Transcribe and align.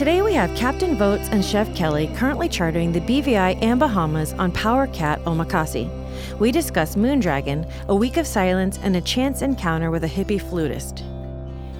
Today 0.00 0.22
we 0.22 0.32
have 0.32 0.56
Captain 0.56 0.96
Woutes 0.96 1.28
and 1.28 1.44
Chef 1.44 1.76
Kelly 1.76 2.10
currently 2.16 2.48
chartering 2.48 2.90
the 2.90 3.02
BVI 3.02 3.58
and 3.60 3.78
Bahamas 3.78 4.32
on 4.32 4.50
Power 4.50 4.86
Cat 4.86 5.22
Omakase. 5.24 5.90
We 6.38 6.50
discuss 6.50 6.96
Moon 6.96 7.20
Dragon, 7.20 7.66
a 7.86 7.94
week 7.94 8.16
of 8.16 8.26
silence, 8.26 8.78
and 8.82 8.96
a 8.96 9.02
chance 9.02 9.42
encounter 9.42 9.90
with 9.90 10.02
a 10.04 10.08
hippie 10.08 10.40
flutist. 10.40 11.04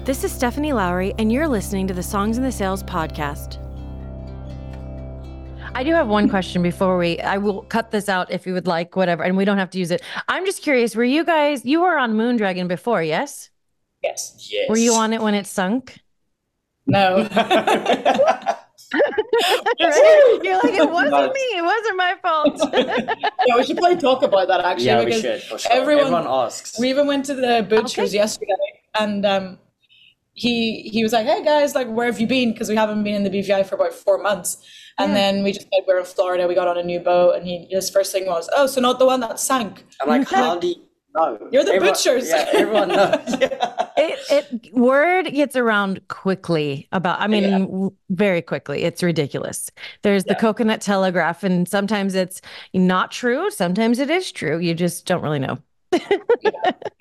This 0.05 0.23
is 0.23 0.31
Stephanie 0.31 0.69
Lowrey, 0.69 1.15
and 1.17 1.31
you're 1.31 1.47
listening 1.47 1.87
to 1.87 1.95
the 1.95 2.03
Songs 2.03 2.37
in 2.37 2.43
the 2.43 2.51
Sails 2.51 2.83
podcast. 2.83 3.57
I 5.73 5.83
do 5.83 5.91
have 5.95 6.07
one 6.07 6.29
question 6.29 6.61
before 6.61 6.99
we. 6.99 7.19
I 7.21 7.37
will 7.37 7.63
cut 7.63 7.89
this 7.89 8.07
out 8.07 8.29
if 8.29 8.45
you 8.45 8.53
would 8.53 8.67
like, 8.67 8.95
whatever, 8.95 9.23
and 9.23 9.35
we 9.35 9.45
don't 9.45 9.57
have 9.57 9.71
to 9.71 9.79
use 9.79 9.89
it. 9.89 10.03
I'm 10.27 10.45
just 10.45 10.61
curious. 10.61 10.95
Were 10.95 11.03
you 11.03 11.25
guys? 11.25 11.65
You 11.65 11.81
were 11.81 11.97
on 11.97 12.13
Moon 12.13 12.37
Dragon 12.37 12.67
before, 12.67 13.01
yes? 13.01 13.49
Yes. 14.03 14.47
Yes. 14.51 14.69
Were 14.69 14.77
you 14.77 14.93
on 14.93 15.11
it 15.11 15.21
when 15.21 15.33
it 15.33 15.47
sunk? 15.47 15.97
No. 16.87 17.27
You're 19.79 20.59
like, 20.63 20.73
it 20.73 20.89
wasn't 20.91 21.11
No. 21.11 21.31
me. 21.31 21.39
It 21.57 21.63
wasn't 21.63 21.97
my 21.97 22.15
fault. 22.21 22.59
yeah, 23.47 23.55
we 23.55 23.63
should 23.63 23.77
probably 23.77 23.97
talk 23.97 24.21
about 24.23 24.47
that 24.47 24.59
actually. 24.65 24.85
Yeah, 24.85 25.03
we 25.05 25.13
should 25.13 25.41
for 25.43 25.57
sure. 25.57 25.71
everyone- 25.71 26.03
Everyone, 26.13 26.27
asks. 26.27 26.77
We 26.79 26.89
even 26.89 27.07
went 27.07 27.25
to 27.25 27.33
the 27.35 27.65
butcher's 27.67 28.09
Okay. 28.09 28.17
yesterday, 28.17 28.51
and 28.99 29.25
um, 29.25 29.59
he 30.33 30.89
he 30.91 31.03
was 31.03 31.13
like, 31.13 31.25
"Hey 31.25 31.43
guys, 31.43 31.75
like, 31.75 31.87
where 31.89 32.07
have 32.07 32.19
you 32.19 32.27
been? 32.27 32.51
Because 32.51 32.69
we 32.69 32.75
haven't 32.75 33.03
been 33.03 33.15
in 33.15 33.23
the 33.23 33.29
BVI 33.29 33.65
for 33.65 33.75
about 33.75 33.93
four 33.93 34.17
months." 34.21 34.57
And 34.99 35.11
Yeah. 35.11 35.15
then 35.17 35.43
we 35.43 35.51
just 35.53 35.67
said 35.73 35.83
we're 35.87 35.99
in 35.99 36.05
Florida. 36.05 36.47
We 36.47 36.55
got 36.55 36.67
on 36.67 36.77
a 36.77 36.83
new 36.83 36.99
boat, 36.99 37.35
and 37.35 37.45
he 37.47 37.67
his 37.69 37.89
first 37.89 38.11
thing 38.11 38.25
was, 38.25 38.49
"Oh, 38.55 38.67
so 38.67 38.81
not 38.81 38.99
the 38.99 39.05
one 39.05 39.19
that 39.21 39.39
sank." 39.39 39.85
I'm 40.01 40.09
like, 40.09 40.27
how 40.29 40.57
do 40.59 40.67
you 40.67 40.75
know? 41.15 41.49
You're 41.51 41.63
the 41.63 41.73
Everyone- 41.73 41.89
butchers. 41.93 42.29
Yeah, 42.29 42.45
everyone 42.53 42.87
knows. 42.89 43.19
it, 43.97 44.19
it 44.29 44.73
word 44.73 45.25
gets 45.31 45.55
around 45.55 46.07
quickly 46.07 46.87
about. 46.91 47.19
I 47.19 47.27
mean, 47.27 47.43
Yeah. 47.43 47.59
w- 47.59 47.91
very 48.09 48.41
quickly. 48.41 48.83
It's 48.83 49.01
ridiculous. 49.03 49.69
There's 50.03 50.23
the 50.25 50.35
coconut 50.35 50.81
telegraph, 50.81 51.43
and 51.43 51.67
sometimes 51.67 52.15
it's 52.15 52.41
not 52.73 53.11
true. 53.11 53.49
Sometimes 53.51 53.99
it 53.99 54.09
is 54.09 54.31
true. 54.31 54.57
You 54.59 54.73
just 54.73 55.05
don't 55.05 55.21
really 55.21 55.39
know. 55.39 55.57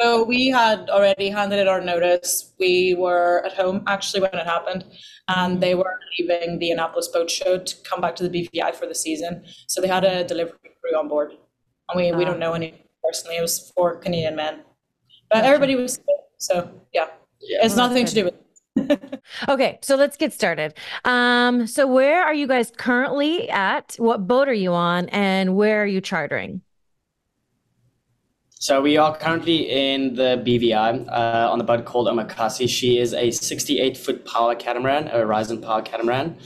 So 0.00 0.24
we 0.24 0.48
had 0.48 0.88
already 0.88 1.28
handed 1.28 1.58
in 1.58 1.68
our 1.68 1.80
notice. 1.82 2.54
We 2.58 2.94
were 2.94 3.42
at 3.44 3.52
home 3.52 3.82
actually 3.86 4.22
when 4.22 4.32
it 4.32 4.46
happened, 4.46 4.84
and 5.28 5.60
they 5.60 5.74
were 5.74 5.98
leaving 6.18 6.58
the 6.58 6.70
Annapolis 6.70 7.08
Boat 7.08 7.30
Show 7.30 7.58
to 7.58 7.76
come 7.84 8.00
back 8.00 8.16
to 8.16 8.26
the 8.26 8.48
BVI 8.48 8.74
for 8.74 8.86
the 8.86 8.94
season. 8.94 9.44
So 9.68 9.82
they 9.82 9.88
had 9.88 10.04
a 10.04 10.24
delivery 10.24 10.56
crew 10.80 10.98
on 10.98 11.08
board, 11.08 11.32
and 11.90 11.96
we, 12.00 12.12
we 12.12 12.24
don't 12.24 12.38
know 12.38 12.54
any 12.54 12.82
personally. 13.10 13.38
It 13.38 13.42
was 13.42 13.72
four 13.74 13.96
Canadian 13.96 14.36
men, 14.36 14.60
but 15.30 15.44
everybody 15.44 15.74
was 15.74 15.94
sick, 15.94 16.04
so 16.38 16.54
yeah, 16.92 17.06
Yeah. 17.40 17.64
it's 17.64 17.74
Well, 17.74 17.88
nothing 17.88 18.04
that's 18.04 18.14
to 18.14 18.20
do 18.20 18.24
with. 18.28 19.20
Okay, 19.48 19.78
so 19.82 19.96
let's 19.96 20.16
get 20.16 20.32
started. 20.32 20.74
Um, 21.04 21.66
so 21.66 21.86
where 21.88 22.22
are 22.22 22.32
you 22.34 22.46
guys 22.46 22.70
currently 22.86 23.50
at? 23.50 23.96
What 23.98 24.28
boat 24.28 24.48
are 24.48 24.60
you 24.66 24.72
on, 24.72 25.08
and 25.08 25.56
where 25.56 25.82
are 25.82 25.86
you 25.86 26.00
chartering? 26.00 26.62
So 28.50 28.80
we 28.80 28.96
are 28.96 29.16
currently 29.16 29.58
in 29.70 30.14
the 30.14 30.30
BVI 30.46 31.08
uh, 31.08 31.50
on 31.52 31.58
the 31.58 31.64
boat 31.64 31.84
called 31.84 32.06
Omakase. 32.06 32.68
She 32.68 32.98
is 32.98 33.12
a 33.14 33.30
68 33.30 33.96
foot 33.96 34.24
power 34.26 34.54
catamaran, 34.54 35.08
a 35.08 35.18
Horizon 35.24 35.60
power 35.62 35.82
catamaran. 35.82 36.36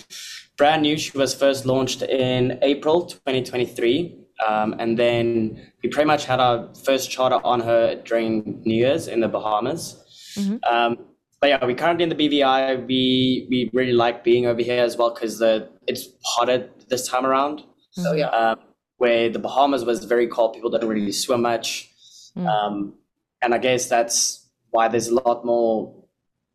Brand 0.57 0.83
new. 0.83 0.97
She 0.97 1.17
was 1.19 1.35
first 1.35 1.67
launched 1.67 2.03
in 2.03 2.59
April 2.63 3.05
2023. 3.07 4.24
Um, 4.47 4.75
and 4.79 4.99
then 4.99 5.61
we 5.83 5.89
pretty 5.89 6.07
much 6.07 6.25
had 6.27 6.41
our 6.41 6.69
first 6.85 7.11
charter 7.11 7.41
on 7.45 7.61
her 7.61 7.95
during 8.05 8.63
New 8.65 8.75
Year's 8.75 9.07
in 9.09 9.21
the 9.21 9.29
Bahamas. 9.29 9.97
Mhm. 10.37 10.59
Um, 10.71 10.99
but 11.41 11.49
yeah, 11.51 11.65
we're 11.65 11.75
currently 11.77 12.05
in 12.05 12.09
the 12.09 12.15
BVI. 12.17 12.87
We 12.87 13.47
we 13.51 13.71
really 13.73 13.93
like 13.93 14.25
being 14.25 14.47
over 14.47 14.63
here 14.63 14.83
as 14.83 14.97
well 14.97 15.13
because 15.15 15.39
the 15.39 15.69
it's 15.87 16.09
hotter 16.25 16.69
this 16.89 17.07
time 17.09 17.27
around. 17.27 17.63
So 17.91 18.13
yeah, 18.15 18.29
um, 18.29 18.59
where 18.97 19.29
the 19.29 19.39
Bahamas 19.39 19.85
was 19.85 20.05
very 20.05 20.27
cold. 20.27 20.55
People 20.55 20.71
didn't 20.71 20.89
really 20.89 21.13
swim 21.13 21.43
much. 21.43 21.91
Mm. 22.37 22.47
Um, 22.47 22.95
and 23.43 23.55
I 23.55 23.59
guess 23.59 23.87
that's 23.89 24.49
why 24.71 24.89
there's 24.89 25.09
a 25.09 25.15
lot 25.15 25.45
more 25.45 25.95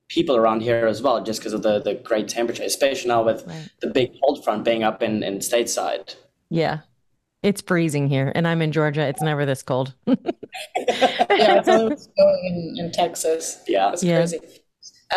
people 0.09 0.35
around 0.35 0.61
here 0.61 0.87
as 0.87 1.01
well, 1.01 1.23
just 1.23 1.39
because 1.39 1.53
of 1.53 1.61
the, 1.61 1.79
the 1.79 1.93
great 1.93 2.27
temperature, 2.27 2.63
especially 2.63 3.07
now 3.09 3.23
with 3.23 3.45
Right. 3.47 3.69
the 3.79 3.87
big 3.87 4.11
cold 4.19 4.43
front 4.43 4.65
being 4.65 4.83
up 4.83 5.03
in, 5.03 5.21
in 5.23 5.37
stateside. 5.37 6.15
Yeah, 6.49 6.79
it's 7.43 7.61
freezing 7.61 8.07
here, 8.07 8.31
and 8.35 8.47
I'm 8.47 8.61
in 8.61 8.71
Georgia. 8.71 9.01
It's 9.01 9.21
never 9.21 9.45
this 9.45 9.63
cold. 9.63 9.93
yeah, 10.07 10.15
it's 10.77 11.69
always 11.69 12.07
going 12.17 12.73
in, 12.77 12.85
in 12.85 12.91
Texas. 12.91 13.61
Yeah. 13.67 13.89
That's 13.89 14.03
Yeah. 14.03 14.17
crazy. 14.17 14.39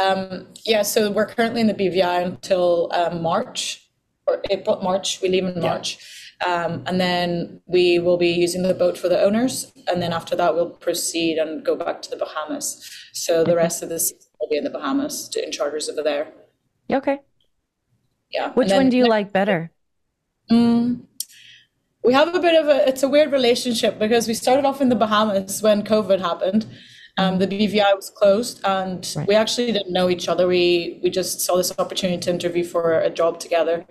Um, 0.00 0.46
yeah, 0.64 0.82
so 0.82 1.10
we're 1.10 1.26
currently 1.26 1.60
in 1.60 1.66
the 1.66 1.74
BVI 1.74 2.24
until 2.24 2.90
um, 2.94 3.22
March 3.22 3.90
or 4.26 4.40
April, 4.50 4.80
March. 4.82 5.20
We 5.20 5.28
leave 5.28 5.44
in 5.44 5.60
March. 5.60 5.98
Um, 6.46 6.82
and 6.86 7.00
then 7.00 7.60
we 7.66 7.98
will 7.98 8.16
be 8.16 8.30
using 8.30 8.62
the 8.62 8.74
boat 8.74 8.96
for 8.98 9.08
the 9.08 9.20
owners. 9.20 9.70
And 9.86 10.00
then 10.02 10.12
after 10.12 10.34
that, 10.36 10.54
we'll 10.54 10.70
proceed 10.70 11.38
and 11.38 11.64
go 11.64 11.76
back 11.76 12.02
to 12.02 12.10
the 12.10 12.16
Bahamas. 12.16 12.88
So 13.12 13.44
the 13.44 13.54
rest 13.54 13.82
of 13.82 13.90
the 13.90 14.00
season 14.00 14.18
will 14.40 14.48
be 14.48 14.56
in 14.56 14.64
the 14.64 14.70
Bahamas, 14.70 15.28
doing 15.28 15.52
charters 15.52 15.88
over 15.88 16.02
there. 16.02 16.28
Okay. 16.90 17.18
Yeah. 18.30 18.52
Which 18.52 18.68
then 18.68 18.78
one 18.78 18.88
do 18.88 18.96
you 18.96 19.06
like 19.06 19.32
better? 19.32 19.70
Mm, 20.50 21.02
we 22.04 22.12
have 22.12 22.34
a 22.34 22.40
bit 22.40 22.60
of 22.60 22.68
a 22.68 22.88
it's 22.88 23.02
a 23.02 23.08
weird 23.08 23.32
relationship 23.32 23.98
because 23.98 24.26
we 24.26 24.34
started 24.34 24.64
off 24.64 24.80
in 24.80 24.88
the 24.88 24.96
Bahamas 24.96 25.62
when 25.62 25.82
COVID 25.82 26.20
happened. 26.20 26.66
Um, 27.18 27.38
the 27.38 27.46
BVI 27.46 27.94
was 27.94 28.08
closed, 28.10 28.60
and 28.64 29.06
Right. 29.16 29.28
we 29.28 29.34
actually 29.34 29.70
didn't 29.70 29.92
know 29.92 30.08
each 30.08 30.28
other. 30.28 30.46
We 30.48 30.98
we 31.02 31.10
just 31.10 31.42
saw 31.42 31.56
this 31.56 31.70
opportunity 31.78 32.18
to 32.22 32.30
interview 32.30 32.64
for 32.64 33.00
a 33.00 33.10
job 33.10 33.38
together, 33.38 33.84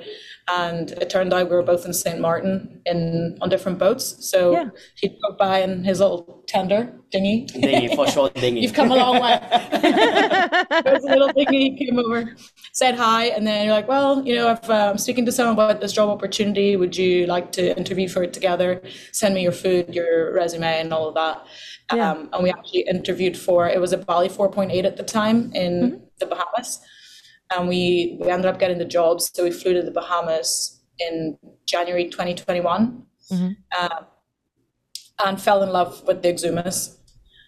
and 0.50 0.90
it 0.94 1.10
turned 1.12 1.32
out 1.32 1.48
we 1.50 1.56
were 1.56 1.62
both 1.62 1.86
in 1.86 1.94
Saint 1.94 2.20
Martin 2.20 2.82
in 2.88 3.38
on 3.42 3.50
different 3.50 3.78
boats. 3.78 4.06
So 4.32 4.54
Yeah. 4.54 4.70
he'd 5.00 5.16
go 5.22 5.36
by 5.38 5.62
in 5.62 5.84
his 5.84 6.00
little 6.00 6.44
tender 6.48 6.94
dinghy. 7.12 7.46
Dinghy, 7.46 7.96
for 7.96 8.08
sure, 8.08 8.30
dinghy. 8.44 8.62
You've 8.62 8.74
come 8.74 8.92
a 8.92 8.96
long 8.96 9.22
way. 9.22 9.40
There's 10.84 11.04
a 11.04 11.10
little 11.10 11.32
thingy 11.38 11.78
came 11.78 12.00
over, 12.00 12.36
said 12.74 12.96
hi, 12.96 13.26
and 13.28 13.46
then 13.46 13.66
you're 13.66 13.76
like, 13.76 13.88
well, 13.88 14.26
you 14.26 14.34
know, 14.36 14.50
if 14.52 14.68
uh, 14.70 14.90
I'm 14.92 14.98
speaking 14.98 15.26
to 15.28 15.32
someone 15.32 15.54
about 15.54 15.80
this 15.82 15.94
job 15.94 16.10
opportunity, 16.10 16.76
would 16.76 16.98
you 16.98 17.28
like 17.28 17.52
to 17.54 17.78
interview 17.78 18.08
for 18.10 18.24
it 18.24 18.34
together? 18.34 18.82
Send 19.12 19.36
me 19.36 19.44
your 19.44 19.52
food, 19.52 19.94
your 19.94 20.34
resume, 20.34 20.80
and 20.82 20.92
all 20.94 21.08
of 21.08 21.14
that. 21.16 21.46
Yeah. 21.94 22.12
Um, 22.12 22.30
and 22.34 22.44
we 22.44 22.50
actually 22.50 22.82
interviewed 22.82 23.38
for 23.38 23.68
it 23.68 23.80
was 23.80 23.92
a 23.94 23.98
Bali 23.98 24.30
4.8 24.30 24.84
at 24.86 24.98
the 24.98 25.04
time 25.04 25.52
in 25.54 26.02
the 26.20 26.26
Bahamas, 26.26 26.80
and 27.56 27.68
we 27.68 28.18
we 28.22 28.30
ended 28.30 28.48
up 28.52 28.60
getting 28.60 28.78
the 28.78 28.86
job. 28.86 29.22
So 29.22 29.44
we 29.44 29.52
flew 29.52 29.74
to 29.74 29.82
the 29.82 29.92
Bahamas 29.92 30.82
in 31.00 31.38
January 31.66 32.06
2021. 32.10 33.04
Mhm. 33.32 33.56
Uh, 33.78 34.02
and 35.24 35.40
fell 35.42 35.62
in 35.62 35.70
love 35.72 36.04
with 36.08 36.22
the 36.24 36.34
Exumas. 36.34 36.98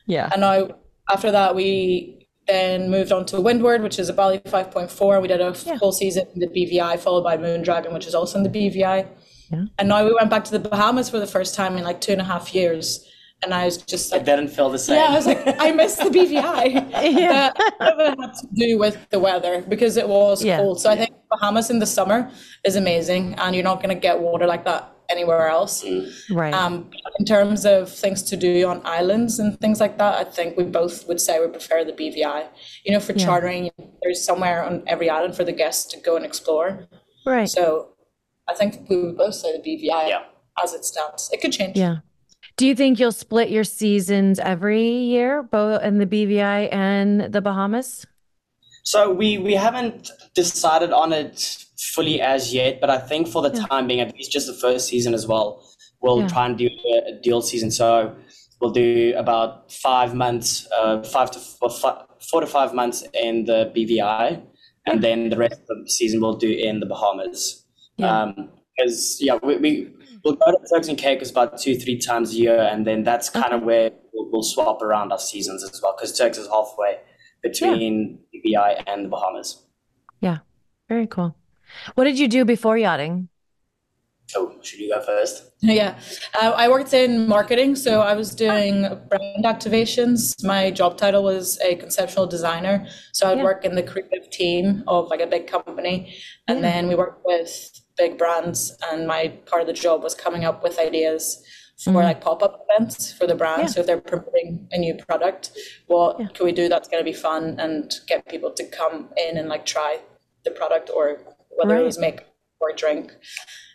Yeah. 0.06 0.30
And 0.32 0.42
now, 0.42 0.70
after 1.10 1.32
that, 1.32 1.56
we 1.56 2.28
then 2.48 2.90
moved 2.92 3.12
on 3.12 3.26
to 3.28 3.42
Windward, 3.42 3.82
which 3.82 3.98
is 3.98 4.10
a 4.10 4.14
Bali 4.14 4.40
5.4. 4.46 5.20
We 5.22 5.28
did 5.28 5.42
a 5.42 5.56
Yeah. 5.66 5.78
whole 5.78 5.92
season 5.92 6.28
in 6.36 6.40
the 6.40 6.48
BVI, 6.48 6.98
followed 6.98 7.24
by 7.24 7.36
Moon 7.38 7.62
Dragon, 7.64 7.94
which 7.94 8.06
is 8.06 8.14
also 8.14 8.38
in 8.38 8.44
the 8.44 8.50
BVI. 8.50 9.08
Yeah. 9.52 9.66
And 9.80 9.90
now 9.90 10.06
we 10.06 10.14
went 10.14 10.30
back 10.30 10.44
to 10.46 10.52
the 10.52 10.60
Bahamas 10.60 11.10
for 11.10 11.20
the 11.20 11.28
first 11.28 11.56
time 11.56 11.78
in 11.78 11.84
like 11.84 12.00
two 12.00 12.12
and 12.12 12.22
a 12.22 12.26
half 12.26 12.54
years. 12.54 13.06
And 13.44 13.54
I 13.54 13.66
was 13.66 13.78
just 13.78 14.14
It 14.14 14.24
didn't 14.26 14.50
feel 14.50 14.70
the 14.70 14.80
same. 14.80 14.96
yeah, 14.98 15.08
I 15.10 15.16
was 15.16 15.26
like, 15.26 15.44
I 15.60 15.72
miss 15.72 15.96
the 15.98 16.06
BVI. 16.10 16.66
Yeah. 17.24 17.52
But 17.80 17.80
some 17.80 18.00
of 18.00 18.00
it 18.00 18.20
had 18.20 18.34
to 18.34 18.48
do 18.56 18.78
with 18.80 18.98
the 19.10 19.20
weather 19.20 19.62
because 19.68 19.98
it 19.98 20.08
was 20.08 20.44
Yeah. 20.44 20.58
cold. 20.58 20.80
So 20.82 20.90
I 20.90 20.96
think 20.96 21.12
Bahamas 21.30 21.70
in 21.70 21.80
the 21.80 21.86
summer 21.86 22.30
is 22.64 22.76
amazing, 22.76 23.34
and 23.36 23.56
you're 23.56 23.64
not 23.64 23.78
going 23.84 23.90
to 23.96 24.02
get 24.08 24.20
water 24.20 24.46
like 24.48 24.64
that 24.66 24.90
anywhere 25.10 25.48
else. 25.50 25.84
Right. 26.32 26.54
Um, 26.54 26.90
in 27.20 27.26
terms 27.26 27.66
of 27.66 27.90
things 27.92 28.24
to 28.24 28.36
do 28.38 28.68
on 28.68 28.82
islands 28.86 29.38
and 29.40 29.60
things 29.60 29.80
like 29.80 29.98
that, 29.98 30.14
I 30.16 30.24
think 30.24 30.56
we 30.58 30.64
both 30.64 31.08
would 31.08 31.20
say 31.20 31.40
we 31.40 31.48
prefer 31.48 31.84
the 31.84 31.92
BVI. 31.94 32.46
You 32.86 32.94
know, 32.94 33.00
for 33.00 33.14
Yeah. 33.14 33.26
chartering, 33.26 33.70
there's 34.02 34.24
somewhere 34.24 34.64
on 34.64 34.84
every 34.88 35.10
island 35.10 35.36
for 35.36 35.44
the 35.44 35.52
guests 35.52 35.86
to 35.94 36.00
go 36.00 36.16
and 36.16 36.26
explore. 36.26 36.88
right. 37.26 37.50
So 37.50 37.90
I 38.48 38.54
think 38.54 38.90
we 38.90 38.96
would 39.02 39.18
both 39.18 39.36
say 39.36 39.52
the 39.58 39.64
BVI 39.68 40.08
Yeah. 40.10 40.24
as 40.64 40.74
it 40.74 40.84
stands. 40.86 41.30
It 41.34 41.42
could 41.42 41.52
change. 41.54 41.78
Yeah. 41.78 41.98
Do 42.56 42.68
you 42.68 42.76
think 42.76 43.00
you'll 43.00 43.12
split 43.12 43.50
your 43.50 43.64
seasons 43.64 44.40
every 44.40 44.88
year, 44.88 45.42
both 45.42 45.82
in 45.82 45.98
the 45.98 46.06
BVI 46.06 46.70
and 46.72 47.22
the 47.34 47.42
Bahamas? 47.42 48.06
So 48.84 49.12
we 49.12 49.38
we 49.38 49.54
haven't 49.54 50.12
decided 50.36 50.92
on 50.92 51.14
it 51.14 51.66
fully 51.96 52.22
as 52.22 52.54
yet, 52.54 52.80
but 52.80 52.90
I 52.90 52.98
think 53.00 53.28
for 53.28 53.42
the 53.42 53.52
Yeah. 53.56 53.66
time 53.66 53.88
being, 53.88 54.02
at 54.02 54.14
least 54.14 54.32
just 54.32 54.48
the 54.48 54.54
first 54.54 54.88
season 54.88 55.14
as 55.14 55.26
well, 55.28 55.64
we'll 56.02 56.22
Yeah. 56.22 56.28
try 56.28 56.46
and 56.46 56.58
do 56.58 56.68
a, 56.68 57.20
dual 57.24 57.42
season. 57.42 57.72
So 57.72 58.16
we'll 58.60 58.72
do 58.72 59.14
about 59.18 59.72
five 59.72 60.14
months, 60.14 60.68
uh, 60.78 61.02
five 61.04 61.32
to 61.32 61.40
four, 61.40 62.42
to 62.42 62.48
five 62.48 62.74
months 62.74 63.04
in 63.14 63.46
the 63.46 63.72
BVI, 63.76 64.42
and 64.86 65.02
then 65.04 65.30
the 65.30 65.38
rest 65.38 65.62
of 65.70 65.78
the 65.84 65.90
season 65.90 66.22
we'll 66.22 66.38
do 66.48 66.50
in 66.52 66.80
the 66.80 66.86
Bahamas. 66.86 67.66
Yeah. 67.98 68.32
Because 68.78 69.18
yeah, 69.22 69.38
we, 69.44 69.58
we 69.58 69.72
we'll 70.24 70.36
go 70.36 70.52
to 70.52 70.58
Turks 70.74 70.88
and 70.88 70.98
Caicos 70.98 71.32
about 71.32 71.58
two 71.60 71.76
three 71.78 71.98
times 72.00 72.32
a 72.34 72.36
year, 72.36 72.60
and 72.62 72.86
then 72.88 73.04
that's 73.04 73.30
kind 73.30 73.54
of 73.54 73.64
where 73.64 73.92
we'll, 74.14 74.30
we'll 74.32 74.44
swap 74.44 74.82
around 74.82 75.12
our 75.12 75.20
seasons 75.20 75.64
as 75.64 75.82
well. 75.82 75.96
Because 75.98 76.18
Turks 76.18 76.38
is 76.38 76.48
halfway 76.48 77.00
between 77.42 78.20
BVI 78.34 78.84
and 78.88 79.06
the 79.06 79.10
Bahamas. 79.10 79.64
Yeah, 80.22 80.40
very 80.90 81.08
cool. 81.08 81.36
What 81.96 82.06
did 82.06 82.18
you 82.20 82.28
do 82.28 82.46
before 82.46 82.78
yachting? 82.78 83.30
Oh, 84.36 84.56
should 84.62 84.80
you 84.80 84.90
go 84.94 85.02
first? 85.02 85.50
Yeah, 85.64 85.98
uh, 86.42 86.52
I 86.58 86.68
worked 86.68 86.94
in 86.94 87.28
marketing, 87.30 87.76
so 87.78 88.02
I 88.02 88.16
was 88.16 88.36
doing 88.36 88.82
brand 89.10 89.46
activations. 89.46 90.36
My 90.44 90.72
job 90.72 90.98
title 90.98 91.24
was 91.24 91.58
a 91.62 91.76
conceptual 91.76 92.28
designer, 92.28 92.86
so 93.14 93.30
I'd 93.30 93.38
Yeah. 93.38 93.44
work 93.46 93.64
in 93.64 93.76
the 93.76 93.84
creative 93.84 94.30
team 94.30 94.84
of 94.88 95.08
like 95.10 95.22
a 95.22 95.28
big 95.28 95.48
company, 95.48 96.14
and 96.50 96.58
Yeah. 96.60 96.64
then 96.64 96.88
we 96.90 96.96
worked 96.96 97.22
with 97.26 97.52
big 97.98 98.18
brands. 98.18 98.76
And 98.92 99.08
my 99.08 99.30
part 99.46 99.62
of 99.62 99.68
the 99.68 99.74
job 99.74 100.04
was 100.04 100.16
coming 100.16 100.46
up 100.46 100.64
with 100.64 100.80
ideas 100.80 101.44
for 101.84 101.92
Mhm. 101.92 102.04
like 102.04 102.22
pop-up 102.22 102.66
events 102.70 103.12
for 103.12 103.26
the 103.28 103.36
brand. 103.36 103.62
Yeah. 103.64 103.68
So 103.68 103.80
if 103.82 103.88
they're 103.88 104.00
promoting 104.02 104.68
a 104.72 104.78
new 104.78 104.96
product, 104.96 105.52
what 105.88 106.20
Yeah. 106.20 106.28
can 106.34 106.46
we 106.46 106.52
do 106.52 106.70
that's 106.70 106.88
going 106.88 107.02
to 107.04 107.10
be 107.10 107.14
fun 107.18 107.56
and 107.60 107.94
get 108.08 108.28
people 108.28 108.52
to 108.52 108.64
come 108.66 109.10
in 109.18 109.38
and 109.38 109.50
like 109.50 109.66
try 109.66 110.00
the 110.44 110.52
product 110.52 110.90
or 110.96 111.20
whether 111.50 111.74
Right. 111.76 111.82
it 111.82 111.86
was 111.86 111.98
make 112.00 112.22
or 112.60 112.72
drink. 112.72 113.12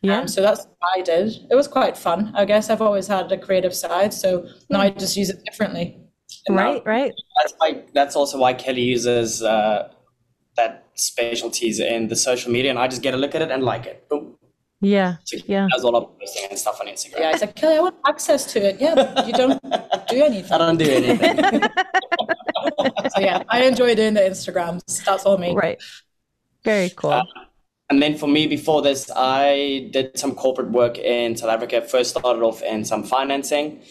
Yeah. 0.02 0.20
Um, 0.20 0.28
so 0.28 0.40
that's 0.40 0.64
what 0.64 0.76
I 0.96 1.02
did. 1.02 1.32
It 1.50 1.54
was 1.54 1.68
quite 1.68 1.96
fun. 1.98 2.32
I 2.34 2.44
guess 2.44 2.70
I've 2.70 2.80
always 2.80 3.06
had 3.08 3.30
a 3.32 3.36
creative 3.36 3.74
side, 3.74 4.14
so 4.14 4.46
now 4.70 4.80
I 4.80 4.90
just 4.90 5.16
use 5.16 5.28
it 5.28 5.42
differently. 5.44 5.98
And 6.46 6.56
now- 6.56 6.72
right, 6.74 6.82
right. 6.86 7.12
That's 7.42 7.54
why. 7.58 7.82
That's 7.92 8.16
also 8.16 8.38
why 8.38 8.54
Kelly 8.54 8.82
uses 8.82 9.42
uh, 9.42 9.90
that 10.58 10.86
specialties 10.94 11.80
in 11.80 12.08
the 12.08 12.16
social 12.16 12.50
media, 12.52 12.70
and 12.70 12.78
I 12.78 12.86
just 12.88 13.02
get 13.02 13.14
a 13.14 13.16
look 13.16 13.34
at 13.34 13.42
it 13.42 13.50
and 13.50 13.62
like 13.62 13.86
it. 13.86 14.08
Boom. 14.08 14.36
Yeah. 14.80 15.16
So 15.24 15.38
Yeah. 15.46 15.66
That's 15.70 15.84
all 15.84 15.96
I'm 15.96 16.06
posting 16.20 16.50
and 16.50 16.58
stuff 16.58 16.80
on 16.80 16.86
Instagram. 16.86 17.20
Yeah, 17.20 17.30
it's 17.32 17.40
like 17.40 17.56
Kelly, 17.56 17.76
I 17.76 17.80
want 17.80 17.96
access 18.06 18.52
to 18.52 18.58
it. 18.68 18.80
Yeah, 18.80 19.26
you 19.26 19.32
don't 19.32 19.60
do 20.08 20.24
anything. 20.30 20.52
I 20.52 20.58
don't 20.58 20.76
do 20.76 20.90
anything. 20.90 21.62
So 23.14 23.20
yeah, 23.20 23.42
I 23.48 23.64
enjoy 23.64 23.94
doing 23.94 24.14
the 24.14 24.20
Instagrams. 24.20 25.04
That's 25.04 25.24
all 25.24 25.38
me. 25.38 25.54
Right. 25.54 25.78
Very 26.64 26.90
cool. 26.90 27.10
Uh, 27.10 27.24
and 27.90 28.02
then 28.02 28.16
for 28.18 28.28
me, 28.28 28.46
before 28.46 28.82
this, 28.82 29.10
I 29.16 29.88
did 29.92 30.18
some 30.18 30.34
corporate 30.34 30.70
work 30.70 30.98
in 30.98 31.36
South 31.36 31.50
Africa. 31.50 31.80
First 31.80 32.10
started 32.10 32.42
off 32.42 32.62
in 32.62 32.84
some 32.84 33.02
financing, 33.02 33.82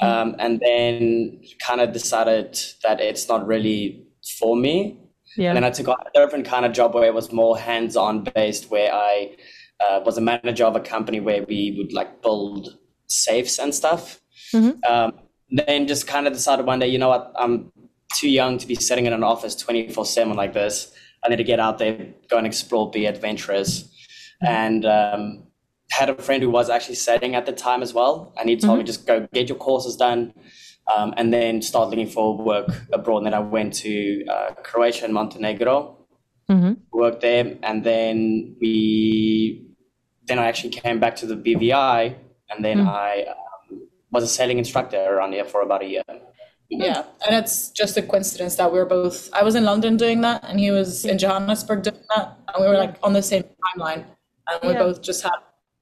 um, 0.00 0.36
and 0.38 0.60
then 0.60 1.42
kind 1.58 1.80
of 1.80 1.92
decided 1.92 2.58
that 2.82 3.00
it's 3.00 3.28
not 3.28 3.46
really 3.46 4.06
for 4.38 4.56
me. 4.56 4.99
Yeah. 5.36 5.50
And 5.50 5.56
then 5.56 5.64
I 5.64 5.70
took 5.70 5.88
on 5.88 5.96
a 6.06 6.10
different 6.18 6.46
kind 6.46 6.64
of 6.64 6.72
job 6.72 6.94
where 6.94 7.04
it 7.04 7.14
was 7.14 7.32
more 7.32 7.58
hands-on 7.58 8.24
based, 8.34 8.70
where 8.70 8.92
I 8.92 9.36
uh, 9.80 10.00
was 10.04 10.18
a 10.18 10.20
manager 10.20 10.64
of 10.64 10.76
a 10.76 10.80
company 10.80 11.20
where 11.20 11.44
we 11.44 11.74
would 11.78 11.92
like 11.92 12.22
build 12.22 12.76
safes 13.06 13.58
and 13.58 13.74
stuff. 13.74 14.20
Mhm. 14.52 14.84
Um, 14.88 15.12
then 15.50 15.86
just 15.86 16.06
kind 16.06 16.26
of 16.26 16.32
decided 16.32 16.66
one 16.66 16.78
day, 16.78 16.88
you 16.88 16.98
know 16.98 17.08
what, 17.08 17.32
I'm 17.36 17.72
too 18.16 18.28
young 18.28 18.58
to 18.58 18.66
be 18.66 18.74
sitting 18.74 19.06
in 19.06 19.12
an 19.12 19.22
office 19.22 19.54
24/7 19.56 20.36
like 20.36 20.52
this. 20.52 20.92
I 21.24 21.28
need 21.28 21.36
to 21.36 21.44
get 21.44 21.60
out 21.60 21.78
there, 21.78 22.14
go 22.28 22.38
and 22.38 22.46
explore, 22.46 22.90
be 22.90 23.06
adventurous, 23.06 23.88
and 24.42 24.86
um, 24.86 25.44
had 25.90 26.08
a 26.08 26.14
friend 26.14 26.42
who 26.42 26.50
was 26.50 26.70
actually 26.70 26.94
studying 26.94 27.34
at 27.34 27.46
the 27.46 27.52
time 27.52 27.82
as 27.82 27.92
well, 27.92 28.32
and 28.38 28.48
he 28.48 28.56
told 28.56 28.78
me 28.78 28.84
just 28.84 29.06
go 29.06 29.28
get 29.32 29.48
your 29.48 29.58
courses 29.58 29.96
done, 29.96 30.32
um, 30.96 31.14
and 31.16 31.32
then 31.32 31.62
start 31.62 31.90
looking 31.90 32.06
for 32.08 32.36
work 32.36 32.68
abroad. 32.92 33.18
And 33.18 33.26
then 33.26 33.34
I 33.34 33.40
went 33.40 33.74
to 33.84 34.24
uh, 34.26 34.50
Croatia 34.62 35.04
and 35.04 35.14
Montenegro, 35.14 35.96
Mhm. 36.50 36.78
worked 36.92 37.20
there, 37.20 37.56
and 37.62 37.84
then 37.84 38.56
we, 38.60 39.66
then 40.26 40.38
I 40.38 40.46
actually 40.46 40.70
came 40.70 40.98
back 40.98 41.14
to 41.16 41.26
the 41.26 41.36
BVI, 41.36 42.14
and 42.50 42.64
then 42.64 42.80
I 42.80 43.26
um, 43.32 43.82
was 44.10 44.24
a 44.24 44.28
sailing 44.28 44.58
instructor 44.58 44.98
around 44.98 45.32
here 45.32 45.44
for 45.44 45.62
about 45.62 45.82
a 45.82 45.86
year. 45.86 46.02
Yeah, 46.68 47.02
and 47.26 47.34
it's 47.36 47.70
just 47.70 47.96
a 47.96 48.02
coincidence 48.02 48.54
that 48.56 48.72
we 48.72 48.78
were 48.78 48.84
both. 48.86 49.28
I 49.32 49.42
was 49.42 49.54
in 49.54 49.64
London 49.64 49.96
doing 49.96 50.20
that, 50.22 50.44
and 50.48 50.58
he 50.60 50.70
was 50.70 51.04
in 51.04 51.18
Johannesburg 51.18 51.82
doing 51.82 52.02
that, 52.16 52.36
and 52.48 52.56
we 52.64 52.68
were 52.70 52.78
like 52.78 52.96
on 53.02 53.12
the 53.12 53.22
same 53.22 53.44
timeline, 53.64 54.04
and 54.48 54.56
we 54.62 54.72
Yeah. 54.72 54.78
both 54.84 55.02
just 55.02 55.22
had. 55.22 55.38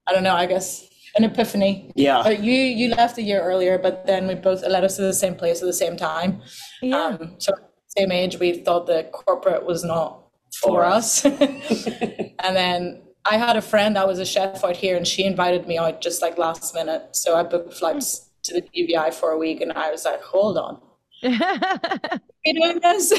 I 0.07 0.13
don't 0.15 0.23
know. 0.23 0.35
I 0.35 0.47
guess 0.47 0.89
an 1.17 1.25
epiphany. 1.25 1.91
Yeah. 1.95 2.23
But 2.23 2.43
you 2.43 2.53
you 2.53 2.89
left 2.95 3.19
a 3.19 3.23
year 3.23 3.41
earlier, 3.43 3.79
but 3.79 4.07
then 4.07 4.27
we 4.27 4.35
both 4.35 4.63
led 4.63 4.85
us 4.85 4.97
to 4.97 5.03
the 5.03 5.15
same 5.15 5.35
place 5.35 5.61
at 5.63 5.67
the 5.67 5.73
same 5.73 5.97
time. 5.97 6.41
Yeah. 6.83 7.17
Um, 7.21 7.35
so 7.39 7.53
same 7.97 8.13
age, 8.13 8.39
we 8.39 8.53
thought 8.65 8.87
that 8.87 9.13
corporate 9.13 9.65
was 9.65 9.83
not 9.85 10.25
for 10.61 10.71
For 10.71 10.85
us. 10.85 11.25
and 11.25 12.57
then 12.57 13.03
I 13.25 13.37
had 13.37 13.57
a 13.57 13.63
friend 13.63 13.97
that 13.97 14.07
was 14.07 14.19
a 14.19 14.25
chef 14.25 14.65
out 14.65 14.77
here, 14.77 14.97
and 14.97 15.07
she 15.07 15.25
invited 15.25 15.67
me 15.67 15.77
out 15.79 16.01
just 16.01 16.23
like 16.23 16.39
last 16.39 16.75
minute. 16.75 17.15
So 17.17 17.37
I 17.37 17.43
booked 17.43 17.75
flights 17.75 18.29
to 18.45 18.55
the 18.55 18.63
BVI 18.63 19.13
for 19.13 19.31
a 19.33 19.39
week, 19.39 19.61
and 19.61 19.73
I 19.73 19.91
was 19.91 20.05
like, 20.05 20.23
hold 20.23 20.57
on, 20.57 20.81
you 21.23 22.55
doing 22.55 22.81
this? 22.81 23.13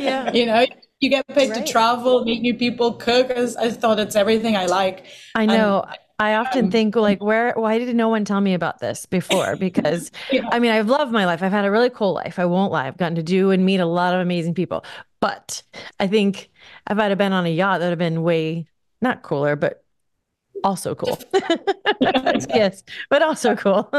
Yeah. 0.00 0.32
you 0.32 0.46
know, 0.46 0.64
you 1.00 1.10
get 1.10 1.26
paid 1.28 1.50
Right. 1.50 1.64
to 1.66 1.72
travel, 1.72 2.24
meet 2.24 2.40
new 2.40 2.54
people, 2.54 2.94
cook. 2.94 3.30
I, 3.30 3.46
I 3.58 3.70
thought 3.70 3.98
it's 4.00 4.16
everything 4.16 4.56
I 4.56 4.66
like. 4.66 5.04
I 5.34 5.46
know. 5.46 5.84
I 6.18 6.34
often 6.34 6.66
um, 6.66 6.70
think 6.70 6.94
like 6.96 7.22
where 7.22 7.52
why 7.54 7.78
did 7.78 7.94
no 7.96 8.08
one 8.08 8.24
tell 8.24 8.40
me 8.40 8.54
about 8.54 8.78
this 8.78 9.06
before? 9.06 9.56
Because 9.64 10.10
Yeah. 10.30 10.42
I 10.52 10.58
mean, 10.58 10.70
I've 10.70 10.88
loved 10.88 11.12
my 11.12 11.26
life. 11.26 11.42
I've 11.42 11.52
had 11.52 11.64
a 11.64 11.70
really 11.70 11.90
cool 11.90 12.12
life. 12.12 12.38
I 12.38 12.44
won't 12.44 12.72
lie. 12.72 12.86
I've 12.86 12.96
gotten 12.96 13.16
to 13.16 13.22
do 13.22 13.50
and 13.50 13.64
meet 13.64 13.80
a 13.80 13.86
lot 13.86 14.14
of 14.14 14.20
amazing 14.20 14.54
people. 14.54 14.84
But 15.20 15.62
I 15.98 16.06
think 16.06 16.50
if 16.90 16.98
I'd 16.98 17.08
have 17.10 17.18
been 17.18 17.32
on 17.32 17.46
a 17.46 17.50
yacht, 17.50 17.80
that 17.80 17.86
would 17.86 17.90
have 17.90 17.98
been 17.98 18.22
way 18.22 18.66
not 19.00 19.22
cooler, 19.22 19.56
but 19.56 19.84
also 20.62 20.94
cool. 20.94 21.18
yes, 22.00 22.82
but 23.10 23.22
also 23.22 23.56
cool. 23.56 23.90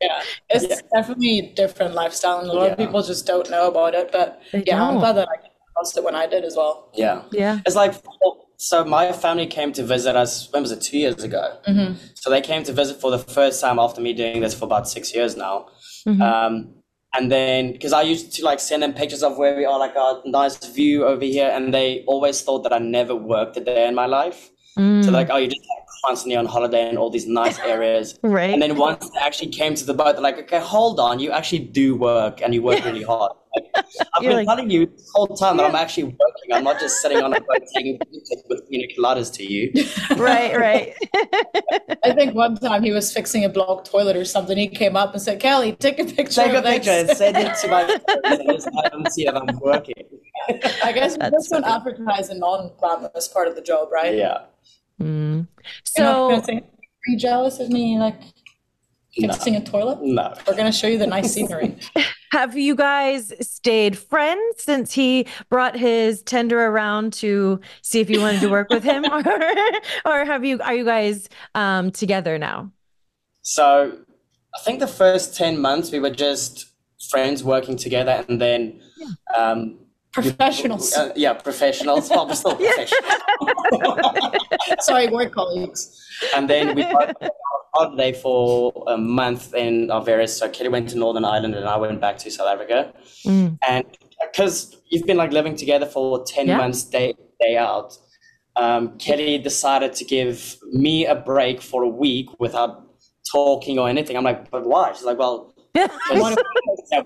Yeah, 0.00 0.22
it's 0.50 0.82
definitely 0.92 1.38
a 1.38 1.54
different 1.54 1.94
lifestyle, 1.94 2.40
and 2.40 2.48
a 2.48 2.52
lot 2.52 2.70
of 2.70 2.78
people 2.78 3.02
just 3.02 3.26
don't 3.26 3.48
know 3.50 3.68
about 3.68 3.94
it. 3.94 4.10
But 4.12 4.42
They 4.52 4.64
yeah, 4.66 4.82
I'm 4.82 4.98
glad 4.98 5.16
that 5.16 5.28
I 5.28 5.40
came 5.40 5.52
across 5.70 5.96
it 5.96 6.04
when 6.04 6.14
I 6.14 6.26
did 6.26 6.44
as 6.44 6.56
well. 6.56 6.90
Yeah. 6.94 7.22
yeah. 7.32 7.60
It's 7.66 7.76
like, 7.76 7.94
so 8.68 8.84
my 8.96 9.12
family 9.24 9.46
came 9.46 9.70
to 9.78 9.82
visit 9.94 10.14
us, 10.24 10.30
when 10.52 10.62
was 10.62 10.72
it, 10.76 10.80
two 10.88 10.98
years 11.04 11.22
ago? 11.28 11.44
Mm-hmm. 11.68 11.94
So 12.14 12.30
they 12.30 12.40
came 12.50 12.62
to 12.68 12.72
visit 12.72 12.96
for 13.02 13.10
the 13.16 13.18
first 13.18 13.60
time 13.64 13.78
after 13.78 14.00
me 14.06 14.12
doing 14.22 14.40
this 14.44 14.54
for 14.58 14.64
about 14.70 14.88
six 14.96 15.14
years 15.16 15.32
now. 15.36 15.56
Mhm. 16.06 16.20
Um, 16.28 16.54
and 17.16 17.30
then, 17.30 17.72
because 17.72 17.92
I 17.92 18.02
used 18.02 18.26
to 18.36 18.40
like 18.50 18.60
send 18.70 18.82
them 18.82 18.92
pictures 18.92 19.22
of 19.22 19.32
where 19.40 19.54
we 19.56 19.64
are, 19.64 19.78
like 19.86 19.94
a 19.96 20.08
nice 20.40 20.56
view 20.76 21.04
over 21.12 21.24
here, 21.36 21.50
and 21.54 21.72
they 21.76 21.88
always 22.12 22.36
thought 22.44 22.62
that 22.64 22.72
I 22.72 22.78
never 22.78 23.14
worked 23.34 23.56
a 23.56 23.60
day 23.70 23.86
in 23.90 23.94
my 23.94 24.06
life. 24.06 24.40
So 24.76 24.80
Mm, 24.82 25.02
they're 25.04 25.12
like, 25.12 25.30
oh, 25.30 25.36
you're 25.36 25.54
just 25.56 25.66
like, 25.72 25.84
constantly 26.06 26.36
on 26.36 26.46
holiday 26.46 26.88
in 26.90 26.96
all 26.96 27.10
these 27.16 27.28
nice 27.42 27.58
areas. 27.74 28.18
right. 28.22 28.52
And 28.52 28.60
then 28.60 28.76
once 28.76 29.08
they 29.12 29.20
actually 29.28 29.50
came 29.60 29.74
to 29.80 29.84
the 29.90 29.94
boat, 29.94 30.12
they're 30.14 30.28
like, 30.30 30.38
okay, 30.44 30.58
hold 30.58 30.98
on, 30.98 31.20
you 31.20 31.30
actually 31.38 31.60
do 31.82 31.86
work 31.94 32.42
and 32.42 32.52
you 32.54 32.60
work 32.62 32.84
really 32.84 33.04
hard. 33.12 33.32
Like, 33.56 33.66
I've 34.14 34.22
You're 34.22 34.30
been 34.32 34.36
like- 34.38 34.46
telling 34.46 34.70
you 34.70 34.86
this 34.86 35.10
whole 35.14 35.28
time 35.28 35.56
that 35.58 35.66
I'm 35.68 35.74
actually 35.74 36.04
working. 36.04 36.52
I'm 36.52 36.64
not 36.64 36.80
just 36.80 37.00
sitting 37.00 37.18
on 37.22 37.32
a 37.32 37.40
boat 37.40 37.58
taking 37.74 37.98
pictures 37.98 38.42
with 38.48 38.68
pina 38.70 38.86
coladas 38.96 39.32
to 39.34 39.44
you. 39.44 39.72
right, 40.16 40.56
right. 40.56 40.94
I 42.04 42.12
think 42.14 42.34
one 42.34 42.56
time 42.56 42.82
he 42.82 42.92
was 42.92 43.12
fixing 43.12 43.44
a 43.44 43.48
blocked 43.48 43.90
toilet 43.90 44.16
or 44.16 44.24
something. 44.24 44.56
He 44.56 44.68
came 44.68 44.96
up 44.96 45.12
and 45.12 45.22
said, 45.22 45.40
"Kelly, 45.40 45.72
take 45.72 45.98
a 45.98 46.04
picture 46.04 46.42
Take 46.42 46.54
a 46.54 46.60
this." 46.60 46.72
picture 46.74 46.90
and 46.90 47.10
send 47.10 47.36
it 47.36 47.54
to 47.56 47.68
my 47.68 47.84
friends 47.86 48.00
and 48.40 48.48
just 48.50 48.68
have 48.82 48.92
them 48.92 49.06
see 49.10 49.24
that 49.24 49.36
I'm 49.36 49.58
working. 49.60 49.94
I 50.82 50.92
guess 50.92 51.12
we 51.12 51.18
That's 51.18 51.32
just 51.32 51.50
don't 51.50 51.64
advertise 51.64 52.28
a 52.30 52.34
non-glamorous 52.34 53.28
part 53.28 53.48
of 53.48 53.54
the 53.54 53.62
job, 53.62 53.88
right? 53.92 54.14
Yeah. 54.14 54.38
Mm. 55.00 55.46
So 55.84 56.30
gonna 56.30 56.44
say, 56.44 56.56
"Are 56.58 56.62
you 57.08 57.18
jealous 57.18 57.58
of 57.60 57.68
me, 57.70 57.98
like 57.98 58.20
No. 59.18 59.32
fixing 59.32 59.56
a 59.56 59.64
toilet?" 59.64 59.98
No. 60.02 60.34
We're 60.46 60.56
gonna 60.56 60.72
show 60.72 60.86
you 60.86 60.98
the 60.98 61.06
nice 61.06 61.32
scenery. 61.32 61.76
Have 62.32 62.56
you 62.56 62.74
guys 62.74 63.32
stayed 63.40 63.96
friends 63.96 64.64
since 64.64 64.92
he 64.92 65.28
brought 65.50 65.76
his 65.76 66.20
tender 66.22 66.66
around 66.66 67.12
to 67.14 67.60
see 67.82 68.00
if 68.00 68.10
you 68.10 68.20
wanted 68.20 68.40
to 68.40 68.48
work 68.48 68.70
with 68.70 68.82
him, 68.82 69.04
or, 69.12 69.22
or 70.04 70.24
have 70.24 70.44
you 70.44 70.60
are 70.60 70.74
you 70.74 70.84
guys 70.84 71.28
um, 71.54 71.92
together 71.92 72.36
now? 72.36 72.72
So 73.42 73.98
I 74.54 74.58
think 74.62 74.80
the 74.80 74.88
first 74.88 75.36
10 75.36 75.60
months 75.60 75.92
we 75.92 76.00
were 76.00 76.10
just 76.10 76.66
friends 77.10 77.44
working 77.44 77.76
together 77.76 78.24
and 78.28 78.40
then 78.40 78.80
um, 79.36 79.78
Professionals. 80.14 80.92
uh, 80.94 81.12
yeah, 81.16 81.32
professionals. 81.34 82.08
Well, 82.14 82.26
we're 82.28 82.34
still 82.34 82.56
professionals. 82.56 83.10
Sorry, 84.80 85.08
work 85.08 85.32
colleagues. 85.32 86.06
and 86.36 86.48
then 86.48 86.74
we 86.76 86.84
on 86.84 87.12
holiday 87.74 88.12
for 88.12 88.72
a 88.86 88.96
month 88.96 89.52
in 89.54 89.90
our 89.90 90.00
various. 90.02 90.36
So 90.38 90.48
Kelly 90.48 90.68
went 90.68 90.88
to 90.90 90.96
Northern 90.98 91.24
Ireland, 91.24 91.54
and 91.56 91.66
I 91.68 91.76
went 91.76 92.00
back 92.00 92.18
to 92.18 92.30
South 92.30 92.46
Africa. 92.48 92.92
Mm. 93.26 93.58
And 93.68 93.84
because 94.32 94.76
you've 94.90 95.04
been 95.06 95.16
like 95.16 95.32
living 95.32 95.56
together 95.56 95.86
for 95.86 96.24
ten 96.24 96.46
Yeah. 96.46 96.58
months, 96.58 96.84
day 96.84 97.14
day 97.40 97.56
out, 97.56 97.96
um, 98.56 98.96
Kelly 98.98 99.38
decided 99.38 99.92
to 99.94 100.04
give 100.04 100.56
me 100.72 101.06
a 101.06 101.14
break 101.16 101.60
for 101.60 101.82
a 101.82 101.88
week 101.88 102.28
without 102.38 102.86
talking 103.32 103.78
or 103.80 103.88
anything. 103.88 104.16
I'm 104.16 104.24
like, 104.24 104.50
but 104.50 104.64
why? 104.66 104.92
She's 104.92 105.04
like, 105.04 105.18
well. 105.18 105.53
Because 105.74 106.36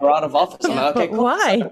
We're 0.00 0.10
out 0.10 0.25
of 0.25 0.34
office. 0.34 0.64
I'm 0.66 0.76
like, 0.76 0.96
okay, 0.96 1.08
cool. 1.08 1.25
why? 1.25 1.62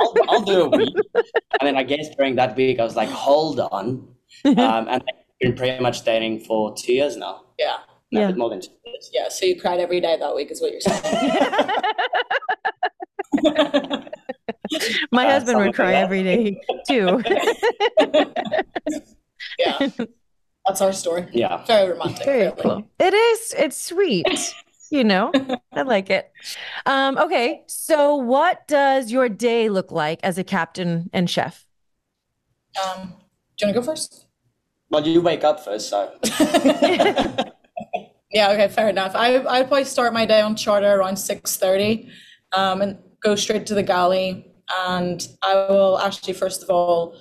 I'll, 0.00 0.14
I'll 0.28 0.40
do 0.42 0.62
a 0.62 0.68
week. 0.68 0.94
And 1.14 1.62
then 1.62 1.76
I 1.76 1.82
guess 1.82 2.08
during 2.16 2.36
that 2.36 2.56
week, 2.56 2.78
I 2.80 2.84
was 2.84 2.96
like, 2.96 3.08
hold 3.10 3.60
on. 3.60 4.08
Um, 4.44 4.56
and 4.56 4.88
I've 4.90 5.02
been 5.40 5.54
pretty 5.54 5.80
much 5.82 6.02
dating 6.04 6.40
for 6.40 6.74
two 6.76 6.92
years 6.92 7.16
now. 7.16 7.42
Yeah, 7.58 7.76
No, 8.10 8.20
Yeah. 8.22 8.32
more 8.32 8.50
than 8.50 8.60
two 8.60 8.72
years. 8.84 9.10
yeah. 9.12 9.28
So 9.28 9.46
you 9.46 9.60
cried 9.60 9.78
every 9.80 10.00
day 10.00 10.16
that 10.18 10.34
week, 10.34 10.50
is 10.50 10.60
what 10.60 10.72
you're 10.72 10.80
saying. 10.80 11.30
My 15.12 15.26
Uh, 15.26 15.30
husband 15.30 15.58
would 15.58 15.74
cry 15.74 15.94
every 15.94 16.22
day 16.22 16.60
too. 16.88 17.22
yeah. 19.58 19.78
that's 20.66 20.80
our 20.80 20.92
story. 20.92 21.28
Yeah. 21.32 21.64
Very 21.66 21.90
romantic. 21.92 22.24
Very 22.24 22.42
really. 22.48 22.62
cool. 22.62 22.90
It 22.98 23.14
is. 23.14 23.54
It's 23.56 23.80
sweet. 23.80 24.26
You 24.94 25.02
know, 25.02 25.32
I 25.72 25.82
like 25.82 26.08
it. 26.08 26.30
Um, 26.86 27.18
okay, 27.18 27.64
so 27.66 28.14
what 28.14 28.68
does 28.68 29.10
your 29.10 29.28
day 29.28 29.68
look 29.68 29.90
like 29.90 30.20
as 30.22 30.38
a 30.38 30.44
captain 30.44 31.10
and 31.12 31.28
chef? 31.28 31.66
Um, 32.80 33.14
do 33.58 33.66
you 33.66 33.66
want 33.66 33.74
to 33.74 33.80
go 33.80 33.82
first? 33.82 34.26
Well, 34.90 35.04
you 35.04 35.20
wake 35.20 35.42
up 35.42 35.64
first, 35.64 35.88
so. 35.88 36.16
Yeah, 38.30 38.50
okay, 38.50 38.66
fair 38.66 38.88
enough. 38.88 39.14
I 39.14 39.36
I'd 39.36 39.68
probably 39.68 39.84
start 39.84 40.12
my 40.12 40.26
day 40.26 40.40
on 40.40 40.56
charter 40.56 40.92
around 40.92 41.16
six 41.16 41.56
thirty, 41.56 42.08
um, 42.52 42.82
and 42.82 42.98
go 43.22 43.36
straight 43.36 43.64
to 43.66 43.74
the 43.74 43.82
galley. 43.82 44.52
And 44.86 45.26
I 45.40 45.54
will 45.54 45.98
actually 46.00 46.34
first 46.34 46.64
of 46.64 46.68
all 46.68 47.16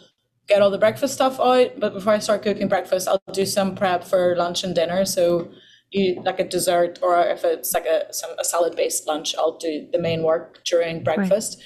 get 0.48 0.62
all 0.64 0.72
the 0.72 0.80
breakfast 0.80 1.14
stuff 1.14 1.40
out. 1.40 1.80
But 1.80 1.94
before 1.94 2.14
I 2.14 2.20
start 2.20 2.42
cooking 2.42 2.68
breakfast, 2.68 3.08
I'll 3.08 3.22
do 3.32 3.46
some 3.46 3.76
prep 3.76 4.04
for 4.04 4.36
lunch 4.36 4.64
and 4.64 4.74
dinner. 4.74 5.06
So 5.06 5.52
you 5.94 6.22
like 6.24 6.40
a 6.40 6.44
dessert, 6.44 7.00
or 7.02 7.20
if 7.22 7.44
it's 7.44 7.74
like 7.74 7.86
a 7.86 8.14
some 8.14 8.32
a 8.40 8.44
salad 8.44 8.76
based 8.76 9.08
lunch, 9.08 9.36
I'll 9.38 9.58
do 9.58 9.88
the 9.92 10.00
main 10.00 10.24
work 10.24 10.64
during 10.66 11.04
breakfast. 11.04 11.62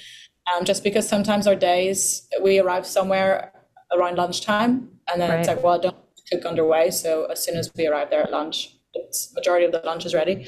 Um, 0.54 0.64
just 0.64 0.82
because 0.84 1.08
sometimes 1.08 1.46
our 1.46 1.56
days 1.56 2.26
we 2.42 2.58
arrive 2.58 2.86
somewhere 2.86 3.52
around 3.92 4.16
lunchtime, 4.16 4.88
and 5.10 5.20
then 5.20 5.30
it's 5.38 5.48
like, 5.48 5.62
well, 5.62 5.74
I 5.74 5.78
don't 5.78 5.96
cook 6.30 6.44
underway. 6.44 6.90
So 6.90 7.24
as 7.26 7.42
soon 7.42 7.56
as 7.56 7.70
we 7.76 7.86
arrive 7.86 8.10
there 8.10 8.22
at 8.22 8.30
lunch, 8.30 8.74
it's 8.94 9.34
majority 9.34 9.66
of 9.66 9.72
the 9.72 9.82
lunch 9.84 10.04
is 10.06 10.14
ready. 10.14 10.46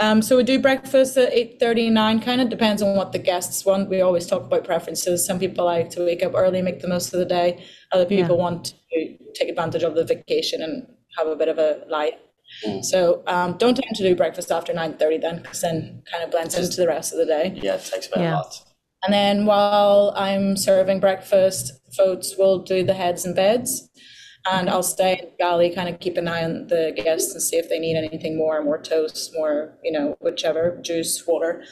Um, 0.00 0.22
so 0.22 0.36
we 0.36 0.44
do 0.44 0.60
breakfast 0.60 1.16
at 1.16 1.32
eight 1.32 1.58
thirty 1.58 1.90
nine. 1.90 2.20
Kind 2.20 2.40
of 2.40 2.48
depends 2.48 2.82
on 2.82 2.96
what 2.96 3.12
the 3.12 3.18
guests 3.18 3.64
want. 3.64 3.88
We 3.88 4.00
always 4.00 4.26
talk 4.26 4.42
about 4.42 4.64
preferences. 4.64 5.26
Some 5.26 5.38
people 5.40 5.64
like 5.64 5.90
to 5.90 6.04
wake 6.04 6.22
up 6.22 6.32
early, 6.36 6.62
make 6.62 6.80
the 6.80 6.88
most 6.88 7.12
of 7.12 7.18
the 7.18 7.26
day. 7.26 7.64
Other 7.92 8.06
people 8.06 8.38
want 8.38 8.74
to 8.92 9.18
take 9.34 9.48
advantage 9.48 9.82
of 9.82 9.94
the 9.94 10.04
vacation 10.04 10.62
and 10.62 10.86
have 11.16 11.26
a 11.26 11.36
bit 11.36 11.48
of 11.48 11.58
a 11.58 11.82
lie. 12.64 12.80
So 12.82 13.22
um, 13.26 13.56
don't 13.58 13.74
tend 13.74 13.96
to 13.96 14.02
do 14.02 14.14
breakfast 14.14 14.50
after 14.50 14.72
nine 14.72 14.94
thirty 14.94 15.18
then, 15.18 15.42
because 15.42 15.60
then 15.60 16.02
kind 16.10 16.24
of 16.24 16.30
blends 16.30 16.54
into 16.56 16.76
the 16.76 16.86
rest 16.86 17.12
of 17.12 17.18
the 17.18 17.26
day. 17.26 17.58
Yeah, 17.62 17.74
it 17.74 17.84
takes 17.84 18.06
about 18.06 18.20
Yeah. 18.20 18.34
a 18.34 18.36
lot. 18.36 18.64
And 19.04 19.14
then 19.14 19.46
while 19.46 20.12
I'm 20.16 20.56
serving 20.56 21.00
breakfast, 21.00 21.72
Woutes 21.98 22.36
will 22.36 22.58
do 22.58 22.82
the 22.82 22.94
heads 22.94 23.24
and 23.24 23.34
beds. 23.34 23.88
And 24.50 24.70
I'll 24.70 24.82
stay 24.84 25.18
in 25.18 25.24
the 25.26 25.30
galley, 25.38 25.68
kind 25.74 25.88
of 25.88 26.00
keep 26.00 26.16
an 26.16 26.26
eye 26.26 26.42
on 26.42 26.68
the 26.68 26.92
guests 26.96 27.32
and 27.32 27.42
see 27.42 27.56
if 27.56 27.68
they 27.68 27.78
need 27.78 27.96
anything 27.96 28.36
more, 28.36 28.62
more 28.62 28.80
toast, 28.80 29.32
more, 29.34 29.76
you 29.82 29.92
know, 29.92 30.16
whichever, 30.20 30.78
juice, 30.80 31.26
water. 31.26 31.62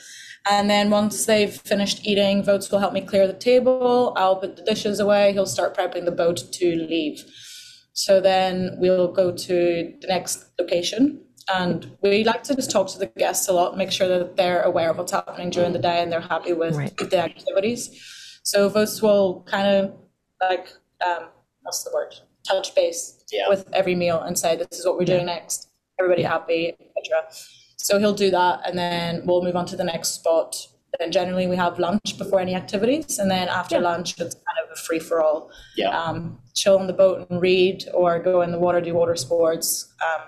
And 0.51 0.69
then 0.69 0.91
once 0.91 1.25
they've 1.25 1.55
finished 1.55 2.05
eating, 2.05 2.43
Woutes 2.43 2.71
will 2.71 2.81
help 2.81 2.93
me 2.93 3.01
clear 3.01 3.27
the 3.27 3.33
table. 3.33 4.13
I'll 4.17 4.37
put 4.37 4.57
the 4.57 4.63
dishes 4.63 5.01
away. 5.01 5.33
He'll 5.33 5.47
start 5.47 5.77
prepping 5.77 6.05
the 6.05 6.11
boat 6.13 6.43
to 6.53 6.77
leave. 6.77 7.25
So 7.97 8.21
then 8.21 8.77
we'll 8.79 9.09
go 9.11 9.33
to 9.33 9.95
the 10.01 10.07
next 10.07 10.45
location. 10.61 11.19
And 11.49 11.97
we 12.03 12.25
like 12.25 12.43
to 12.45 12.55
just 12.55 12.71
talk 12.71 12.89
to 12.89 12.99
the 12.99 13.07
guests 13.07 13.49
a 13.49 13.53
lot, 13.53 13.77
make 13.77 13.91
sure 13.91 14.07
that 14.09 14.37
they're 14.37 14.63
aware 14.63 14.91
of 14.91 14.99
what's 14.99 15.13
happening 15.13 15.49
during 15.49 15.73
the 15.73 15.79
day 15.79 16.03
and 16.03 16.13
they're 16.13 16.21
happy 16.21 16.53
with 16.53 16.75
Right. 16.77 16.95
the 16.97 17.19
activities. 17.19 17.91
So 18.43 18.69
Woutes 18.69 19.01
will 19.01 19.43
kind 19.47 19.67
of 19.67 19.95
like, 20.43 20.69
um, 21.07 21.29
what's 21.63 21.85
the 21.85 21.91
word? 21.95 22.15
Touch 22.47 22.75
base 22.75 23.25
Yeah. 23.33 23.49
with 23.49 23.67
every 23.73 23.95
meal 23.95 24.21
and 24.21 24.39
say, 24.39 24.57
this 24.57 24.79
is 24.79 24.85
what 24.85 24.99
we're 24.99 25.05
doing 25.05 25.27
next. 25.27 25.69
Everybody 25.99 26.23
happy, 26.25 26.77
etc. 26.97 27.29
So 27.79 27.99
he'll 27.99 28.13
do 28.13 28.31
that 28.33 28.61
and 28.69 28.77
then 28.77 29.23
we'll 29.25 29.43
move 29.43 29.57
on 29.57 29.67
to 29.67 29.77
the 29.77 29.85
next 29.85 30.09
spot. 30.11 30.67
Then 30.99 31.13
generally 31.13 31.47
we 31.47 31.57
have 31.57 31.79
lunch 31.79 32.17
before 32.19 32.41
any 32.41 32.55
activities. 32.55 33.19
And 33.19 33.31
then 33.31 33.49
after 33.49 33.81
lunch, 33.81 34.19
it's 34.21 34.35
kind 34.35 34.59
of 34.65 34.71
a 34.73 34.77
free 34.77 34.99
for 34.99 35.23
all 35.23 35.51
Yeah. 35.77 35.91
um, 35.91 36.39
chill 36.55 36.79
on 36.79 36.87
the 36.87 36.93
boat 36.93 37.29
and 37.31 37.41
read 37.41 37.85
or 37.93 38.19
go 38.19 38.43
in 38.43 38.51
the 38.53 38.59
water, 38.59 38.81
do 38.81 38.95
water 38.95 39.17
sports. 39.17 39.93
Um, 40.03 40.23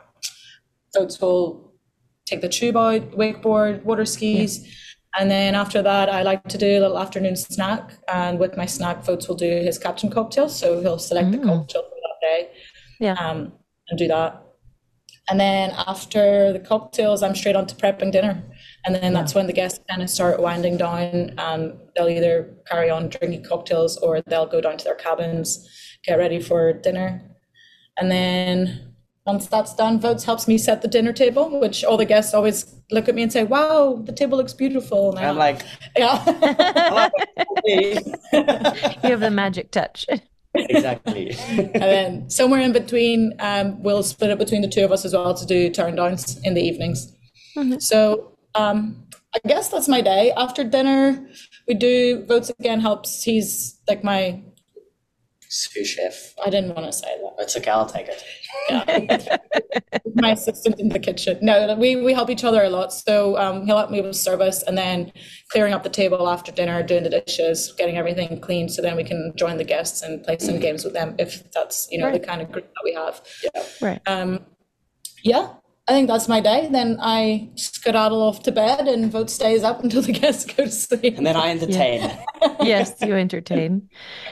Woutes 0.97 1.21
will 1.21 1.73
take 2.27 2.41
the 2.41 2.49
tube 2.49 2.77
out, 2.77 3.03
wakeboard, 3.13 3.85
water 3.85 4.05
skis. 4.05 4.67
And 5.19 5.31
then 5.31 5.55
after 5.55 5.81
that, 5.83 6.09
I 6.11 6.23
like 6.23 6.43
to 6.49 6.59
do 6.59 6.67
a 6.79 6.81
little 6.81 6.99
afternoon 6.99 7.37
snack. 7.37 7.93
And 8.09 8.39
with 8.39 8.57
my 8.57 8.67
snack, 8.67 9.05
Woutes 9.05 9.29
will 9.29 9.37
do 9.37 9.49
his 9.49 9.79
captain 9.79 10.11
cocktail. 10.11 10.49
So 10.49 10.81
he'll 10.81 10.99
select 10.99 11.31
the 11.33 11.39
cocktail 11.39 11.83
for 11.83 11.97
that 12.07 12.19
day 12.21 12.51
Yeah. 13.01 13.15
um, 13.15 13.53
and 13.89 13.99
do 13.99 14.09
that. 14.09 14.43
And 15.31 15.39
then 15.39 15.73
after 15.87 16.53
the 16.55 16.59
cocktails, 16.61 17.23
I'm 17.23 17.35
straight 17.35 17.55
on 17.57 17.67
to 17.67 17.75
prepping 17.75 18.13
dinner. 18.13 18.43
And 18.89 18.97
then 18.97 19.13
that's 19.13 19.35
when 19.35 19.47
the 19.47 19.53
guests 19.53 19.79
kind 19.87 20.01
of 20.01 20.09
start 20.09 20.41
winding 20.41 20.79
down. 20.79 21.35
Um, 21.37 21.75
they'll 21.95 22.09
either 22.09 22.57
carry 22.67 22.89
on 22.89 23.11
drinking 23.11 23.45
cocktails 23.45 23.99
or 23.99 24.23
they'll 24.23 24.47
go 24.47 24.63
down 24.63 24.79
to 24.79 24.85
their 24.85 24.95
cabins, 24.95 25.69
get 26.05 26.15
ready 26.15 26.41
for 26.41 26.73
dinner. 26.73 27.21
And 27.99 28.11
then 28.11 28.95
once 29.27 29.47
that's 29.47 29.75
done, 29.75 30.01
Woutes 30.01 30.25
helps 30.25 30.49
me 30.49 30.57
set 30.57 30.81
the 30.81 30.89
dinner 30.89 31.13
table, 31.13 31.61
which 31.61 31.85
all 31.85 31.99
the 31.99 32.07
guests 32.07 32.33
always 32.33 32.81
look 32.91 33.11
at 33.11 33.15
me 33.15 33.23
and 33.23 33.31
say, 33.31 33.45
wow, 33.45 34.01
the 34.07 34.13
table 34.13 34.39
looks 34.39 34.55
beautiful. 34.55 35.15
And 35.15 35.27
I'm 35.27 35.37
like, 35.37 35.61
yeah. 35.95 36.25
You 38.33 39.11
have 39.11 39.21
the 39.21 39.31
magic 39.31 39.71
touch. 39.71 40.07
exactly. 40.55 41.37
and 41.51 41.75
then 41.75 42.31
somewhere 42.31 42.63
in 42.63 42.73
between, 42.73 43.35
um, 43.41 43.83
we'll 43.83 44.03
split 44.03 44.31
it 44.31 44.39
between 44.39 44.63
the 44.63 44.69
two 44.69 44.83
of 44.83 44.93
us 44.93 45.05
as 45.05 45.13
well 45.13 45.35
to 45.35 45.45
do 45.45 45.69
turn 45.69 45.97
downs 45.97 46.41
in 46.43 46.55
the 46.55 46.63
evenings. 46.63 47.13
So 47.81 48.38
um, 48.59 49.05
I 49.35 49.47
guess 49.47 49.69
that's 49.69 49.89
my 49.89 50.01
day. 50.01 50.33
After 50.37 50.65
dinner, 50.65 51.29
we 51.67 51.75
do 51.75 52.25
Woutes 52.29 52.51
again. 52.59 52.81
Helps. 52.81 53.23
He's 53.23 53.79
like 53.89 54.03
my. 54.03 54.43
Sous 55.51 55.89
chef. 55.89 56.35
I 56.45 56.51
didn't 56.51 56.75
want 56.75 56.87
to 56.87 56.93
say 56.93 57.07
that. 57.07 57.43
It's 57.43 57.57
okay, 57.57 57.71
I'll 57.71 57.87
take 57.87 58.07
it. 58.09 58.23
Yeah. 58.69 59.39
my 60.15 60.33
assistant 60.33 60.79
in 60.79 60.91
the 60.91 60.99
kitchen. 60.99 61.39
No, 61.41 61.75
we, 61.75 61.97
we 61.97 62.13
help 62.13 62.29
each 62.29 62.45
other 62.45 62.63
a 62.63 62.69
lot. 62.69 62.93
So 62.93 63.39
um, 63.39 63.65
he'll 63.65 63.79
help 63.79 63.91
me 63.91 64.03
with 64.03 64.15
service 64.15 64.63
and 64.65 64.77
then 64.77 65.11
clearing 65.51 65.73
up 65.73 65.85
the 65.85 65.89
table 65.89 66.29
after 66.29 66.53
dinner, 66.53 66.83
doing 66.83 67.03
the 67.03 67.09
dishes, 67.09 67.73
getting 67.79 67.97
everything 67.97 68.41
clean. 68.43 68.69
So 68.69 68.83
then 68.83 68.95
we 68.95 69.05
can 69.05 69.33
join 69.37 69.57
the 69.57 69.65
guests 69.65 70.03
and 70.03 70.23
play 70.23 70.37
some 70.39 70.61
games 70.61 70.85
with 70.85 70.93
them 70.93 71.15
if 71.19 71.51
that's, 71.53 71.89
you 71.91 71.99
know, 71.99 72.13
the 72.13 72.21
kind 72.21 72.43
of 72.43 72.53
group 72.53 72.67
that 72.67 72.83
we 72.85 72.93
have. 72.93 73.23
Right. 73.81 74.01
Um, 74.07 74.45
yeah, 75.23 75.55
I 75.89 75.93
think 75.93 76.07
that's 76.09 76.29
my 76.29 76.41
day. 76.41 76.69
Then 76.71 76.99
I 77.01 77.49
skedaddle 77.55 78.21
off 78.23 78.43
to 78.43 78.53
bed 78.53 78.87
and 78.89 79.11
Woutes 79.11 79.31
stays 79.31 79.65
up 79.65 79.83
until 79.83 80.03
the 80.03 80.13
guests 80.21 80.45
go 80.45 80.65
to 80.65 80.71
sleep. 80.71 81.17
And 81.17 81.27
then 81.27 81.35
I 81.37 81.49
entertain. 81.51 82.01
yes, 82.61 83.01
you 83.01 83.15
entertain. 83.15 83.89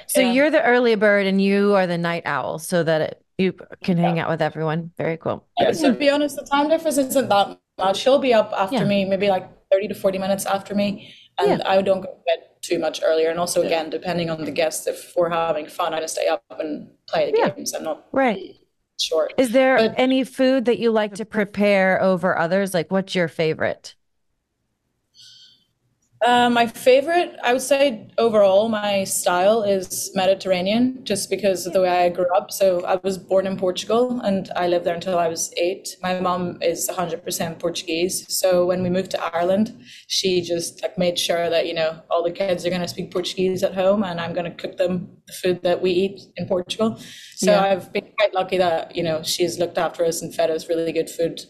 So 0.06 0.20
Yeah. 0.20 0.32
you're 0.32 0.50
the 0.50 0.62
early 0.62 0.94
bird 0.96 1.26
and 1.26 1.40
you 1.40 1.74
are 1.74 1.86
the 1.86 1.96
night 1.96 2.24
owl 2.26 2.58
so 2.58 2.82
that 2.82 3.00
it, 3.00 3.22
you 3.38 3.54
can 3.82 3.96
hang 3.96 4.18
out 4.18 4.28
with 4.28 4.42
everyone. 4.42 4.92
Very 4.98 5.16
cool. 5.16 5.46
to 5.58 5.92
be 5.92 6.10
honest, 6.10 6.36
the 6.36 6.44
time 6.44 6.68
difference 6.68 6.98
isn't 6.98 7.28
that 7.30 7.58
much. 7.78 7.96
She'll 7.96 8.18
be 8.18 8.34
up 8.34 8.52
after 8.56 8.76
Yeah. 8.76 8.84
me, 8.84 9.04
maybe 9.06 9.28
like 9.28 9.48
30 9.72 9.88
to 9.88 9.94
40 9.94 10.18
minutes 10.18 10.44
after 10.46 10.74
me. 10.74 11.12
And 11.38 11.62
I 11.62 11.80
don't 11.82 12.00
go 12.02 12.08
to 12.08 12.18
bed 12.26 12.48
too 12.62 12.78
much 12.78 13.00
earlier. 13.02 13.30
And 13.30 13.38
also, 13.40 13.62
again, 13.62 13.88
depending 13.90 14.28
on 14.28 14.44
the 14.44 14.50
guests, 14.50 14.86
if 14.86 15.14
we're 15.16 15.30
having 15.30 15.66
fun, 15.66 15.94
I 15.94 16.00
just 16.00 16.14
stay 16.16 16.28
up 16.28 16.42
and 16.58 16.90
play 17.08 17.30
the 17.32 17.38
Yeah. 17.38 17.48
games. 17.50 17.72
I'm 17.74 17.84
not 17.84 18.06
Right. 18.12 18.56
Short. 18.98 19.32
Is 19.38 19.50
there 19.52 19.76
But- 19.76 19.94
any 19.96 20.24
food 20.24 20.64
that 20.66 20.78
you 20.78 20.90
like 20.90 21.14
to 21.16 21.24
prepare 21.38 22.00
over 22.02 22.36
others? 22.36 22.74
Like, 22.74 22.90
what's 22.90 23.14
your 23.14 23.28
favorite? 23.28 23.94
Uh, 26.24 26.48
my 26.48 26.66
favorite, 26.66 27.36
I 27.44 27.52
would 27.52 27.60
say 27.62 28.08
overall, 28.16 28.68
my 28.70 29.04
style 29.04 29.62
is 29.62 30.10
Mediterranean, 30.14 31.04
just 31.04 31.28
because 31.28 31.66
of 31.66 31.74
the 31.74 31.82
way 31.82 32.04
I 32.06 32.08
grew 32.08 32.26
up. 32.34 32.50
So 32.50 32.82
I 32.86 32.96
was 33.02 33.18
born 33.18 33.46
in 33.46 33.58
Portugal 33.58 34.20
and 34.22 34.50
I 34.56 34.66
lived 34.66 34.86
there 34.86 34.94
until 34.94 35.18
I 35.18 35.28
was 35.28 35.52
eight. 35.58 35.94
My 36.02 36.18
mom 36.18 36.58
is 36.62 36.88
100% 36.88 37.58
Portuguese. 37.58 38.24
So 38.34 38.64
when 38.64 38.82
we 38.82 38.88
moved 38.88 39.10
to 39.10 39.22
Ireland, 39.36 39.78
she 40.08 40.40
just 40.40 40.80
like 40.82 40.96
made 40.96 41.18
sure 41.18 41.50
that, 41.50 41.66
you 41.66 41.74
know, 41.74 42.00
all 42.10 42.24
the 42.24 42.30
kids 42.32 42.64
are 42.64 42.70
going 42.70 42.80
to 42.80 42.88
speak 42.88 43.10
Portuguese 43.12 43.62
at 43.62 43.74
home 43.74 44.02
and 44.02 44.18
I'm 44.18 44.32
going 44.32 44.50
to 44.50 44.56
cook 44.56 44.78
them 44.78 45.08
the 45.26 45.34
food 45.34 45.62
that 45.64 45.82
we 45.82 45.90
eat 45.90 46.22
in 46.36 46.46
Portugal. 46.46 46.98
So 47.34 47.50
Yeah. 47.52 47.62
I've 47.62 47.92
been 47.92 48.08
quite 48.18 48.32
lucky 48.32 48.56
that, 48.56 48.96
you 48.96 49.02
know, 49.02 49.22
she's 49.22 49.58
looked 49.58 49.76
after 49.76 50.02
us 50.04 50.22
and 50.22 50.34
fed 50.34 50.50
us 50.50 50.66
really 50.68 50.92
good 50.92 51.10
food 51.10 51.42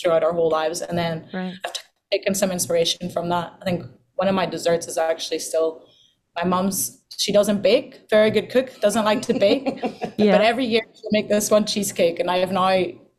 throughout 0.00 0.24
our 0.24 0.32
whole 0.32 0.48
lives. 0.50 0.80
And 0.80 0.96
then 0.96 1.28
Right. 1.34 1.54
I've 1.62 1.72
taken 2.10 2.34
some 2.34 2.50
inspiration 2.50 3.10
from 3.10 3.28
that. 3.28 3.52
I 3.60 3.64
think 3.66 3.84
one 4.18 4.28
of 4.28 4.34
my 4.34 4.46
desserts 4.46 4.86
is 4.88 4.98
actually 4.98 5.38
still 5.38 5.86
my 6.36 6.44
mom's. 6.44 7.04
She 7.16 7.32
doesn't 7.32 7.62
bake, 7.62 7.90
very 8.10 8.30
good 8.30 8.48
cook, 8.50 8.80
doesn't 8.80 9.04
like 9.04 9.22
to 9.22 9.34
bake, 9.34 9.64
Yeah. 10.18 10.32
but 10.32 10.40
every 10.52 10.66
year 10.66 10.82
she'll 10.94 11.10
make 11.10 11.28
this 11.28 11.50
one 11.50 11.64
cheesecake, 11.66 12.20
and 12.20 12.30
I 12.30 12.38
have 12.38 12.52
now 12.52 12.68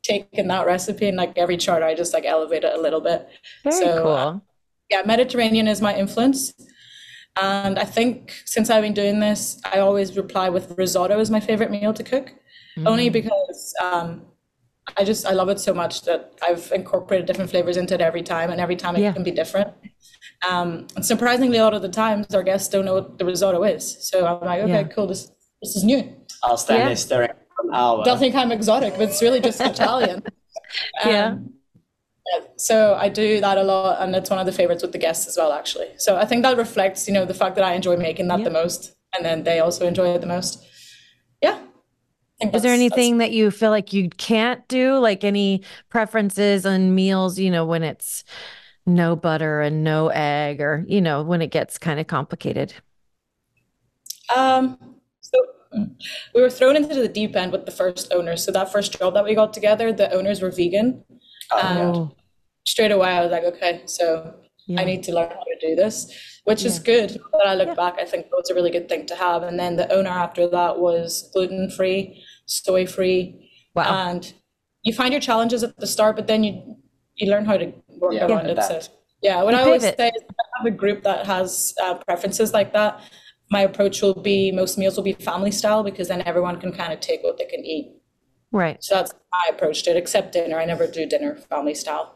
taken 0.04 0.48
that 0.48 0.66
recipe 0.66 1.08
and 1.10 1.18
like 1.18 1.38
every 1.38 1.58
chart 1.58 1.84
I 1.84 1.94
just 1.94 2.14
like 2.14 2.26
elevate 2.26 2.64
it 2.64 2.74
a 2.78 2.82
little 2.82 3.02
bit. 3.02 3.28
Very 3.64 3.76
So, 3.76 4.04
cool. 4.04 4.16
uh, 4.16 4.40
yeah, 4.90 5.02
Mediterranean 5.06 5.68
is 5.68 5.82
my 5.82 5.94
influence. 5.96 6.54
And 7.42 7.78
I 7.78 7.86
think 7.86 8.34
since 8.46 8.70
I've 8.70 8.82
been 8.84 8.94
doing 8.94 9.20
this, 9.20 9.62
I 9.74 9.80
always 9.80 10.16
reply 10.18 10.50
with 10.50 10.78
risotto 10.78 11.20
is 11.20 11.30
my 11.30 11.40
favorite 11.40 11.72
meal 11.72 11.94
to 11.94 12.04
cook, 12.04 12.34
only 12.86 13.10
because 13.10 13.74
um, 13.84 14.08
I 14.98 15.04
just 15.04 15.26
I 15.26 15.34
love 15.34 15.50
it 15.50 15.60
so 15.60 15.74
much 15.74 16.02
that 16.04 16.34
I've 16.42 16.72
incorporated 16.74 17.28
different 17.28 17.50
flavors 17.52 17.78
into 17.78 17.94
it 17.96 18.02
every 18.02 18.24
time, 18.24 18.50
and 18.52 18.60
every 18.62 18.76
time 18.78 18.96
it 18.96 19.02
Yeah. 19.02 19.12
can 19.14 19.24
be 19.24 19.32
different. 19.32 19.70
Um, 20.48 20.88
and 20.96 21.06
surprisingly, 21.06 21.58
a 21.58 21.64
lot 21.64 21.74
of 21.74 21.82
the 21.82 21.90
times 21.90 22.34
our 22.34 22.44
guests 22.44 22.70
don't 22.70 22.86
know 22.86 22.94
what 22.94 23.18
the 23.18 23.26
risotto 23.26 23.64
is, 23.64 23.98
so 24.08 24.26
I'm 24.26 24.46
like, 24.46 24.62
okay, 24.62 24.72
Yeah. 24.72 24.84
cool, 24.84 25.08
this 25.08 25.32
this 25.62 25.76
is 25.76 25.84
new. 25.84 26.16
I'll 26.44 26.56
stand 26.58 26.80
Yeah. 26.80 26.86
there 26.88 26.96
staring 26.96 27.32
from 27.58 27.74
hour. 27.74 28.04
They'll 28.06 28.16
think 28.18 28.34
I'm 28.36 28.52
exotic, 28.52 28.94
but 28.94 29.10
it's 29.10 29.22
really 29.22 29.42
just 29.42 29.60
Italian. 29.74 30.24
Yeah. 31.06 31.26
Um, 31.30 31.54
yeah, 32.32 32.46
So 32.58 32.94
I 32.94 33.10
do 33.10 33.42
that 33.42 33.58
a 33.58 33.64
lot, 33.64 34.02
and 34.02 34.16
it's 34.16 34.30
one 34.30 34.38
of 34.40 34.46
the 34.46 34.52
favorites 34.52 34.84
with 34.84 34.92
the 34.92 35.00
guests 35.00 35.28
as 35.28 35.36
well, 35.36 35.52
actually. 35.52 35.88
So 35.98 36.16
I 36.16 36.26
think 36.26 36.44
that 36.44 36.56
reflects, 36.58 37.08
you 37.08 37.14
know, 37.14 37.26
the 37.26 37.34
fact 37.34 37.56
that 37.56 37.64
I 37.66 37.74
enjoy 37.74 37.98
making 37.98 38.28
that 38.28 38.44
the 38.44 38.52
most, 38.52 38.94
and 39.16 39.26
then 39.26 39.44
they 39.44 39.60
also 39.60 39.88
enjoy 39.88 40.14
it 40.14 40.22
the 40.22 40.28
most. 40.28 40.64
Yeah. 41.42 41.56
Is 41.58 41.60
there 41.60 42.52
that's- 42.52 42.62
that's- 42.64 42.80
anything 42.80 43.18
that 43.18 43.32
you 43.32 43.50
feel 43.52 43.72
like 43.72 43.92
you 43.94 44.10
can't 44.10 44.66
do? 44.70 44.98
Like 45.00 45.24
any 45.26 45.64
preferences 45.90 46.66
on 46.66 46.94
meals, 46.96 47.38
you 47.40 47.50
know, 47.52 47.66
when 47.66 47.84
it's 47.84 48.24
no 48.96 49.16
butter 49.16 49.62
and 49.62 49.84
no 49.84 50.10
egg 50.10 50.62
or, 50.62 50.86
you 50.88 51.02
know, 51.02 51.24
when 51.24 51.42
it 51.42 51.48
gets 51.52 51.78
kind 51.78 52.00
of 52.00 52.08
complicated? 52.08 52.74
Um, 54.36 54.78
so 55.22 55.38
we 56.34 56.42
were 56.42 56.50
thrown 56.50 56.76
into 56.76 56.96
the 56.96 57.08
deep 57.08 57.36
end 57.36 57.52
with 57.52 57.66
the 57.66 57.72
first 57.72 58.12
owners. 58.14 58.44
So 58.44 58.52
that 58.52 58.72
first 58.72 58.98
job 58.98 59.14
that 59.14 59.24
we 59.24 59.36
got 59.36 59.54
together, 59.54 59.92
the 59.92 60.12
owners 60.14 60.42
were 60.42 60.52
vegan. 60.52 61.04
And 61.52 61.96
Oh, 61.96 62.16
straight 62.66 62.92
away 62.92 63.10
I 63.10 63.22
was 63.22 63.32
like, 63.32 63.44
okay, 63.44 63.82
so 63.86 64.36
Yeah. 64.68 64.82
I 64.82 64.84
need 64.84 65.04
to 65.04 65.14
learn 65.14 65.30
how 65.30 65.44
to 65.44 65.58
do 65.60 65.76
this, 65.76 66.42
which 66.44 66.64
is 66.64 66.78
good. 66.80 67.20
But 67.32 67.48
I 67.48 67.56
look 67.56 67.76
back, 67.76 67.96
I 68.00 68.06
think 68.06 68.26
it 68.28 68.32
was 68.32 68.50
a 68.52 68.54
really 68.54 68.72
good 68.72 68.88
thing 68.88 69.06
to 69.08 69.16
have. 69.16 69.44
And 69.44 69.60
then 69.60 69.76
the 69.76 69.92
owner 69.92 70.12
after 70.12 70.48
that 70.50 70.80
was 70.80 71.30
gluten 71.34 71.72
free, 71.72 72.24
soy 72.46 72.86
free, 72.86 73.50
wow. 73.74 74.10
and 74.10 74.34
you 74.84 74.94
find 74.94 75.12
your 75.12 75.22
challenges 75.22 75.64
at 75.64 75.76
the 75.78 75.88
start, 75.88 76.16
but 76.16 76.28
then 76.28 76.44
you 76.44 76.78
you 77.20 77.30
learn 77.30 77.46
how 77.46 77.58
to 77.58 77.72
work 77.98 78.14
Yeah, 78.14 78.26
around 78.28 78.46
it. 78.48 78.52
adapt. 78.52 78.84
So 78.86 78.92
yeah, 79.22 79.44
what 79.44 79.54
You 79.54 79.60
I 79.60 79.64
always 79.64 79.84
pivot. 79.84 80.00
say 80.00 80.08
is 80.08 80.22
if 80.24 80.36
I 80.44 80.46
have 80.58 80.66
a 80.74 80.76
group 80.84 81.04
that 81.04 81.26
has 81.26 81.74
uh, 81.84 81.96
preferences 81.96 82.54
like 82.54 82.74
that. 82.74 83.02
My 83.52 83.62
approach 83.62 84.02
will 84.04 84.14
be 84.14 84.52
most 84.52 84.78
meals 84.78 84.96
will 84.96 85.04
be 85.04 85.14
family 85.14 85.50
style 85.52 85.82
because 85.84 86.08
then 86.08 86.22
everyone 86.32 86.60
can 86.60 86.72
kind 86.72 86.94
of 86.94 87.00
take 87.00 87.24
what 87.24 87.38
they 87.40 87.46
can 87.46 87.66
eat. 87.66 87.86
Right. 88.52 88.78
So 88.84 88.96
that's 88.96 89.12
my 89.32 89.46
approach 89.50 89.82
to 89.84 89.92
it. 89.92 89.98
Except 89.98 90.34
dinner, 90.34 90.60
I 90.60 90.66
never 90.66 90.86
do 90.86 91.06
dinner 91.08 91.36
family 91.36 91.74
style, 91.74 92.16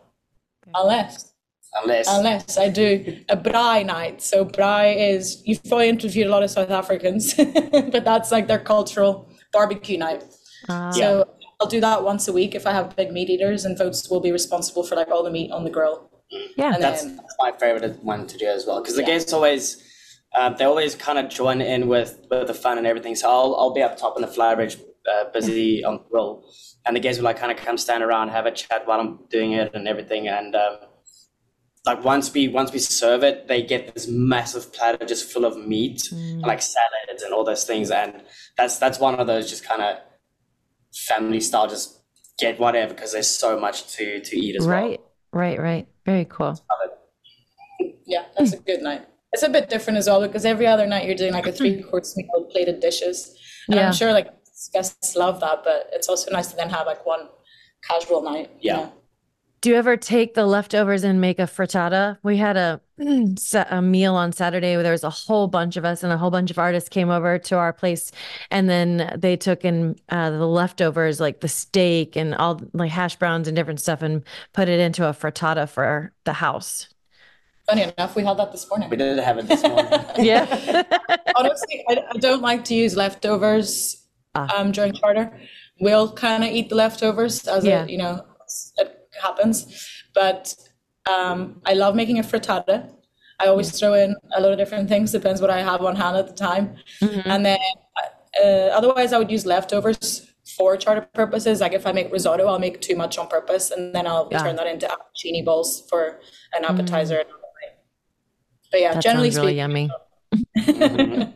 unless 0.75 1.33
Unless 1.75 2.07
unless 2.17 2.57
I 2.59 2.69
do 2.69 2.89
a 3.29 3.35
braai 3.35 3.83
night. 3.83 4.21
So 4.21 4.45
braai 4.45 5.09
is 5.15 5.41
you've 5.43 5.63
probably 5.63 5.89
interviewed 5.89 6.27
a 6.27 6.29
lot 6.29 6.43
of 6.43 6.51
South 6.51 6.69
Africans, 6.69 7.33
but 7.93 8.03
that's 8.05 8.31
like 8.31 8.45
their 8.47 8.59
cultural 8.59 9.27
barbecue 9.51 9.97
night. 9.97 10.23
Uh, 10.69 10.91
So 10.91 11.27
I'll 11.63 11.69
do 11.69 11.79
that 11.79 12.03
once 12.03 12.27
a 12.27 12.33
week 12.33 12.55
if 12.55 12.67
I 12.67 12.73
have 12.73 12.93
big 12.93 13.13
meat 13.13 13.29
eaters, 13.29 13.63
and 13.63 13.77
Woutes 13.77 14.11
will 14.11 14.19
be 14.19 14.33
responsible 14.33 14.83
for 14.83 14.95
like 14.95 15.07
all 15.07 15.23
the 15.23 15.31
meat 15.31 15.49
on 15.49 15.63
the 15.63 15.69
grill. 15.69 16.11
yeah. 16.57 16.73
And 16.73 16.83
that's, 16.83 17.05
then 17.05 17.15
that's 17.15 17.35
my 17.39 17.53
favorite 17.53 18.03
one 18.03 18.27
to 18.27 18.37
do 18.37 18.47
as 18.47 18.65
well 18.65 18.81
because 18.81 18.97
the 18.97 19.03
guests 19.03 19.31
always 19.31 19.81
um, 20.37 20.55
they 20.59 20.65
always 20.65 20.93
kind 20.93 21.17
of 21.17 21.29
join 21.29 21.61
in 21.61 21.87
with 21.87 22.19
with 22.29 22.47
the 22.47 22.53
fun 22.53 22.77
and 22.77 22.85
everything. 22.85 23.15
So 23.15 23.29
I'll 23.29 23.55
I'll 23.55 23.73
be 23.73 23.81
up 23.81 23.97
top 23.97 24.17
in 24.17 24.21
the 24.23 24.27
flybridge, 24.27 24.77
uh, 25.09 25.29
busy 25.31 25.85
on 25.85 25.93
the 25.93 26.03
grill, 26.11 26.43
and 26.85 26.97
the 26.97 26.99
guests 26.99 27.19
will 27.19 27.25
like 27.25 27.37
kind 27.37 27.51
of 27.51 27.57
come 27.57 27.77
stand 27.77 28.03
around, 28.03 28.27
have 28.29 28.45
a 28.45 28.51
chat 28.51 28.85
while 28.85 28.99
I'm 28.99 29.19
doing 29.29 29.53
it 29.53 29.73
and 29.73 29.87
everything. 29.87 30.27
And 30.27 30.55
um, 30.55 30.79
like 31.85 32.03
once 32.03 32.33
we 32.33 32.49
once 32.49 32.73
we 32.73 32.79
serve 32.79 33.23
it, 33.23 33.47
they 33.47 33.61
get 33.61 33.93
this 33.93 34.09
massive 34.09 34.73
platter 34.73 35.05
just 35.05 35.31
full 35.31 35.45
of 35.45 35.55
meat, 35.65 36.11
and, 36.11 36.41
like 36.41 36.61
salads 36.61 37.23
and 37.23 37.33
all 37.33 37.45
those 37.45 37.63
things. 37.63 37.89
And 37.89 38.21
that's 38.57 38.79
that's 38.79 38.99
one 38.99 39.17
of 39.17 39.27
those 39.27 39.49
just 39.49 39.63
kind 39.63 39.81
of 39.81 39.97
family 40.93 41.39
style, 41.39 41.67
just 41.67 41.99
get 42.39 42.59
whatever 42.59 42.93
because 42.93 43.11
there's 43.13 43.29
so 43.29 43.59
much 43.59 43.87
to 43.95 44.19
to 44.21 44.37
eat 44.37 44.55
as 44.55 44.65
well. 44.67 44.75
Right. 44.81 45.01
Right. 45.31 45.59
Right. 45.59 45.87
Very 46.05 46.25
cool. 46.25 46.57
yeah, 48.05 48.25
that's 48.37 48.53
a 48.53 48.57
good 48.57 48.81
night. 48.81 49.05
It's 49.31 49.43
a 49.43 49.49
bit 49.49 49.69
different 49.69 49.97
as 49.97 50.07
well 50.07 50.21
because 50.21 50.45
every 50.45 50.67
other 50.67 50.85
night 50.85 51.05
you're 51.05 51.15
doing 51.15 51.33
like 51.33 51.47
a 51.47 51.51
three 51.59 51.81
course 51.83 52.15
meal, 52.17 52.47
plated 52.51 52.79
dishes, 52.79 53.35
and 53.67 53.77
Yeah. 53.77 53.87
I'm 53.87 53.93
sure 53.93 54.11
like 54.13 54.27
guests 54.71 55.15
love 55.15 55.39
that. 55.41 55.63
But 55.63 55.89
it's 55.93 56.07
also 56.09 56.31
nice 56.31 56.47
to 56.47 56.55
then 56.55 56.69
have 56.69 56.85
like 56.87 57.05
one 57.05 57.29
casual 57.83 58.21
night. 58.21 58.51
you 58.59 58.71
Yeah. 58.71 58.75
know? 58.77 58.93
Do 59.63 59.69
you 59.69 59.77
ever 59.77 59.95
take 59.95 60.33
the 60.33 60.45
leftovers 60.45 61.05
and 61.05 61.21
make 61.21 61.39
a 61.39 61.43
frittata? 61.43 62.17
We 62.21 62.35
had 62.35 62.57
a 62.57 62.81
sa- 63.39 63.63
a 63.69 63.81
meal 63.81 64.13
on 64.13 64.33
Saturday 64.33 64.75
where 64.75 64.83
there 64.83 64.91
was 64.91 65.05
a 65.05 65.09
whole 65.09 65.47
bunch 65.47 65.77
of 65.77 65.85
us 65.85 66.03
and 66.03 66.11
a 66.11 66.17
whole 66.17 66.31
bunch 66.31 66.51
of 66.51 66.59
artists 66.59 66.89
came 66.89 67.09
over 67.09 67.39
to 67.39 67.55
our 67.57 67.71
place, 67.71 68.11
and 68.51 68.69
then 68.69 69.15
they 69.17 69.37
took 69.37 69.63
in 69.63 69.95
uh, 70.09 70.31
the 70.31 70.45
leftovers, 70.45 71.21
like 71.21 71.39
the 71.39 71.47
steak 71.47 72.17
and 72.17 72.35
all 72.35 72.59
like 72.73 72.91
hash 72.91 73.15
browns 73.15 73.47
and 73.47 73.55
different 73.55 73.79
stuff, 73.79 74.01
and 74.01 74.23
put 74.51 74.67
it 74.67 74.81
into 74.81 75.07
a 75.07 75.13
frittata 75.13 75.69
for 75.69 76.11
the 76.25 76.33
house. 76.33 76.89
Funny 77.65 77.83
enough, 77.83 78.17
we 78.17 78.23
had 78.25 78.35
that 78.35 78.51
this 78.51 78.69
morning. 78.69 78.89
We 78.89 78.97
did 78.97 79.17
have 79.19 79.37
it 79.37 79.47
this 79.47 79.63
morning. 79.63 79.85
Yeah. 80.17 80.43
Honestly, 81.37 81.85
I, 81.89 82.03
I 82.13 82.17
don't 82.17 82.41
like 82.41 82.65
to 82.65 82.75
use 82.75 82.97
leftovers 82.97 84.05
Ah. 84.35 84.59
um, 84.59 84.73
during 84.73 84.91
charter. 84.91 85.31
We'll 85.79 86.11
kind 86.11 86.43
of 86.43 86.49
eat 86.49 86.67
the 86.67 86.75
leftovers 86.75 87.47
as 87.47 87.63
Yeah. 87.63 87.83
it, 87.85 87.89
you 87.91 87.97
know, 87.97 88.25
it 88.77 88.99
happens. 89.27 89.55
But 90.13 90.41
um, 91.13 91.61
I 91.65 91.73
love 91.73 91.93
making 91.95 92.17
a 92.19 92.23
frittata. 92.31 92.75
I 93.39 93.47
always 93.47 93.69
throw 93.77 93.93
in 94.03 94.15
a 94.37 94.39
lot 94.43 94.51
of 94.53 94.57
different 94.57 94.87
things, 94.89 95.11
depends 95.11 95.41
what 95.41 95.49
I 95.49 95.61
have 95.69 95.81
on 95.89 95.95
hand 96.03 96.15
at 96.17 96.27
the 96.31 96.37
time. 96.49 96.65
And 97.33 97.43
then 97.47 97.59
uh, 98.43 98.69
otherwise, 98.77 99.11
I 99.13 99.17
would 99.17 99.31
use 99.31 99.45
leftovers 99.45 100.07
for 100.57 100.77
charter 100.77 101.07
purposes. 101.13 101.59
Like 101.63 101.73
if 101.73 101.85
I 101.87 101.91
make 101.99 102.11
risotto, 102.11 102.45
I'll 102.47 102.59
make 102.67 102.79
too 102.87 102.95
much 103.03 103.17
on 103.17 103.27
purpose, 103.27 103.65
and 103.71 103.93
then 103.95 104.05
I'll 104.07 104.27
Yeah. 104.31 104.43
turn 104.43 104.55
that 104.59 104.67
into 104.67 104.85
arancini 104.87 105.41
balls 105.43 105.69
for 105.89 106.01
an 106.55 106.63
appetizer. 106.69 107.15
another 107.25 107.49
night. 107.61 107.73
But 108.71 108.79
yeah, 108.81 108.93
That 108.93 109.03
generally 109.03 109.29
really 109.31 109.53
speaking, 109.53 109.57
yummy. 109.57 109.85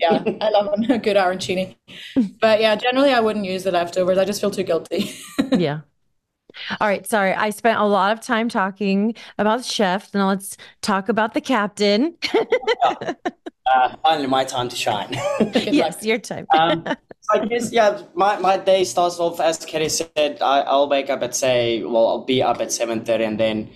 yeah, 0.00 0.22
I 0.40 0.48
love 0.50 0.66
a 0.90 0.98
good 0.98 1.16
arancini. 1.16 1.76
But 2.40 2.60
yeah, 2.60 2.74
generally 2.76 3.12
I 3.12 3.20
wouldn't 3.20 3.44
use 3.44 3.62
the 3.64 3.72
leftovers. 3.72 4.18
I 4.18 4.24
just 4.24 4.40
feel 4.40 4.50
too 4.50 4.62
guilty. 4.64 5.10
Yeah. 5.66 5.80
All 6.80 6.88
right. 6.88 7.06
Sorry. 7.06 7.32
I 7.32 7.50
spent 7.50 7.78
a 7.78 7.84
lot 7.84 8.12
of 8.12 8.20
time 8.20 8.48
talking 8.48 9.14
about 9.38 9.58
the 9.58 9.64
chef. 9.64 10.12
Now 10.14 10.28
let's 10.28 10.56
talk 10.82 11.08
about 11.08 11.34
the 11.34 11.40
captain. 11.40 12.16
Uh, 13.66 13.96
finally, 14.02 14.28
my 14.28 14.44
time 14.44 14.68
to 14.68 14.76
shine. 14.76 15.10
Yes, 15.54 15.96
luck. 15.96 16.04
your 16.04 16.18
time. 16.18 16.46
um, 16.56 16.84
so 16.86 16.94
I 17.32 17.44
guess 17.46 17.72
yeah, 17.72 18.02
my, 18.14 18.38
my 18.38 18.56
day 18.56 18.84
starts 18.84 19.18
off 19.18 19.40
as 19.40 19.64
Kelly 19.64 19.88
said. 19.88 20.38
I, 20.40 20.60
I'll 20.60 20.88
wake 20.88 21.10
up 21.10 21.22
at 21.22 21.34
say, 21.34 21.82
well, 21.82 22.06
I'll 22.06 22.24
be 22.24 22.42
up 22.42 22.60
at 22.60 22.72
seven 22.72 23.04
thirty, 23.04 23.24
and 23.24 23.40
then 23.40 23.70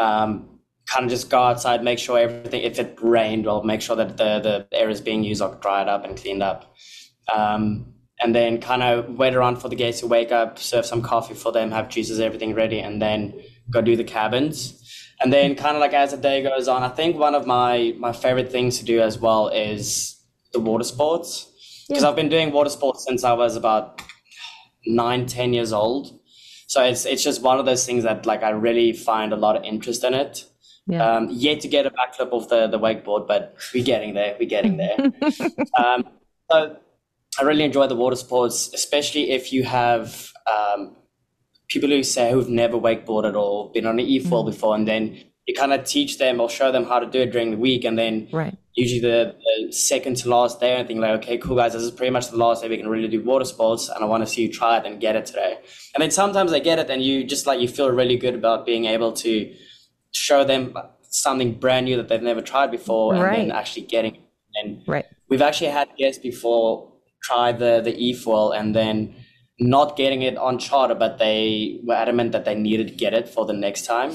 um, 0.00 0.48
kind 0.86 1.04
of 1.04 1.10
just 1.10 1.28
go 1.30 1.40
outside, 1.42 1.84
make 1.84 1.98
sure 1.98 2.18
everything. 2.18 2.62
If 2.62 2.78
it 2.78 2.98
rained, 3.02 3.46
I'll 3.46 3.62
make 3.62 3.82
sure 3.82 3.96
that 3.96 4.16
the 4.16 4.40
the 4.40 4.66
areas 4.72 5.00
being 5.00 5.22
used 5.22 5.42
are 5.42 5.54
dried 5.56 5.88
up 5.88 6.04
and 6.04 6.16
cleaned 6.16 6.42
up. 6.42 6.74
Um, 7.32 7.93
and 8.24 8.34
then 8.34 8.58
kind 8.58 8.82
of 8.82 9.18
wait 9.18 9.34
around 9.34 9.56
for 9.56 9.68
the 9.68 9.76
guests 9.76 10.00
to 10.00 10.06
wake 10.06 10.32
up, 10.32 10.58
serve 10.58 10.86
some 10.86 11.02
coffee 11.02 11.34
for 11.34 11.52
them, 11.52 11.70
have 11.70 11.90
juices, 11.90 12.18
everything 12.18 12.54
ready, 12.54 12.80
and 12.80 13.00
then 13.00 13.38
go 13.68 13.82
do 13.82 13.96
the 13.96 14.04
cabins. 14.04 14.80
And 15.20 15.30
then 15.30 15.54
kind 15.54 15.76
of 15.76 15.80
like 15.82 15.92
as 15.92 16.12
the 16.12 16.16
day 16.16 16.42
goes 16.42 16.66
on, 16.66 16.82
I 16.82 16.88
think 16.88 17.18
one 17.18 17.34
of 17.34 17.46
my 17.46 17.94
my 17.98 18.12
favorite 18.12 18.50
things 18.50 18.78
to 18.78 18.84
do 18.84 19.00
as 19.00 19.18
well 19.18 19.48
is 19.48 20.16
the 20.52 20.58
water 20.58 20.84
sports 20.84 21.86
because 21.86 22.02
I've 22.02 22.16
been 22.16 22.30
doing 22.30 22.50
water 22.50 22.70
sports 22.70 23.04
since 23.04 23.24
I 23.24 23.34
was 23.34 23.56
about 23.56 24.00
nine, 24.86 25.26
ten 25.26 25.52
years 25.52 25.74
old. 25.74 26.18
So 26.66 26.82
it's 26.82 27.04
it's 27.04 27.22
just 27.22 27.42
one 27.42 27.60
of 27.60 27.66
those 27.66 27.84
things 27.84 28.04
that 28.04 28.24
like 28.24 28.42
I 28.42 28.50
really 28.50 28.94
find 28.94 29.34
a 29.34 29.36
lot 29.36 29.54
of 29.54 29.64
interest 29.64 30.02
in 30.02 30.14
it. 30.14 30.46
Yeah. 30.86 31.04
Um, 31.06 31.28
yet 31.30 31.60
to 31.60 31.68
get 31.68 31.84
a 31.84 31.90
backflip 31.90 32.32
off 32.32 32.48
the 32.48 32.68
the 32.68 32.78
wakeboard, 32.78 33.26
but 33.26 33.54
we're 33.74 33.84
getting 33.84 34.14
there. 34.14 34.34
We're 34.40 34.48
getting 34.48 34.78
there. 34.78 34.96
um, 35.78 36.08
so 36.50 36.76
I 37.38 37.42
really 37.44 37.64
enjoy 37.64 37.86
the 37.86 37.96
water 37.96 38.16
sports, 38.16 38.70
especially 38.74 39.30
if 39.30 39.52
you 39.52 39.64
have 39.64 40.30
um, 40.46 40.96
people 41.68 41.88
who 41.88 42.02
say 42.02 42.30
who've 42.32 42.48
never 42.48 42.76
wakeboarded 42.78 43.34
or 43.34 43.70
been 43.72 43.86
on 43.86 43.98
an 43.98 44.06
e-foil 44.06 44.44
before, 44.44 44.74
and 44.74 44.86
then 44.86 45.18
you 45.46 45.54
kind 45.54 45.72
of 45.72 45.84
teach 45.84 46.18
them 46.18 46.40
or 46.40 46.48
show 46.48 46.70
them 46.72 46.84
how 46.84 46.98
to 46.98 47.06
do 47.06 47.20
it 47.22 47.32
during 47.32 47.50
the 47.50 47.56
week, 47.56 47.84
and 47.84 47.98
then 47.98 48.28
Right. 48.32 48.54
usually 48.74 49.00
the, 49.00 49.34
the 49.66 49.72
second 49.72 50.16
to 50.18 50.28
last 50.28 50.60
day, 50.60 50.78
I 50.80 50.84
think 50.84 51.00
like, 51.00 51.10
okay, 51.22 51.38
cool 51.38 51.56
guys, 51.56 51.72
this 51.72 51.82
is 51.82 51.90
pretty 51.90 52.10
much 52.10 52.30
the 52.30 52.36
last 52.36 52.62
day 52.62 52.68
we 52.68 52.76
can 52.76 52.88
really 52.88 53.08
do 53.08 53.22
water 53.22 53.44
sports, 53.44 53.88
and 53.88 54.02
I 54.04 54.06
want 54.06 54.22
to 54.22 54.26
see 54.32 54.42
you 54.42 54.52
try 54.52 54.78
it 54.78 54.86
and 54.86 55.00
get 55.00 55.16
it 55.16 55.26
today. 55.26 55.58
And 55.94 56.02
then 56.02 56.10
sometimes 56.10 56.50
they 56.50 56.60
get 56.60 56.78
it, 56.78 56.88
and 56.90 57.02
you 57.02 57.24
just 57.24 57.46
like 57.46 57.60
you 57.60 57.68
feel 57.68 57.90
really 57.90 58.16
good 58.16 58.34
about 58.34 58.64
being 58.66 58.84
able 58.86 59.12
to 59.12 59.52
show 60.12 60.44
them 60.44 60.76
something 61.02 61.54
brand 61.54 61.86
new 61.86 61.96
that 61.96 62.08
they've 62.08 62.22
never 62.22 62.40
tried 62.42 62.70
before, 62.70 63.14
and 63.14 63.22
Right. 63.22 63.36
then 63.38 63.50
actually 63.50 63.86
getting 63.86 64.14
it. 64.16 64.20
And 64.56 64.82
Right. 64.86 65.04
we've 65.28 65.42
actually 65.42 65.70
had 65.70 65.88
guests 65.98 66.22
before 66.22 66.90
try 67.24 67.52
the 67.52 67.80
the 67.86 67.94
e-foil 68.06 68.52
and 68.52 68.74
then 68.74 69.14
not 69.60 69.96
getting 69.96 70.22
it 70.22 70.36
on 70.36 70.58
charter, 70.58 70.94
but 70.94 71.18
they 71.18 71.80
were 71.86 71.94
adamant 71.94 72.32
that 72.32 72.44
they 72.44 72.54
needed 72.54 72.88
to 72.88 72.94
get 72.94 73.12
it 73.14 73.28
for 73.28 73.46
the 73.46 73.52
next 73.66 73.82
time, 73.86 74.12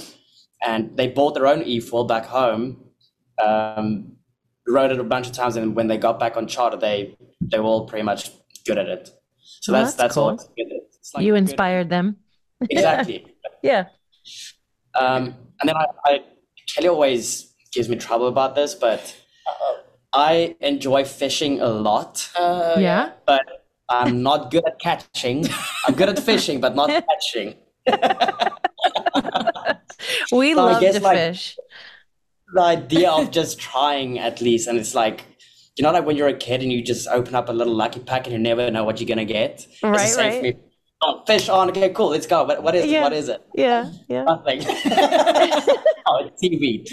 and 0.66 0.96
they 0.98 1.08
bought 1.08 1.34
their 1.36 1.48
own 1.48 1.62
e-foil 1.64 2.04
back 2.06 2.26
home. 2.26 2.64
Um, 3.44 4.14
rode 4.68 4.92
it 4.92 5.00
a 5.00 5.04
bunch 5.04 5.28
of 5.28 5.34
times, 5.34 5.56
and 5.56 5.76
when 5.78 5.88
they 5.88 5.98
got 5.98 6.20
back 6.20 6.36
on 6.38 6.46
charter, 6.48 6.78
they 6.78 7.18
they 7.42 7.58
were 7.60 7.66
all 7.66 7.86
pretty 7.88 8.04
much 8.04 8.32
good 8.68 8.78
at 8.78 8.88
it. 8.88 9.10
So 9.62 9.72
Well, 9.74 9.84
that's 9.84 9.96
that's 9.96 10.16
that's 10.16 10.18
all. 10.18 10.38
cool. 10.38 10.54
It's 10.58 11.14
like 11.16 11.24
you 11.26 11.34
good- 11.34 11.38
inspired 11.44 11.90
them. 11.90 12.18
exactly. 12.70 13.26
Yeah. 13.64 13.86
Um, 15.00 15.24
and 15.62 15.70
then 15.70 15.76
I, 15.78 15.86
I 16.06 16.20
Kelly 16.76 16.90
always 16.90 17.54
gives 17.74 17.88
me 17.90 17.96
trouble 17.96 18.28
about 18.28 18.56
this, 18.56 18.76
but 18.76 19.16
I 20.14 20.56
enjoy 20.60 21.06
fishing 21.06 21.62
a 21.62 21.68
lot. 21.70 22.30
Uh, 22.38 22.76
yeah. 22.80 23.12
but 23.26 23.42
I'm 23.90 24.22
not 24.24 24.52
good 24.52 24.64
at 24.66 24.80
catching. 24.80 25.46
I'm 25.88 25.96
good 25.96 26.10
at 26.10 26.20
fishing, 26.32 26.60
but 26.62 26.76
not 26.76 26.90
catching. 26.90 27.56
we 30.32 30.54
So 30.54 30.60
I 30.60 30.72
love 30.72 30.82
guess, 30.82 30.96
to 30.96 31.02
like, 31.02 31.18
fish. 31.18 31.58
the 32.54 32.62
idea 32.62 33.10
of 33.12 33.32
just 33.32 33.60
trying 33.60 34.20
at 34.20 34.42
least, 34.42 34.68
and 34.68 34.78
it's 34.78 34.96
like, 34.96 35.26
you 35.76 35.84
know, 35.84 35.92
like 35.92 36.06
when 36.06 36.18
you're 36.18 36.28
a 36.28 36.34
kid 36.38 36.62
and 36.62 36.72
you 36.72 36.82
just 36.84 37.08
open 37.08 37.36
up 37.36 37.50
a 37.50 37.54
little 37.54 37.74
lucky 37.74 38.00
pack 38.00 38.26
and 38.26 38.34
you 38.34 38.40
never 38.40 38.70
know 38.72 38.84
what 38.84 39.00
you're 39.00 39.08
gonna 39.08 39.26
get. 39.26 39.66
Right, 39.84 40.16
right. 40.18 40.44
me. 40.44 40.54
Oh, 41.02 41.24
fish 41.26 41.48
on. 41.48 41.70
Okay, 41.70 41.90
cool. 41.90 42.10
Let's 42.10 42.28
go. 42.28 42.44
What, 42.44 42.62
what 42.62 42.76
is 42.76 42.86
Yeah. 42.86 43.00
it? 43.00 43.04
What 43.04 43.14
is 43.14 43.30
it? 43.30 43.42
Yeah, 43.56 43.90
yeah. 44.10 44.24
Nothing. 44.24 44.62
oh, 44.68 46.26
it's 46.26 46.42
seaweed. 46.42 46.90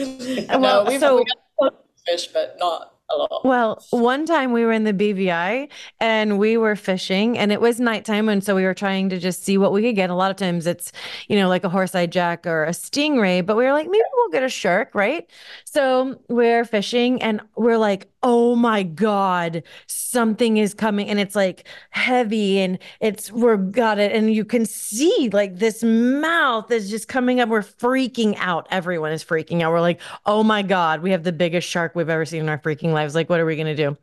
no, 0.48 0.58
Well, 0.60 0.86
we've, 0.86 1.00
so- 1.00 1.16
we 1.16 1.24
got 1.60 1.74
fish, 2.06 2.28
but 2.28 2.56
not 2.60 2.66
a 2.66 2.70
lot. 2.70 2.92
Oh. 3.08 3.40
Well, 3.44 3.84
one 3.90 4.26
time 4.26 4.52
we 4.52 4.64
were 4.64 4.72
in 4.72 4.82
the 4.82 4.92
BVI 4.92 5.68
and 6.00 6.38
we 6.38 6.56
were 6.56 6.74
fishing 6.74 7.38
and 7.38 7.52
it 7.52 7.60
was 7.60 7.78
nighttime. 7.78 8.28
And 8.28 8.42
so 8.42 8.56
we 8.56 8.64
were 8.64 8.74
trying 8.74 9.08
to 9.10 9.18
just 9.20 9.44
see 9.44 9.56
what 9.58 9.72
we 9.72 9.82
could 9.82 9.94
get. 9.94 10.10
A 10.10 10.14
lot 10.14 10.32
of 10.32 10.36
times 10.36 10.66
it's, 10.66 10.90
you 11.28 11.36
know, 11.36 11.48
like 11.48 11.62
a 11.62 11.68
horse 11.68 11.94
eye 11.94 12.06
jack 12.06 12.46
or 12.48 12.64
a 12.64 12.70
stingray, 12.70 13.46
but 13.46 13.56
we 13.56 13.64
were 13.64 13.72
like, 13.72 13.86
maybe 13.88 14.02
we'll 14.14 14.30
get 14.30 14.42
a 14.42 14.48
shark, 14.48 14.92
right? 14.94 15.30
So 15.64 16.20
we're 16.28 16.64
fishing 16.64 17.22
and 17.22 17.40
we're 17.56 17.78
like, 17.78 18.08
oh 18.28 18.56
my 18.56 18.82
God, 18.82 19.62
something 19.86 20.56
is 20.56 20.74
coming. 20.74 21.08
And 21.08 21.20
it's 21.20 21.36
like 21.36 21.68
heavy 21.90 22.58
and 22.58 22.76
it's, 22.98 23.30
we're 23.30 23.56
got 23.56 24.00
it. 24.00 24.10
And 24.10 24.34
you 24.34 24.44
can 24.44 24.66
see 24.66 25.30
like 25.32 25.60
this 25.60 25.84
mouth 25.84 26.68
is 26.72 26.90
just 26.90 27.06
coming 27.06 27.38
up. 27.38 27.48
We're 27.48 27.62
freaking 27.62 28.34
out. 28.38 28.66
Everyone 28.72 29.12
is 29.12 29.24
freaking 29.24 29.62
out. 29.62 29.70
We're 29.70 29.80
like, 29.80 30.00
oh 30.26 30.42
my 30.42 30.62
God, 30.62 31.02
we 31.02 31.12
have 31.12 31.22
the 31.22 31.30
biggest 31.30 31.68
shark 31.68 31.94
we've 31.94 32.08
ever 32.08 32.24
seen 32.24 32.40
in 32.40 32.48
our 32.48 32.58
freaking 32.58 32.92
lives. 32.92 33.14
Like, 33.14 33.30
what 33.30 33.38
are 33.38 33.46
we 33.46 33.54
going 33.54 33.68
to 33.68 33.76
do? 33.76 33.96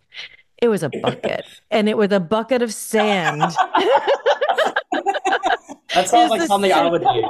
It 0.62 0.69
was 0.69 0.83
a 0.83 0.89
bucket 0.89 1.43
and 1.71 1.89
it 1.89 1.97
was 1.97 2.13
a 2.13 2.21
bucket 2.21 2.62
of 2.62 2.73
sand. 2.73 3.43
That 5.93 6.07
sounds 6.09 6.31
like 6.31 6.41
something 6.43 6.71
I 6.71 6.89
would 6.89 7.01
do. 7.01 7.23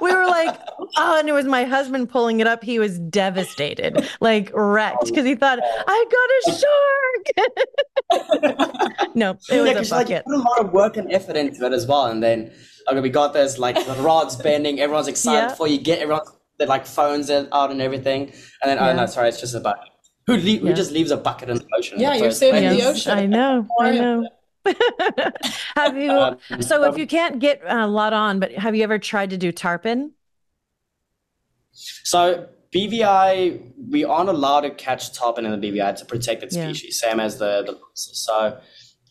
we 0.00 0.12
were 0.12 0.26
like, 0.26 0.58
oh, 0.96 1.18
and 1.18 1.28
it 1.28 1.32
was 1.32 1.46
my 1.46 1.64
husband 1.64 2.08
pulling 2.10 2.40
it 2.40 2.46
up. 2.46 2.62
He 2.64 2.78
was 2.78 2.98
devastated, 2.98 4.06
like 4.20 4.50
wrecked, 4.54 5.06
because 5.06 5.24
he 5.24 5.34
thought, 5.34 5.58
I 5.62 6.04
got 6.10 6.54
a 6.54 6.58
shark. 6.60 7.26
no, 9.14 9.30
it 9.30 9.38
Yeah, 9.50 9.62
was 9.62 9.72
'cause, 9.74 9.92
a 9.92 9.94
like, 9.96 10.08
you 10.08 10.20
put 10.26 10.34
a 10.34 10.38
lot 10.38 10.58
of 10.60 10.72
work 10.72 10.96
and 10.96 11.12
effort 11.12 11.36
into 11.36 11.64
it 11.66 11.72
as 11.72 11.86
well, 11.86 12.06
and 12.06 12.22
then 12.22 12.50
okay, 12.88 13.00
we 13.00 13.10
got 13.10 13.32
this 13.32 13.58
like 13.58 13.76
the 13.86 13.94
rods 14.02 14.36
bending, 14.36 14.80
everyone's 14.80 15.08
excited 15.08 15.48
Yeah. 15.50 15.54
for 15.54 15.68
you 15.68 15.78
get 15.78 16.00
everyone 16.00 16.22
their 16.58 16.68
like 16.68 16.86
phones 16.86 17.30
in- 17.30 17.48
out 17.52 17.70
and 17.70 17.80
everything, 17.80 18.32
and 18.62 18.70
then 18.70 18.76
Yeah. 18.78 18.90
oh 18.90 18.96
no, 18.96 19.06
sorry, 19.06 19.28
it's 19.28 19.40
just 19.40 19.54
a 19.54 19.60
bucket. 19.60 19.88
Who 20.26 20.34
le- 20.34 20.38
Yeah. 20.40 20.58
who 20.60 20.72
just 20.74 20.92
leaves 20.92 21.10
a 21.10 21.16
bucket 21.16 21.48
in 21.50 21.56
the 21.58 21.66
ocean? 21.76 21.98
Yeah, 22.00 22.14
the 22.16 22.22
you're 22.24 22.30
saving 22.30 22.62
place? 22.68 22.82
the 22.82 22.88
ocean. 22.88 23.18
I 23.18 23.26
know. 23.26 23.66
I 23.80 23.90
know. 23.92 24.28
have 25.76 25.96
you? 25.96 26.10
Um, 26.10 26.36
so, 26.60 26.84
if 26.84 26.98
you 26.98 27.06
can't 27.06 27.38
get 27.38 27.62
a 27.66 27.86
lot 27.86 28.12
on, 28.12 28.40
but 28.40 28.52
have 28.52 28.74
you 28.76 28.82
ever 28.82 28.98
tried 28.98 29.30
to 29.30 29.38
do 29.38 29.52
tarpon? 29.52 30.12
So 31.72 32.46
BVI, 32.74 33.72
we 33.90 34.04
aren't 34.04 34.28
allowed 34.28 34.60
to 34.62 34.70
catch 34.70 35.12
tarpon 35.12 35.44
in 35.46 35.58
the 35.58 35.70
BVI. 35.70 35.90
It's 35.90 36.02
a 36.02 36.04
protected 36.04 36.52
Yeah. 36.52 36.64
species, 36.64 37.00
same 37.00 37.20
as 37.20 37.38
the 37.38 37.62
the. 37.66 37.78
So 37.94 38.58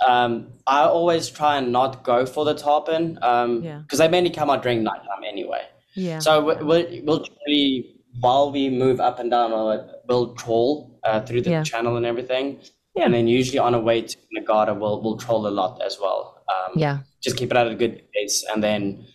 um, 0.08 0.54
I 0.66 0.82
always 0.84 1.30
try 1.30 1.58
and 1.58 1.72
not 1.72 2.04
go 2.04 2.26
for 2.26 2.46
the 2.46 2.54
tarpon 2.54 3.16
because 3.16 3.64
Yeah. 3.64 3.82
they 3.98 4.08
mainly 4.08 4.30
come 4.30 4.50
out 4.50 4.64
during 4.64 4.84
nighttime 4.84 5.24
anyway. 5.28 5.64
Yeah. 5.96 6.20
So 6.20 6.42
we- 6.46 6.64
we'll, 6.64 6.86
we'll 7.04 7.26
truly, 7.26 7.96
while 8.22 8.52
we 8.52 8.70
move 8.70 9.00
up 9.02 9.20
and 9.20 9.30
down, 9.30 9.52
it, 9.78 9.86
we'll 10.08 10.34
troll 10.36 10.98
uh, 11.04 11.22
through 11.22 11.42
the 11.42 11.50
Yeah. 11.50 11.64
channel 11.64 11.98
and 11.98 12.06
everything. 12.06 12.60
Yeah. 12.96 13.06
And 13.06 13.14
then 13.14 13.28
usually 13.28 13.60
on 13.60 13.76
our 13.76 13.82
way 13.82 14.02
to 14.04 14.18
Anegada, 14.38 14.78
we'll, 14.80 15.02
we'll 15.02 15.18
troll 15.18 15.48
a 15.48 15.50
lot 15.62 15.82
as 15.82 15.98
well. 16.02 16.44
Um, 16.48 16.74
yeah. 16.80 17.00
Just 17.22 17.36
keep 17.38 17.52
it 17.52 17.58
at 17.58 17.68
a 17.68 17.76
good 17.76 18.02
pace 18.14 18.44
and 18.54 18.64
then 18.64 19.06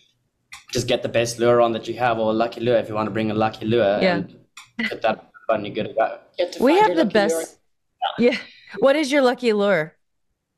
just 0.75 0.87
get 0.93 1.01
the 1.07 1.13
best 1.19 1.39
lure 1.39 1.61
on 1.65 1.71
that 1.75 1.87
you 1.87 1.95
have 2.05 2.19
or 2.19 2.27
a 2.31 2.37
lucky 2.43 2.59
lure 2.67 2.75
if 2.83 2.87
you 2.89 2.95
want 2.99 3.07
to 3.11 3.15
bring 3.17 3.31
a 3.31 3.33
lucky 3.45 3.65
lure 3.73 3.97
Yeah. 4.01 4.15
and 4.15 4.23
put 4.89 5.01
that 5.03 5.17
on, 5.49 5.63
you're 5.65 5.73
good 5.73 5.87
to 5.91 5.93
go. 5.93 6.07
Get 6.37 6.47
to 6.53 6.63
We 6.63 6.73
have 6.83 6.93
the 6.95 7.05
lucky 7.05 7.19
lure. 7.19 7.29
best. 7.29 7.59
Yeah. 8.19 8.37
What 8.85 8.95
is 9.01 9.07
your 9.13 9.21
lucky 9.31 9.53
lure? 9.53 9.93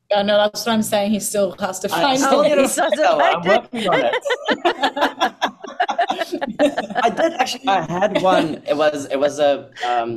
Yeah, 0.10 0.24
no, 0.24 0.38
that's 0.38 0.66
what 0.66 0.74
I'm 0.74 0.82
saying. 0.94 1.12
He 1.12 1.20
still 1.20 1.50
has 1.66 1.80
to 1.84 1.90
find 1.90 2.18
still 2.20 2.42
it. 2.42 2.50
need 2.50 2.56
to 2.56 2.62
he 2.62 2.76
doesn't 2.82 3.00
know, 3.06 3.20
I'm 3.20 3.44
find 3.44 3.46
it. 3.46 3.50
working 3.74 3.90
on 3.94 4.00
it. 4.10 4.16
I 7.08 7.10
did 7.20 7.34
actually. 7.42 7.68
I 7.68 7.82
had 8.00 8.22
one. 8.22 8.48
It 8.68 8.76
was 8.84 9.06
it 9.06 9.20
was 9.26 9.40
a 9.40 9.70
um, 9.92 10.12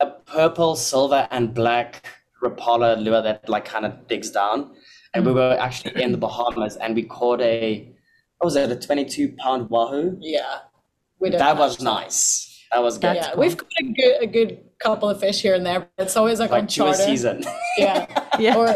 a 0.00 0.06
purple, 0.36 0.74
silver, 0.76 1.28
and 1.30 1.54
black 1.54 2.02
Rapala 2.42 2.90
lure 3.02 3.22
that 3.22 3.48
like 3.48 3.64
kind 3.64 3.86
of 3.86 3.92
digs 4.08 4.30
down, 4.30 4.74
and 5.14 5.24
we 5.24 5.32
were 5.32 5.56
actually 5.60 6.02
in 6.02 6.10
the 6.12 6.18
Bahamas, 6.18 6.76
and 6.76 6.94
we 6.94 7.04
caught 7.04 7.40
a 7.40 7.88
what 8.40 8.46
was 8.46 8.56
it? 8.56 8.70
A 8.70 8.76
twenty-two 8.76 9.36
pound 9.38 9.68
wahoo. 9.70 10.16
Yeah. 10.20 10.60
We 11.18 11.28
don't 11.28 11.38
That 11.38 11.58
was 11.58 11.80
nice. 11.82 12.64
That 12.72 12.82
was 12.82 12.96
good. 12.98 13.16
Yeah, 13.16 13.32
cool. 13.32 13.40
we've 13.40 13.56
got 13.56 13.66
a 13.80 13.84
good, 13.84 14.22
a 14.22 14.26
good 14.26 14.60
couple 14.78 15.10
of 15.10 15.20
fish 15.20 15.42
here 15.42 15.54
and 15.54 15.66
there. 15.66 15.80
but 15.96 16.06
It's 16.06 16.16
always 16.16 16.40
like, 16.40 16.50
on 16.50 16.60
like 16.60 16.68
to 16.70 16.84
a 16.84 16.86
charter. 16.86 17.02
season. 17.02 17.44
Yeah. 17.76 18.06
Yeah. 18.38 18.56
Or 18.56 18.68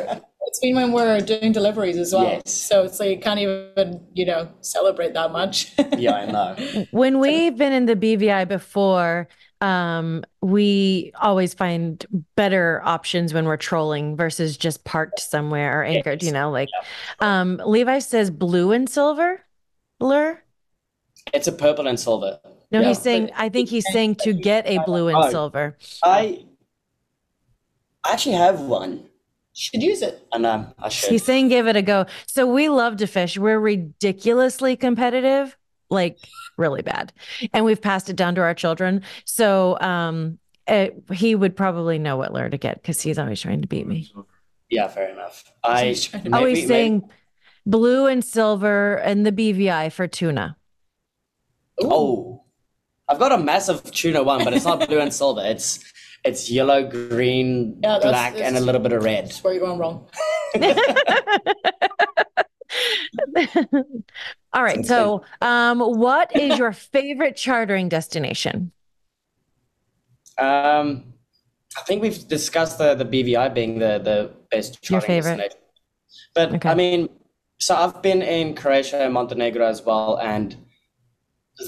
it's 0.46 0.58
been 0.60 0.74
when 0.76 0.92
we're 0.92 1.20
doing 1.20 1.52
deliveries 1.52 1.96
as 1.96 2.12
well. 2.12 2.24
Yes. 2.24 2.52
So 2.52 2.84
it's 2.84 3.00
like 3.00 3.08
you 3.08 3.18
can't 3.18 3.40
even, 3.40 4.06
you 4.12 4.26
know, 4.26 4.50
celebrate 4.60 5.14
that 5.14 5.32
much. 5.32 5.72
yeah, 5.96 6.12
I 6.12 6.26
know. 6.26 6.84
when 6.90 7.18
we've 7.18 7.56
been 7.56 7.72
in 7.72 7.86
the 7.86 7.96
BVI 7.96 8.46
before, 8.46 9.26
um, 9.62 10.22
we 10.42 11.12
always 11.18 11.54
find 11.54 12.04
better 12.36 12.82
options 12.84 13.32
when 13.32 13.46
we're 13.46 13.56
trolling 13.56 14.16
versus 14.16 14.58
just 14.58 14.84
parked 14.84 15.20
somewhere 15.20 15.80
or 15.80 15.84
anchored, 15.84 16.22
you 16.22 16.32
know, 16.32 16.50
like 16.50 16.68
um 17.20 17.62
Levi 17.64 18.00
says 18.00 18.30
blue 18.30 18.72
and 18.72 18.86
silver 18.90 19.40
lure. 20.04 20.42
It's 21.32 21.46
a 21.48 21.52
purple 21.52 21.86
and 21.88 21.98
silver. 21.98 22.38
No, 22.70 22.80
Yeah, 22.80 22.88
he's 22.88 22.98
saying 23.00 23.30
I 23.36 23.48
think 23.48 23.68
he's 23.68 23.86
saying 23.92 24.16
to 24.16 24.32
get 24.32 24.66
a 24.66 24.78
blue 24.84 25.08
and 25.08 25.16
Oh. 25.16 25.30
silver. 25.30 25.76
I 26.02 26.44
I 28.04 28.12
actually 28.12 28.34
have 28.34 28.60
one, 28.60 29.06
Should 29.54 29.82
use 29.82 30.02
it. 30.02 30.26
and 30.32 30.44
um, 30.44 30.74
I 30.78 30.88
should. 30.90 31.10
He's 31.10 31.24
saying 31.24 31.48
give 31.48 31.66
it 31.66 31.76
a 31.76 31.82
go. 31.82 32.06
So 32.26 32.46
we 32.46 32.68
love 32.68 32.98
to 32.98 33.06
fish. 33.06 33.38
We're 33.38 33.58
ridiculously 33.58 34.76
competitive, 34.76 35.56
like 35.88 36.18
really 36.58 36.82
bad. 36.82 37.12
And 37.54 37.64
we've 37.64 37.80
passed 37.80 38.10
it 38.10 38.16
down 38.16 38.34
to 38.34 38.42
our 38.42 38.54
children. 38.54 39.02
So 39.24 39.78
um 39.80 40.38
it, 40.66 41.02
he 41.12 41.34
would 41.34 41.56
probably 41.56 41.98
know 41.98 42.16
what 42.16 42.32
lure 42.32 42.48
to 42.48 42.56
get 42.58 42.80
because 42.80 43.00
he's 43.02 43.18
always 43.18 43.40
trying 43.40 43.60
to 43.62 43.68
beat 43.68 43.86
me. 43.86 44.10
Yeah, 44.70 44.88
fair 44.88 45.10
enough. 45.10 45.44
I 45.62 45.86
He's 45.88 46.04
trying 46.06 46.24
to- 46.24 46.36
Oh, 46.36 46.40
maybe- 46.44 46.60
he's 46.60 46.68
saying 46.68 47.08
blue 47.66 48.06
and 48.06 48.24
silver 48.24 48.96
and 48.96 49.24
the 49.26 49.32
BVI 49.32 49.92
for 49.92 50.06
tuna. 50.06 50.56
maybe- 51.80 51.90
oh, 51.92 52.44
I've 53.08 53.18
got 53.18 53.32
a 53.32 53.38
massive 53.38 53.82
tuna 53.90 54.22
one, 54.22 54.44
but 54.44 54.54
it's 54.54 54.64
not 54.64 54.86
blue 54.88 55.00
and 55.00 55.12
silver. 55.12 55.42
It's 55.44 55.84
it's 56.24 56.50
yellow, 56.50 56.82
green, 56.88 57.78
Yeah, 57.82 57.98
that's- 57.98 58.10
black, 58.10 58.34
and 58.40 58.56
a 58.56 58.60
little 58.60 58.80
bit 58.80 58.92
of 58.92 59.02
red. 59.04 59.26
That's 59.26 59.44
where 59.44 59.52
you're 59.52 59.66
going 59.66 59.78
wrong. 59.78 60.08
All 64.52 64.62
right. 64.62 64.84
So, 64.86 65.22
um, 65.42 65.80
what 65.80 66.34
is 66.34 66.58
your 66.58 66.72
favorite 66.72 67.36
chartering 67.36 67.88
destination? 67.88 68.72
Um, 70.38 71.12
I 71.76 71.82
think 71.86 72.02
we've 72.02 72.26
discussed 72.26 72.78
the 72.78 72.94
the 72.94 73.04
BVI 73.04 73.52
being 73.52 73.78
the 73.78 73.98
the 73.98 74.32
best 74.50 74.80
chartering 74.82 75.14
Your 75.16 75.22
favorite? 75.22 75.36
destination. 75.36 75.58
But 76.34 76.54
Okay. 76.54 76.68
I 76.70 76.74
mean, 76.74 77.08
so 77.58 77.74
I've 77.74 78.02
been 78.02 78.22
in 78.22 78.54
Croatia 78.54 78.98
and 79.04 79.14
Montenegro 79.14 79.66
as 79.66 79.82
well, 79.82 80.18
and 80.20 80.56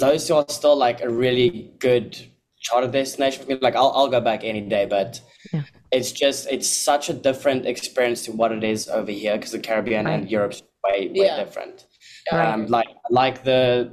those 0.00 0.26
two 0.26 0.34
are 0.34 0.44
still 0.48 0.76
like 0.76 1.00
a 1.02 1.08
really 1.08 1.72
good 1.78 2.18
charter 2.60 2.88
destination 2.90 3.44
for 3.44 3.48
me. 3.50 3.58
Like 3.60 3.76
I'll 3.76 3.92
I'll 3.94 4.08
go 4.08 4.20
back 4.20 4.42
any 4.44 4.60
day, 4.62 4.86
but 4.86 5.20
Yeah. 5.52 5.62
it's 5.92 6.12
just 6.12 6.48
it's 6.50 6.68
such 6.68 7.08
a 7.08 7.14
different 7.14 7.66
experience 7.66 8.24
to 8.26 8.32
what 8.32 8.52
it 8.52 8.64
is 8.64 8.88
over 8.88 9.10
here 9.12 9.36
because 9.36 9.52
the 9.52 9.60
Caribbean 9.60 10.06
and 10.06 10.30
Europe's 10.30 10.62
way 10.84 11.08
way 11.08 11.26
Yeah. 11.26 11.36
different. 11.44 11.86
Right. 12.32 12.48
Um, 12.52 12.66
like 12.66 12.88
like 13.10 13.44
the 13.44 13.92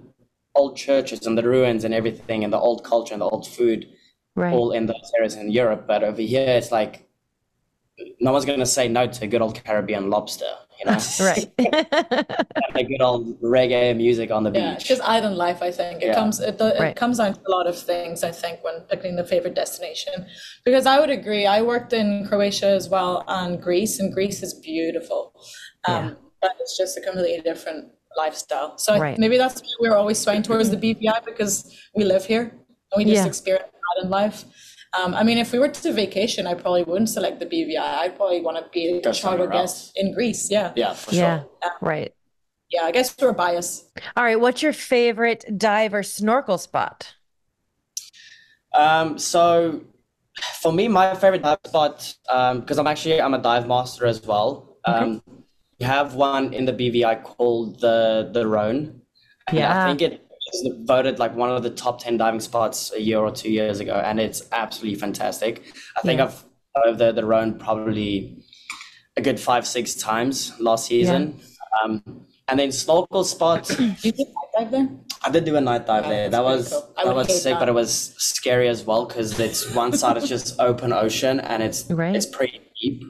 old 0.56 0.76
churches 0.78 1.26
and 1.28 1.38
the 1.38 1.44
ruins 1.44 1.84
and 1.84 1.94
everything 1.94 2.44
and 2.44 2.52
the 2.52 2.60
old 2.60 2.84
culture 2.84 3.14
and 3.14 3.22
the 3.22 3.30
old 3.30 3.48
food 3.48 3.88
Right. 4.36 4.52
all 4.54 4.72
in 4.72 4.88
those 4.88 5.12
areas 5.18 5.36
in 5.36 5.52
Europe, 5.52 5.86
but 5.86 6.04
over 6.04 6.22
here 6.22 6.48
it's 6.58 6.72
like 6.72 7.03
no 8.20 8.32
one's 8.32 8.46
gonna 8.46 8.66
say 8.66 8.88
no 8.88 9.08
to 9.08 9.26
a 9.26 9.28
good 9.28 9.42
old 9.42 9.64
Caribbean 9.64 10.10
lobster, 10.10 10.52
you 10.80 10.86
know, 10.86 10.98
Right. 11.20 11.52
and 11.58 12.76
a 12.76 12.84
good 12.84 13.02
old 13.02 13.40
reggae 13.42 13.96
music 13.96 14.32
on 14.32 14.44
the 14.44 14.52
Yeah, 14.52 14.76
beach. 14.76 14.86
just 14.86 15.02
island 15.02 15.36
life. 15.38 15.62
I 15.62 15.72
think 15.72 16.02
it 16.02 16.08
Yeah. 16.08 16.16
comes 16.16 16.40
it, 16.40 16.60
it 16.60 16.80
Right. 16.80 16.96
comes 16.96 17.18
down 17.18 17.34
to 17.34 17.40
a 17.48 17.52
lot 17.52 17.68
of 17.68 17.78
things. 17.78 18.24
I 18.24 18.32
think 18.32 18.64
when 18.64 18.82
picking 18.90 19.16
the 19.16 19.24
favorite 19.26 19.54
destination, 19.56 20.26
because 20.66 20.86
I 20.86 21.00
would 21.00 21.10
agree. 21.10 21.46
I 21.46 21.62
worked 21.62 21.94
in 21.94 22.26
Croatia 22.28 22.68
as 22.68 22.90
well 22.90 23.24
and 23.28 23.62
Greece, 23.62 24.00
and 24.00 24.14
Greece 24.14 24.42
is 24.44 24.54
beautiful, 24.56 25.34
um, 25.86 25.94
Yeah. 25.94 26.14
but 26.42 26.52
it's 26.60 26.78
just 26.78 26.98
a 26.98 27.02
completely 27.02 27.42
different 27.42 27.92
lifestyle. 28.18 28.78
So 28.78 28.94
I, 28.94 29.00
Right. 29.00 29.18
maybe 29.18 29.38
that's 29.38 29.62
why 29.62 29.68
we're 29.82 29.96
always 29.96 30.20
swaying 30.20 30.44
towards 30.44 30.70
the 30.70 30.78
BVI 30.78 31.20
because 31.26 31.54
we 31.96 32.04
live 32.04 32.26
here 32.26 32.44
and 32.92 32.98
we 32.98 33.06
just 33.06 33.24
Yeah. 33.24 33.28
experience 33.28 33.70
island 33.98 34.12
life. 34.12 34.46
Um, 34.98 35.14
I 35.16 35.24
mean, 35.24 35.38
if 35.38 35.52
we 35.52 35.60
were 35.60 35.70
to 35.70 35.92
vacation, 35.94 36.46
I 36.46 36.54
probably 36.54 36.84
wouldn't 36.84 37.10
select 37.10 37.40
the 37.40 37.46
BVI. 37.48 37.78
I'd 37.80 38.16
probably 38.16 38.42
want 38.42 38.58
to 38.58 38.70
be 38.72 38.88
a 38.88 39.02
Go 39.02 39.12
charter 39.12 39.48
guest 39.48 39.94
in 39.96 40.14
Greece. 40.14 40.52
Yeah. 40.52 40.72
Yeah, 40.76 40.94
for 40.94 41.16
Yeah. 41.16 41.40
sure. 41.42 41.72
Right. 41.82 42.14
Yeah, 42.70 42.84
I 42.84 42.92
guess 42.92 43.16
we're 43.20 43.34
biased. 43.34 43.86
All 44.16 44.24
right. 44.24 44.40
What's 44.40 44.62
your 44.62 44.74
favorite 44.74 45.46
dive 45.58 45.94
or 45.94 46.04
snorkel 46.04 46.58
spot? 46.58 47.16
Um, 48.74 49.18
so 49.18 49.82
for 50.62 50.74
me, 50.74 50.88
my 50.88 51.14
favorite 51.16 51.44
dive 51.44 51.60
spot, 51.66 52.14
um, 52.30 52.62
because 52.62 52.78
I'm 52.80 52.88
actually 52.88 53.22
I'm 53.22 53.34
a 53.34 53.40
dive 53.42 53.68
master 53.68 54.06
as 54.06 54.22
well. 54.24 54.78
Um, 54.86 55.22
we 55.80 55.86
have 55.86 56.16
one 56.16 56.54
in 56.54 56.66
the 56.66 56.74
BVI 56.74 57.24
called 57.24 57.80
the 57.80 58.30
the 58.32 58.48
Rhone. 58.48 59.02
And 59.48 59.58
Yeah. 59.58 59.84
I 59.84 59.88
think 59.88 60.02
it 60.02 60.23
was 60.52 60.76
voted 60.86 61.20
like 61.20 61.36
one 61.36 61.50
of 61.50 61.64
the 61.64 61.70
top 61.70 62.02
10 62.02 62.18
diving 62.18 62.40
spots 62.40 62.92
a 62.94 63.02
year 63.02 63.20
or 63.20 63.32
two 63.32 63.52
years 63.52 63.80
ago, 63.80 63.94
and 64.04 64.20
it's 64.20 64.44
absolutely 64.52 65.00
fantastic. 65.00 65.64
I 65.98 66.02
think 66.02 66.20
Yeah. 66.20 66.26
I've 66.26 66.44
dived 66.84 67.00
the, 67.00 67.12
the 67.14 67.26
Rhone 67.26 67.58
probably 67.60 68.44
a 69.16 69.22
good 69.22 69.40
five, 69.40 69.66
six 69.68 69.96
times 69.96 70.54
last 70.60 70.88
season. 70.88 71.40
Um, 71.84 72.04
and 72.48 72.60
then 72.60 72.72
snorkel 72.72 73.24
spot, 73.24 73.70
You 73.80 74.12
did 74.12 74.28
dive 74.58 74.72
there? 74.72 74.90
I 75.26 75.30
did 75.32 75.46
do 75.46 75.56
a 75.56 75.62
night 75.62 75.86
dive 75.88 76.04
Yeah, 76.04 76.10
there. 76.10 76.30
That 76.30 76.44
was 76.44 76.70
cool. 76.70 76.94
That 77.06 77.16
was 77.16 77.42
sick, 77.42 77.54
that. 77.54 77.60
but 77.60 77.70
it 77.70 77.74
was 77.74 78.14
scary 78.18 78.68
as 78.68 78.84
well 78.84 79.06
because 79.06 79.40
it's 79.40 79.74
one 79.74 79.94
side 79.94 80.18
is 80.18 80.28
just 80.28 80.60
open 80.60 80.92
ocean 80.92 81.40
and 81.40 81.64
it's 81.64 81.86
Right. 81.90 82.16
it's 82.16 82.26
pretty 82.26 82.60
deep. 82.82 83.02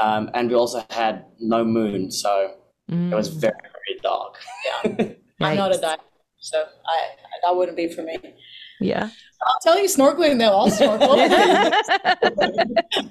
Um, 0.00 0.30
and 0.34 0.48
we 0.50 0.54
also 0.54 0.84
had 0.90 1.24
no 1.40 1.64
moon, 1.64 2.10
so 2.10 2.52
it 2.88 3.14
was 3.14 3.30
Mm, 3.30 3.40
very 3.40 3.52
very 3.62 4.00
dark. 4.02 4.36
Yeah. 4.66 5.12
I'm 5.40 5.56
not 5.56 5.74
a 5.74 5.78
diver, 5.78 6.02
so 6.50 6.64
I 6.86 6.98
that 7.42 7.56
wouldn't 7.56 7.76
be 7.76 7.88
for 7.88 8.02
me. 8.02 8.18
Yeah. 8.80 9.10
I'll 9.40 9.60
tell 9.62 9.78
you 9.78 9.88
snorkeling 9.88 10.38
though. 10.38 10.56
I'll 10.56 10.70
snorkel. 10.70 11.16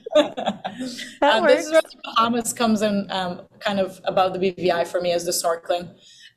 That 1.21 1.38
Um, 1.41 1.47
this 1.47 1.65
is 1.65 1.71
where 1.71 1.82
the 1.82 1.97
Bahamas 2.04 2.54
comes 2.54 2.82
in, 2.82 3.08
um, 3.10 3.41
kind 3.60 3.80
of 3.80 4.00
above 4.06 4.34
the 4.34 4.39
BVI 4.39 4.88
for 4.88 5.02
me 5.02 5.12
as 5.12 5.26
the 5.26 5.32
snorkeling. 5.32 5.89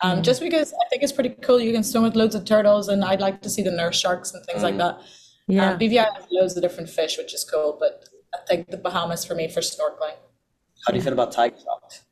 Um, 0.02 0.18
Mm. 0.20 0.22
Just 0.22 0.40
because 0.40 0.72
I 0.72 0.88
think 0.88 1.02
it's 1.02 1.12
pretty 1.12 1.30
cool. 1.42 1.60
You 1.60 1.72
can 1.72 1.84
swim 1.84 2.04
with 2.04 2.16
loads 2.16 2.34
of 2.34 2.44
turtles, 2.46 2.88
and 2.88 3.04
I'd 3.04 3.20
like 3.20 3.42
to 3.42 3.50
see 3.50 3.62
the 3.62 3.70
nurse 3.70 3.98
sharks 3.98 4.32
and 4.32 4.44
things 4.46 4.62
like 4.62 4.78
that. 4.78 4.98
Yeah. 5.46 5.72
Um, 5.72 5.78
BVI 5.78 6.06
has 6.14 6.24
loads 6.30 6.56
of 6.56 6.62
different 6.62 6.88
fish, 6.88 7.18
which 7.18 7.34
is 7.34 7.44
cool. 7.44 7.76
But 7.78 8.08
I 8.34 8.38
think 8.48 8.70
the 8.70 8.78
Bahamas 8.78 9.24
for 9.26 9.34
me 9.34 9.48
for 9.48 9.60
snorkeling. 9.60 10.16
How 10.86 10.92
do 10.92 10.96
you 10.96 11.02
feel 11.02 11.12
about 11.12 11.32
tiger 11.32 11.56
sharks? 11.62 12.04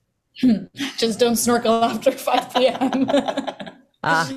Just 0.98 1.18
don't 1.18 1.36
snorkel 1.36 1.82
after 1.82 2.12
5 2.12 2.54
p.m. 2.54 3.08
Ah. 4.02 4.30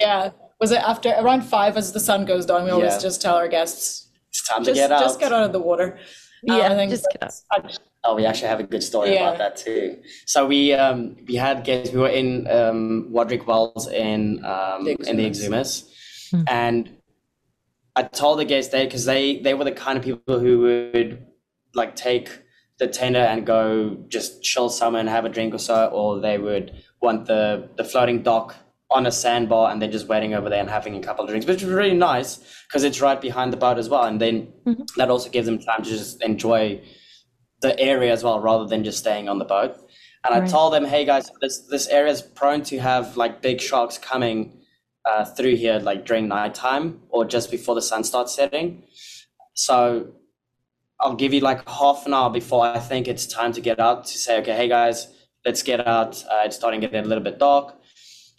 yeah. 0.00 0.30
Was 0.60 0.70
it 0.72 0.78
after 0.82 1.10
around 1.10 1.42
five 1.42 1.76
as 1.76 1.92
the 1.92 2.00
sun 2.00 2.24
goes 2.24 2.46
down? 2.46 2.64
We 2.64 2.70
always 2.70 2.94
Yeah. 2.94 2.98
just 3.00 3.22
tell 3.22 3.36
our 3.36 3.48
guests, 3.48 4.08
It's 4.30 4.46
time 4.48 4.62
to 4.64 4.70
just, 4.70 4.76
get 4.80 4.92
out. 4.92 5.00
just 5.00 5.20
get 5.20 5.32
out 5.32 5.44
of 5.44 5.52
the 5.52 5.60
water. 5.60 5.98
Um, 6.48 6.56
Yeah, 6.58 6.66
I 6.72 6.74
think 6.76 6.90
just 6.90 7.06
get 7.12 7.22
out. 7.22 7.32
that's- 7.50 7.78
Oh, 8.04 8.14
we 8.14 8.24
actually 8.26 8.48
have 8.48 8.60
a 8.60 8.64
good 8.64 8.82
story 8.82 9.12
Yeah. 9.14 9.24
about 9.28 9.38
that 9.38 9.56
too. 9.56 9.98
So 10.24 10.46
we 10.46 10.72
um 10.72 11.16
we 11.26 11.34
had 11.34 11.64
guests. 11.64 11.92
We 11.92 12.00
were 12.00 12.08
in 12.08 12.46
um 12.48 13.08
Warderick 13.12 13.44
Wells 13.46 13.88
in 13.88 14.44
um 14.44 14.84
The 14.84 14.92
in 15.10 15.16
the 15.16 15.26
Exumas. 15.28 15.84
Exumas, 16.32 16.44
and 16.48 16.90
I 17.96 18.02
told 18.04 18.38
the 18.38 18.44
guests 18.44 18.70
there 18.70 18.84
because 18.84 19.04
they 19.04 19.38
they 19.40 19.52
were 19.54 19.64
the 19.64 19.72
kind 19.72 19.98
of 19.98 20.04
people 20.04 20.38
who 20.38 20.60
would 20.60 21.26
like 21.74 21.96
take 21.96 22.28
the 22.78 22.86
tender 22.86 23.18
and 23.32 23.44
go 23.44 23.96
just 24.08 24.42
chill 24.44 24.68
somewhere 24.70 25.00
and 25.00 25.08
have 25.08 25.24
a 25.24 25.28
drink 25.28 25.52
or 25.52 25.58
so, 25.58 25.86
or 25.86 26.20
they 26.20 26.38
would 26.38 26.66
want 27.00 27.26
the 27.26 27.68
the 27.76 27.84
floating 27.84 28.22
dock 28.22 28.56
on 28.90 29.06
a 29.06 29.12
sandbar 29.12 29.70
and 29.70 29.82
then 29.82 29.92
just 29.92 30.08
waiting 30.08 30.32
over 30.32 30.48
there 30.48 30.60
and 30.60 30.70
having 30.70 30.96
a 30.96 31.00
couple 31.00 31.22
of 31.22 31.28
drinks, 31.28 31.46
which 31.46 31.62
was 31.62 31.72
really 31.72 31.94
nice 31.94 32.40
because 32.66 32.84
it's 32.84 33.00
right 33.00 33.20
behind 33.20 33.52
the 33.52 33.56
boat 33.56 33.78
as 33.78 33.88
well, 33.88 34.04
and 34.04 34.20
then 34.20 34.52
that 34.96 35.10
also 35.10 35.28
gives 35.28 35.46
them 35.46 35.58
time 35.58 35.82
to 35.82 35.90
just 35.90 36.22
enjoy 36.22 36.80
the 37.60 37.78
area 37.78 38.12
as 38.12 38.22
well 38.22 38.40
rather 38.40 38.66
than 38.66 38.84
just 38.84 38.98
staying 38.98 39.28
on 39.28 39.38
the 39.38 39.44
boat. 39.44 39.76
And 40.24 40.34
I 40.34 40.46
told 40.46 40.72
them, 40.72 40.84
hey 40.84 41.04
guys, 41.04 41.30
this 41.40 41.58
this 41.70 41.86
area 41.88 42.12
is 42.12 42.22
prone 42.22 42.62
to 42.64 42.78
have 42.78 43.16
like 43.16 43.42
big 43.42 43.60
sharks 43.60 43.98
coming 43.98 44.60
uh, 45.04 45.24
through 45.24 45.56
here 45.56 45.78
like 45.78 46.04
during 46.04 46.28
nighttime 46.28 47.00
or 47.08 47.24
just 47.24 47.50
before 47.50 47.74
the 47.74 47.82
sun 47.82 48.04
starts 48.04 48.34
setting. 48.34 48.84
So 49.54 50.12
I'll 51.00 51.14
give 51.14 51.32
you 51.32 51.40
like 51.40 51.68
half 51.68 52.06
an 52.06 52.14
hour 52.14 52.30
before 52.30 52.64
I 52.64 52.78
think 52.78 53.06
it's 53.06 53.26
time 53.26 53.52
to 53.52 53.60
get 53.60 53.78
out 53.78 54.04
to 54.06 54.18
say, 54.18 54.38
okay, 54.40 54.56
hey 54.56 54.68
guys, 54.68 55.08
let's 55.48 55.62
get 55.62 55.80
out. 55.96 56.12
Uh, 56.30 56.42
it's 56.46 56.56
starting 56.56 56.80
to 56.82 56.88
get 56.88 57.04
a 57.06 57.08
little 57.08 57.24
bit 57.24 57.38
dark. 57.38 57.66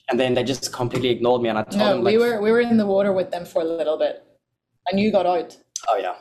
And 0.09 0.19
then 0.19 0.33
they 0.35 0.43
just 0.43 0.71
completely 0.81 1.09
ignored 1.15 1.41
me, 1.43 1.49
and 1.49 1.57
I 1.61 1.63
told 1.63 1.77
No, 1.83 1.89
them, 1.93 2.03
like, 2.03 2.11
we 2.13 2.17
were 2.23 2.35
we 2.45 2.49
were 2.53 2.61
in 2.71 2.77
the 2.83 2.85
water 2.95 3.11
with 3.19 3.29
them 3.33 3.45
for 3.51 3.59
a 3.61 3.69
little 3.79 3.97
bit, 4.05 4.15
and 4.87 4.99
you 5.01 5.07
got 5.17 5.25
out. 5.33 5.49
oh 5.89 5.97
yeah. 6.05 6.15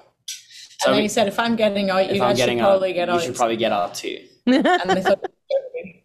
and 0.85 0.89
then 0.93 0.97
we- 0.97 1.03
he 1.03 1.09
said, 1.17 1.27
"If 1.35 1.39
I'm 1.45 1.57
getting 1.57 1.87
out, 1.95 2.05
you 2.07 2.13
I'm 2.15 2.19
guys 2.19 2.37
should 2.37 2.43
getting 2.45 2.61
out, 2.61 2.69
probably 2.73 2.93
get 2.99 3.09
out. 3.09 3.15
you 3.17 3.25
should 3.27 3.37
probably 3.41 3.57
get 3.65 3.73
out 3.81 3.91
too. 4.03 4.19
and 4.47 4.91
they 4.97 5.03
thought, 5.09 5.21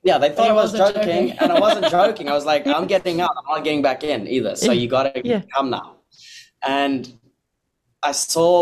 Yeah, 0.10 0.18
they 0.24 0.30
thought 0.36 0.50
I 0.50 0.58
was 0.64 0.72
joking, 0.84 1.04
joking. 1.28 1.32
and 1.42 1.50
I 1.56 1.60
wasn't 1.66 1.88
joking. 2.00 2.26
I 2.34 2.36
was 2.40 2.46
like, 2.52 2.64
I'm 2.78 2.88
getting 2.96 3.18
out. 3.26 3.32
I'm 3.40 3.48
not 3.56 3.64
getting 3.68 3.82
back 3.90 4.02
in 4.12 4.20
either. 4.36 4.54
So 4.66 4.72
you 4.82 4.88
gotta 4.98 5.12
Yeah. 5.32 5.42
come 5.56 5.68
now. 5.80 5.88
And 6.80 7.02
I 8.10 8.14
saw 8.14 8.54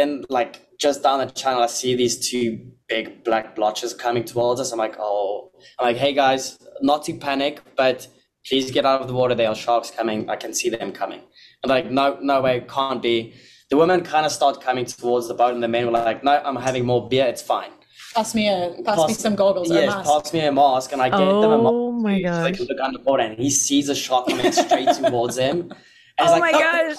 in 0.00 0.08
like 0.38 0.54
just 0.80 1.02
down 1.02 1.18
the 1.20 1.26
channel, 1.32 1.62
I 1.62 1.66
see 1.66 1.94
these 1.94 2.28
two 2.28 2.58
big 2.88 3.22
black 3.22 3.54
blotches 3.54 3.92
coming 3.94 4.24
towards 4.24 4.60
us. 4.60 4.72
I'm 4.72 4.78
like, 4.78 4.96
oh, 4.98 5.52
I'm 5.78 5.86
like, 5.86 5.96
hey 5.98 6.12
guys, 6.14 6.58
not 6.80 7.04
to 7.04 7.14
panic, 7.14 7.60
but 7.76 8.08
please 8.46 8.70
get 8.70 8.86
out 8.86 9.02
of 9.02 9.06
the 9.08 9.12
water. 9.14 9.34
There 9.34 9.48
are 9.48 9.54
sharks 9.54 9.90
coming. 9.90 10.28
I 10.30 10.36
can 10.36 10.54
see 10.54 10.70
them 10.70 10.90
coming. 10.92 11.20
I'm 11.62 11.68
like, 11.68 11.90
no, 11.90 12.18
no 12.22 12.40
way, 12.40 12.64
can't 12.68 13.02
be. 13.02 13.34
The 13.68 13.76
women 13.76 14.02
kind 14.02 14.24
of 14.26 14.32
start 14.32 14.60
coming 14.60 14.86
towards 14.86 15.28
the 15.28 15.34
boat, 15.34 15.54
and 15.54 15.62
the 15.62 15.68
men 15.68 15.84
were 15.86 15.92
like, 15.92 16.24
no, 16.24 16.32
I'm 16.44 16.56
having 16.56 16.84
more 16.86 17.08
beer. 17.08 17.26
It's 17.26 17.42
fine. 17.42 17.70
"Pass 18.14 18.34
me 18.34 18.48
a, 18.48 18.74
pass, 18.84 19.06
me 19.06 19.14
some 19.14 19.36
goggles 19.36 19.70
or 19.70 19.74
a 19.74 19.82
Yes, 19.82 19.94
mask." 19.94 20.10
pass 20.10 20.32
me 20.32 20.40
a 20.40 20.50
mask, 20.50 20.92
and 20.92 21.00
I 21.02 21.10
gave 21.10 21.40
them 21.42 21.52
a 21.52 21.58
oh 21.58 21.62
mask 21.62 21.72
Oh 21.74 21.92
my 21.92 22.20
god! 22.22 22.34
so 22.38 22.42
they 22.42 22.50
gosh. 22.50 22.56
can 22.58 22.66
look 22.66 22.80
underwater, 22.80 23.22
and 23.22 23.38
he 23.38 23.50
sees 23.50 23.88
a 23.88 23.94
shark 23.94 24.26
coming 24.28 24.50
straight 24.50 24.88
towards 25.00 25.36
him. 25.36 25.70
And 26.18 26.28
Oh 26.28 26.32
like, 26.32 26.40
my 26.40 26.50
"No, 26.50 26.58
gosh. 26.58 26.96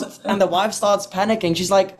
fuck. 0.00 0.20
And 0.24 0.40
the 0.40 0.46
wife 0.48 0.72
starts 0.72 1.06
panicking. 1.06 1.54
She's 1.56 1.70
like, 1.70 1.96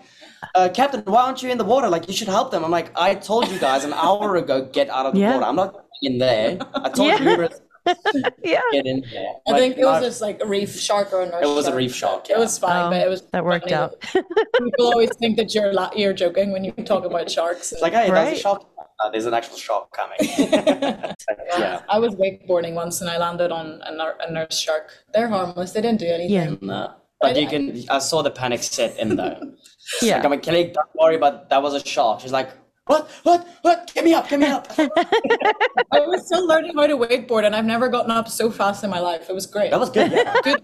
uh, 0.54 0.68
Captain, 0.72 1.02
why 1.04 1.22
aren't 1.22 1.42
you 1.42 1.50
in 1.50 1.58
the 1.58 1.64
water? 1.64 1.88
Like, 1.88 2.08
you 2.08 2.14
should 2.14 2.28
help 2.28 2.50
them. 2.50 2.64
I'm 2.64 2.70
like, 2.70 2.90
I 2.98 3.14
told 3.14 3.48
you 3.48 3.58
guys 3.58 3.84
an 3.84 3.92
hour 3.92 4.36
ago, 4.36 4.64
get 4.72 4.88
out 4.90 5.06
of 5.06 5.14
the 5.14 5.20
Yeah. 5.20 5.34
water. 5.34 5.46
I'm 5.46 5.56
not 5.56 5.84
in 6.02 6.18
there. 6.18 6.58
I 6.74 6.88
told 6.90 7.08
Yeah. 7.08 7.20
you 7.20 7.36
we 7.38 7.48
Yeah. 8.44 8.60
get 8.72 8.86
in 8.86 9.02
there. 9.12 9.26
I 9.48 9.50
But 9.52 9.58
think 9.58 9.76
it 9.76 9.84
was 9.84 10.00
no, 10.00 10.06
just 10.08 10.20
like 10.20 10.40
a 10.40 10.46
reef 10.46 10.78
shark 10.78 11.12
or 11.12 11.22
a 11.22 11.26
nurse 11.26 11.42
It 11.44 11.48
was 11.48 11.66
a 11.66 11.74
reef 11.74 11.94
shark, 11.94 12.30
It 12.30 12.38
was 12.38 12.56
fine, 12.58 12.86
Oh, 12.86 12.90
but 12.90 13.00
it 13.04 13.08
was 13.08 13.22
that 13.32 13.44
worked 13.44 13.70
funny 13.70 13.74
out. 13.74 14.00
People 14.02 14.86
always 14.86 15.10
think 15.18 15.36
that 15.36 15.52
you're 15.54 15.72
la- 15.72 15.90
you're 15.96 16.12
joking 16.12 16.52
when 16.52 16.62
you 16.64 16.70
talk 16.84 17.04
about 17.04 17.28
sharks. 17.30 17.72
it's 17.72 17.82
like, 17.82 17.92
hey, 17.92 18.02
there's 18.10 18.12
Right. 18.12 18.36
a 18.36 18.40
shark. 18.40 18.62
No, 19.02 19.10
there's 19.10 19.26
an 19.26 19.34
actual 19.34 19.56
shark 19.56 19.90
coming. 19.92 20.18
yeah. 21.58 21.80
I 21.88 21.98
was 21.98 22.14
wakeboarding 22.14 22.74
once 22.74 23.00
and 23.00 23.10
I 23.10 23.18
landed 23.18 23.50
on 23.50 23.80
a, 23.84 23.92
nur- 23.96 24.16
a 24.20 24.30
nurse 24.30 24.56
shark. 24.58 24.90
They're 25.12 25.28
harmless. 25.28 25.72
They 25.72 25.80
didn't 25.80 25.98
do 25.98 26.06
anything. 26.06 26.30
Yeah. 26.30 26.54
No. 26.60 26.94
But 27.22 27.40
you 27.40 27.46
can. 27.48 27.84
I 27.88 27.98
saw 27.98 28.20
the 28.22 28.30
panic 28.30 28.62
set 28.62 28.98
in 28.98 29.16
though. 29.16 29.38
Like, 30.00 30.02
Yeah. 30.02 30.22
I'm 30.22 30.30
like, 30.30 30.42
Kelly, 30.44 30.64
don't 30.72 30.88
worry, 30.94 31.18
but 31.18 31.50
that 31.50 31.60
was 31.60 31.74
a 31.74 31.84
shark. 31.84 32.20
She's 32.20 32.30
like, 32.32 32.50
what, 32.86 33.10
what, 33.24 33.46
what? 33.62 33.90
Get 33.92 34.04
me 34.04 34.14
up, 34.14 34.28
get 34.28 34.38
me 34.38 34.46
up. 34.46 34.68
I 34.78 36.00
was 36.06 36.24
still 36.26 36.46
learning 36.46 36.74
how 36.76 36.86
to 36.86 36.96
wakeboard 36.96 37.44
and 37.44 37.54
I've 37.56 37.64
never 37.64 37.88
gotten 37.88 38.12
up 38.12 38.28
so 38.28 38.48
fast 38.50 38.84
in 38.84 38.90
my 38.90 39.00
life. 39.00 39.28
It 39.28 39.34
was 39.34 39.44
great. 39.46 39.70
That 39.72 39.80
was 39.80 39.90
good. 39.90 40.12
Yeah. 40.12 40.34
good. 40.44 40.62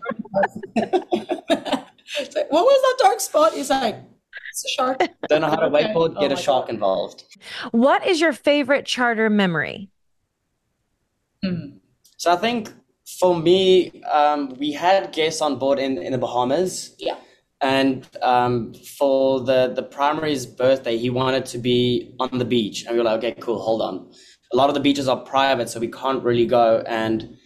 It's 0.76 2.34
like, 2.36 2.50
what 2.50 2.64
was 2.64 2.80
that 2.82 3.04
dark 3.04 3.20
spot? 3.20 3.52
He's 3.54 3.70
like, 3.70 3.96
it's 4.50 4.64
a 4.64 4.68
shark. 4.68 5.00
Don't 5.28 5.40
know 5.42 5.48
how 5.48 5.56
to 5.56 5.66
Okay. 5.66 5.84
wakeboard, 5.86 6.14
Oh 6.16 6.20
get 6.20 6.32
a 6.32 6.36
shark 6.36 6.66
God. 6.66 6.74
involved. 6.74 7.24
What 7.72 8.06
is 8.06 8.20
your 8.20 8.32
favorite 8.32 8.86
charter 8.86 9.28
memory? 9.28 9.90
Hmm. 11.44 11.78
So 12.16 12.32
I 12.32 12.36
think 12.36 12.72
for 13.18 13.38
me, 13.38 14.02
um, 14.02 14.54
we 14.58 14.72
had 14.72 15.12
guests 15.12 15.40
on 15.40 15.58
board 15.58 15.78
in, 15.78 15.98
in 15.98 16.12
the 16.12 16.18
Bahamas. 16.18 16.94
Yeah. 16.98 17.16
And 17.60 18.06
um, 18.22 18.74
for 18.74 19.40
the, 19.40 19.72
the 19.74 19.82
primary's 19.82 20.46
birthday, 20.46 20.96
he 20.96 21.10
wanted 21.10 21.44
to 21.46 21.58
be 21.58 22.14
on 22.20 22.38
the 22.38 22.44
beach. 22.44 22.84
And 22.84 22.92
we 22.92 22.98
were 22.98 23.04
like, 23.04 23.18
okay, 23.18 23.34
cool, 23.40 23.58
hold 23.60 23.82
on. 23.82 24.10
A 24.52 24.56
lot 24.56 24.68
of 24.68 24.74
the 24.74 24.80
beaches 24.80 25.08
are 25.08 25.16
private, 25.16 25.68
so 25.68 25.80
we 25.80 25.88
can't 25.88 26.22
really 26.22 26.46
go. 26.46 26.82
And 26.86 27.36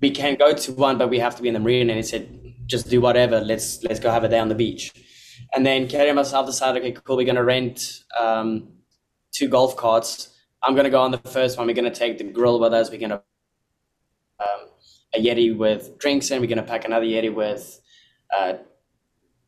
we 0.00 0.10
can 0.10 0.36
go 0.36 0.52
to 0.52 0.72
one, 0.72 0.98
but 0.98 1.08
we 1.08 1.18
have 1.18 1.34
to 1.36 1.42
be 1.42 1.48
in 1.48 1.54
the 1.54 1.60
marina. 1.60 1.92
And 1.92 1.98
he 1.98 2.02
said, 2.02 2.28
just 2.66 2.88
do 2.88 3.00
whatever. 3.00 3.40
Let's 3.40 3.82
let's 3.82 3.98
go 3.98 4.10
have 4.10 4.24
a 4.24 4.28
day 4.28 4.38
on 4.38 4.48
the 4.48 4.54
beach. 4.54 4.92
And 5.54 5.66
then 5.66 5.88
Kerry 5.88 6.08
and 6.08 6.16
myself 6.16 6.46
decided, 6.46 6.82
okay, 6.82 6.92
cool, 6.92 7.16
we're 7.16 7.26
gonna 7.26 7.44
rent 7.44 8.04
um, 8.18 8.68
two 9.32 9.48
golf 9.48 9.76
carts. 9.76 10.36
I'm 10.62 10.76
gonna 10.76 10.90
go 10.90 11.02
on 11.02 11.10
the 11.10 11.18
first 11.18 11.58
one. 11.58 11.66
We're 11.66 11.74
gonna 11.74 11.90
take 11.90 12.18
the 12.18 12.24
grill 12.24 12.60
with 12.60 12.72
us. 12.72 12.90
We're 12.90 13.00
gonna 13.00 13.16
um, 13.16 13.22
a 15.14 15.22
Yeti 15.22 15.56
with 15.56 15.98
drinks 15.98 16.30
and 16.30 16.40
We're 16.40 16.46
gonna 16.48 16.62
pack 16.62 16.84
another 16.84 17.06
Yeti 17.06 17.32
with 17.34 17.80
uh, 18.36 18.54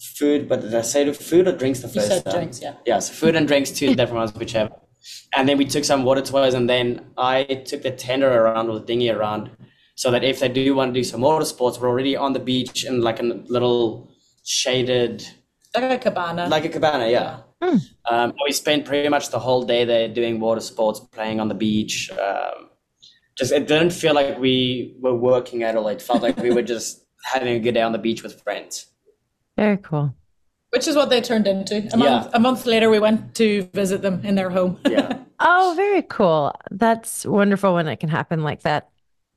food. 0.00 0.48
But 0.48 0.60
did 0.62 0.74
I 0.74 0.82
say 0.82 1.04
the 1.04 1.14
food 1.14 1.48
or 1.48 1.52
drinks 1.52 1.80
the 1.80 1.88
You 1.88 1.94
first 1.94 2.08
said 2.08 2.24
time? 2.24 2.34
drinks, 2.34 2.60
yeah. 2.62 2.74
Yeah, 2.86 2.98
so 2.98 3.12
food 3.12 3.36
and 3.36 3.46
drinks, 3.48 3.70
two 3.70 3.94
different 3.94 4.14
ones, 4.16 4.34
whichever. 4.34 4.70
And 5.36 5.48
then 5.48 5.58
we 5.58 5.64
took 5.66 5.84
some 5.84 6.04
water 6.04 6.22
toys, 6.22 6.54
and 6.54 6.68
then 6.68 7.06
I 7.18 7.44
took 7.44 7.82
the 7.82 7.90
tender 7.90 8.30
around 8.32 8.70
or 8.70 8.78
the 8.78 8.84
dinghy 8.86 9.10
around, 9.10 9.50
so 9.96 10.10
that 10.10 10.24
if 10.24 10.40
they 10.40 10.48
do 10.48 10.74
want 10.74 10.94
to 10.94 11.00
do 11.00 11.04
some 11.04 11.20
water 11.20 11.44
sports, 11.44 11.78
we're 11.78 11.88
already 11.88 12.16
on 12.16 12.32
the 12.32 12.40
beach 12.40 12.84
in 12.84 13.02
like 13.02 13.20
a 13.20 13.22
little 13.22 14.10
shaded 14.44 15.26
like 15.74 15.90
a 15.90 15.98
cabana. 15.98 16.48
like 16.48 16.64
a 16.64 16.68
cabana, 16.68 17.08
yeah. 17.08 17.40
Hmm. 17.62 17.76
Um, 18.10 18.32
we 18.46 18.52
spent 18.52 18.84
pretty 18.84 19.08
much 19.08 19.30
the 19.30 19.38
whole 19.38 19.62
day 19.64 19.84
there 19.84 20.08
doing 20.08 20.38
water 20.40 20.60
sports, 20.60 21.00
playing 21.00 21.40
on 21.40 21.48
the 21.48 21.54
beach. 21.54 22.10
Um, 22.12 22.70
just 23.36 23.52
it 23.52 23.66
didn't 23.66 23.90
feel 23.90 24.14
like 24.14 24.38
we 24.38 24.94
were 25.00 25.14
working 25.14 25.62
at 25.62 25.76
all. 25.76 25.88
It 25.88 26.00
felt 26.02 26.22
like 26.22 26.36
we 26.38 26.50
were 26.50 26.62
just 26.74 27.04
having 27.32 27.54
a 27.56 27.60
good 27.60 27.72
day 27.74 27.82
on 27.82 27.92
the 27.92 27.98
beach 27.98 28.22
with 28.22 28.40
friends. 28.42 28.86
Very 29.56 29.76
cool. 29.78 30.14
which 30.70 30.88
is 30.88 30.96
what 30.96 31.08
they 31.10 31.20
turned 31.20 31.46
into. 31.46 31.76
A 31.92 31.96
month, 31.96 32.26
Yeah. 32.26 32.30
a 32.34 32.40
month 32.40 32.66
later, 32.66 32.90
we 32.90 32.98
went 32.98 33.34
to 33.36 33.62
visit 33.72 34.02
them 34.02 34.20
in 34.24 34.34
their 34.34 34.50
home. 34.50 34.78
Yeah, 34.88 35.18
Oh, 35.40 35.72
very 35.76 36.02
cool. 36.02 36.52
That's 36.72 37.24
wonderful 37.24 37.74
when 37.74 37.86
it 37.86 37.98
can 38.00 38.08
happen 38.08 38.42
like 38.42 38.62
that. 38.62 38.90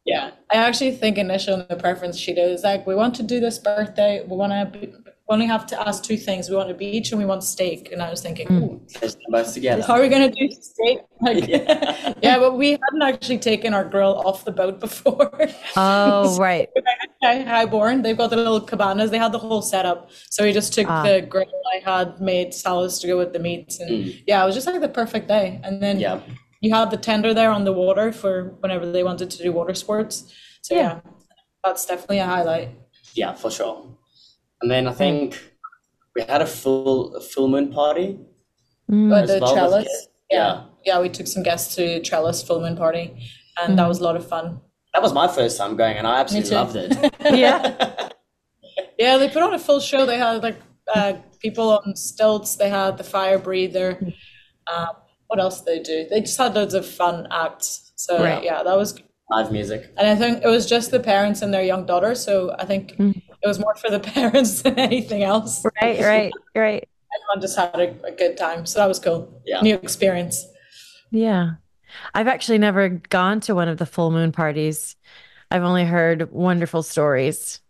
yeah, 0.05 0.31
I 0.51 0.55
actually 0.57 0.91
think 0.95 1.17
initially 1.17 1.61
on 1.61 1.65
the 1.69 1.75
preference 1.75 2.17
sheet 2.17 2.37
is 2.39 2.63
like, 2.63 2.87
we 2.87 2.95
want 2.95 3.13
to 3.15 3.23
do 3.23 3.39
this 3.39 3.59
birthday. 3.59 4.23
We 4.25 4.35
want 4.37 4.51
to 4.53 4.65
be, 4.79 4.93
we 5.29 5.33
only 5.33 5.45
have 5.45 5.65
to 5.67 5.87
ask 5.87 6.03
two 6.03 6.15
things. 6.17 6.49
We 6.49 6.55
want 6.55 6.71
a 6.71 6.73
beach 6.73 7.11
and 7.11 7.19
we 7.19 7.25
want 7.25 7.43
steak. 7.43 7.91
And 7.91 8.01
I 8.01 8.09
was 8.09 8.21
thinking, 8.21 8.47
ooh, 8.51 8.81
let's 9.01 9.15
do 9.15 9.21
both 9.29 9.53
together. 9.53 9.83
how 9.83 9.95
are 9.95 10.01
we 10.01 10.07
going 10.07 10.31
to 10.31 10.35
do 10.47 10.49
steak? 10.61 10.99
Like, 11.21 11.47
Yeah. 11.47 12.13
yeah, 12.21 12.37
but 12.39 12.55
we 12.57 12.71
hadn't 12.71 13.01
actually 13.01 13.39
taken 13.39 13.73
our 13.73 13.83
grill 13.83 14.15
off 14.25 14.45
the 14.45 14.51
boat 14.51 14.79
before. 14.79 15.31
Oh, 15.75 16.37
right. 16.39 16.69
Hi- 17.23 17.41
Highborn, 17.41 18.03
they've 18.03 18.17
got 18.17 18.29
the 18.29 18.37
little 18.37 18.61
cabanas. 18.61 19.09
They 19.11 19.17
had 19.17 19.31
the 19.31 19.39
whole 19.39 19.61
setup. 19.63 20.11
So 20.29 20.43
we 20.43 20.53
just 20.53 20.73
took 20.73 20.87
Ah. 20.87 21.03
the 21.03 21.21
grill 21.21 21.45
I 21.75 21.79
had 21.79 22.21
made 22.21 22.53
salads 22.53 22.99
to 22.99 23.07
go 23.07 23.17
with 23.17 23.33
the 23.33 23.39
meats. 23.39 23.79
And 23.79 24.13
yeah, 24.27 24.41
it 24.43 24.45
was 24.45 24.55
just 24.55 24.67
like 24.67 24.79
the 24.79 24.87
perfect 24.89 25.27
day. 25.27 25.59
And 25.63 25.81
then 25.81 25.99
Yeah, 25.99 26.21
you 26.61 26.73
had 26.73 26.91
the 26.91 26.97
tender 26.97 27.33
there 27.33 27.49
on 27.51 27.65
the 27.65 27.73
water 27.73 28.11
for 28.13 28.55
whenever 28.61 28.89
they 28.89 29.03
wanted 29.03 29.29
to 29.31 29.43
do 29.43 29.51
water 29.51 29.73
sports. 29.73 30.31
So 30.61 30.75
Yeah. 30.75 30.81
yeah, 31.03 31.11
that's 31.63 31.85
definitely 31.85 32.19
a 32.19 32.25
highlight. 32.25 32.69
yeah, 33.15 33.33
for 33.33 33.49
sure. 33.51 33.83
And 34.61 34.71
then 34.71 34.87
I 34.87 34.93
think 34.93 35.39
we 36.15 36.21
had 36.23 36.41
a 36.41 36.45
full 36.47 37.15
a 37.15 37.21
full 37.21 37.47
moon 37.47 37.71
party. 37.71 38.19
Mm. 38.91 39.09
But 39.09 39.23
As 39.25 39.29
the 39.29 39.39
well 39.39 39.53
trellis, 39.53 40.07
yeah. 40.31 40.37
yeah. 40.37 40.63
yeah, 40.85 41.01
we 41.01 41.09
took 41.09 41.27
some 41.27 41.43
guests 41.43 41.75
to 41.75 42.01
trellis 42.01 42.41
full 42.41 42.61
moon 42.61 42.75
party, 42.77 43.13
and 43.61 43.77
that 43.77 43.87
was 43.87 43.99
a 43.99 44.03
lot 44.03 44.15
of 44.15 44.27
fun. 44.27 44.61
That 44.93 45.03
was 45.03 45.13
my 45.13 45.27
first 45.27 45.57
time 45.57 45.75
going, 45.75 45.97
and 45.97 46.07
I 46.07 46.19
absolutely 46.21 46.51
loved 46.51 46.75
it. 46.75 47.13
Yeah. 47.37 48.09
Yeah, 48.99 49.17
they 49.17 49.29
put 49.29 49.43
on 49.43 49.53
a 49.53 49.59
full 49.59 49.79
show. 49.79 50.07
They 50.07 50.17
had 50.17 50.41
like 50.41 50.57
uh, 50.93 51.13
people 51.39 51.69
on 51.69 51.95
stilts. 51.95 52.55
They 52.55 52.69
had 52.69 52.97
the 52.97 53.03
fire 53.03 53.37
breather. 53.37 53.99
Um, 54.65 54.87
what 55.27 55.39
else 55.39 55.61
did 55.61 55.67
they 55.67 55.83
do? 55.83 56.07
They 56.09 56.21
just 56.21 56.37
had 56.37 56.55
loads 56.55 56.73
of 56.73 56.83
fun 56.83 57.27
acts. 57.29 57.91
So 57.95 58.17
Right. 58.23 58.43
yeah, 58.43 58.63
that 58.63 58.75
was. 58.75 58.99
Live 59.29 59.51
music. 59.51 59.93
And 59.97 60.07
I 60.07 60.15
think 60.15 60.43
it 60.43 60.47
was 60.47 60.65
just 60.65 60.89
the 60.89 60.99
parents 60.99 61.43
and 61.43 61.53
their 61.53 61.63
young 61.63 61.85
daughter. 61.85 62.15
So 62.15 62.55
I 62.57 62.65
think 62.65 62.95
Mm. 62.97 63.21
It 63.43 63.47
was 63.47 63.59
more 63.59 63.75
for 63.75 63.89
the 63.89 63.99
parents 64.15 64.61
than 64.61 64.77
anything 64.79 65.23
else. 65.23 65.63
Right, 65.81 65.99
right, 66.01 66.31
right. 66.55 66.87
Everyone 67.15 67.41
just 67.41 67.57
had 67.57 67.75
a, 67.79 68.05
a 68.05 68.11
good 68.11 68.37
time. 68.37 68.65
So 68.65 68.79
that 68.79 68.87
was 68.87 68.99
cool. 68.99 69.41
Yeah. 69.45 69.61
New 69.61 69.75
experience. 69.75 70.45
Yeah. 71.11 71.51
I've 72.13 72.27
actually 72.27 72.57
never 72.57 72.89
gone 72.89 73.39
to 73.41 73.55
one 73.55 73.69
of 73.69 73.77
the 73.77 73.85
full 73.85 74.11
moon 74.11 74.31
parties. 74.31 74.95
I've 75.49 75.63
only 75.63 75.85
heard 75.85 76.31
wonderful 76.31 76.83
stories. 76.83 77.61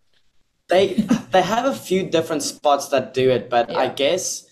They 0.69 0.95
they 1.31 1.43
have 1.43 1.65
a 1.65 1.73
few 1.75 2.09
different 2.09 2.43
spots 2.43 2.89
that 2.89 3.13
do 3.13 3.29
it, 3.29 3.49
but 3.49 3.73
I 3.73 3.87
guess 3.89 4.43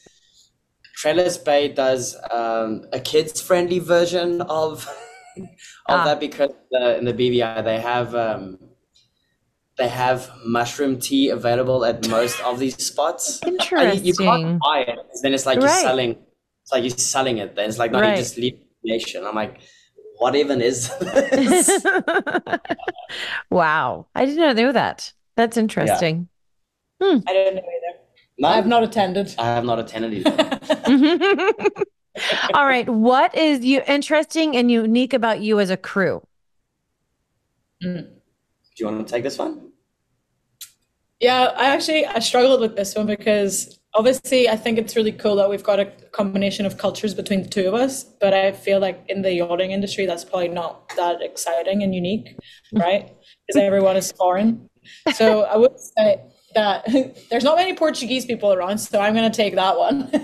Trellis 0.96 1.38
Bay 1.38 1.68
does 1.70 2.16
um, 2.32 2.86
a 2.94 3.00
kids 3.00 3.42
friendly 3.42 3.80
version 3.80 4.42
of 4.42 4.88
of 5.38 5.46
Ah. 5.90 6.06
that 6.06 6.20
because 6.20 6.52
the, 6.72 6.98
in 6.98 7.06
the 7.06 7.14
BVI 7.14 7.64
they 7.66 7.80
have 7.82 8.16
um, 8.16 8.60
they 9.78 9.88
have 9.90 10.32
mushroom 10.46 11.00
tea 11.00 11.30
available 11.30 11.84
at 11.86 12.08
most 12.10 12.40
of 12.42 12.60
these 12.60 12.76
spots. 12.84 13.42
And 13.72 14.00
you, 14.00 14.12
you 14.12 14.14
can't 14.14 14.60
buy 14.60 14.80
it. 14.88 15.00
Then 15.22 15.34
it's 15.34 15.46
like 15.46 15.58
you're 15.58 15.66
Right. 15.66 15.82
selling. 15.82 16.12
It's 16.64 16.72
like 16.72 16.84
you're 16.84 16.98
selling 16.98 17.38
it. 17.40 17.56
Then 17.56 17.70
it's 17.70 17.78
like 17.78 17.92
no, 17.92 18.00
Right. 18.00 18.12
you 18.12 18.18
just 18.18 18.38
leave 18.38 18.58
the 18.84 18.92
nation. 18.92 19.26
I'm 19.26 19.36
like, 19.36 19.60
what 20.18 20.36
even 20.36 20.62
is 20.62 20.90
this? 21.00 21.86
wow. 23.52 24.08
I 24.16 24.26
did 24.26 24.38
not 24.38 24.56
know 24.56 24.72
that. 24.72 25.12
That's 25.36 25.58
interesting. 25.58 26.30
Hmm. 27.02 27.20
I 27.28 27.34
don't 27.34 27.56
know 27.56 27.62
either. 27.62 28.00
no, 28.38 28.48
I've 28.48 28.68
not 28.68 28.84
attended. 28.84 29.36
I 29.38 29.46
have 29.48 29.66
not 29.66 29.80
attended 29.80 30.14
either. 30.26 31.40
All 32.54 32.66
right. 32.66 32.88
What 32.88 33.36
is 33.36 33.66
you 33.66 33.82
interesting 33.88 34.56
and 34.56 34.72
unique 34.72 35.14
about 35.14 35.42
you 35.42 35.60
as 35.60 35.70
a 35.70 35.76
crew? 35.78 36.26
Hmm. 37.84 37.98
Do 38.76 38.84
you 38.84 38.92
want 38.92 39.08
to 39.08 39.12
take 39.12 39.24
this 39.24 39.38
one? 39.38 39.72
Yeah, 41.20 41.54
I 41.56 41.68
actually 41.68 42.06
I 42.06 42.20
struggled 42.20 42.60
with 42.60 42.76
this 42.76 42.94
one 42.94 43.08
because 43.08 43.80
obviously 43.94 44.50
I 44.50 44.58
think 44.58 44.78
it's 44.78 44.96
really 44.96 45.14
cool 45.14 45.38
that 45.38 45.50
we've 45.50 45.64
got 45.64 45.80
a 45.80 45.86
combination 46.12 46.66
of 46.66 46.78
cultures 46.78 47.14
between 47.14 47.44
the 47.44 47.50
two 47.50 47.68
of 47.68 47.74
us, 47.74 48.04
but 48.04 48.34
I 48.34 48.52
feel 48.52 48.80
like 48.80 49.06
in 49.08 49.22
the 49.22 49.34
yachting 49.34 49.72
industry 49.72 50.06
that's 50.06 50.26
probably 50.26 50.50
not 50.50 50.90
that 50.98 51.22
exciting 51.22 51.84
and 51.84 51.96
unique, 51.96 52.38
mm. 52.74 52.82
right? 52.82 53.14
Because 53.48 53.62
everyone 53.62 53.96
is 53.96 54.12
foreign. 54.12 54.70
So 55.14 55.42
I 55.54 55.56
would 55.56 55.80
say 55.80 56.22
that 56.54 56.86
there's 57.30 57.44
not 57.46 57.56
many 57.56 57.74
Portuguese 57.74 58.26
people 58.26 58.52
around, 58.52 58.80
so 58.80 59.00
I'm 59.00 59.14
going 59.14 59.30
to 59.30 59.36
take 59.36 59.56
that 59.56 59.78
one. 59.78 60.10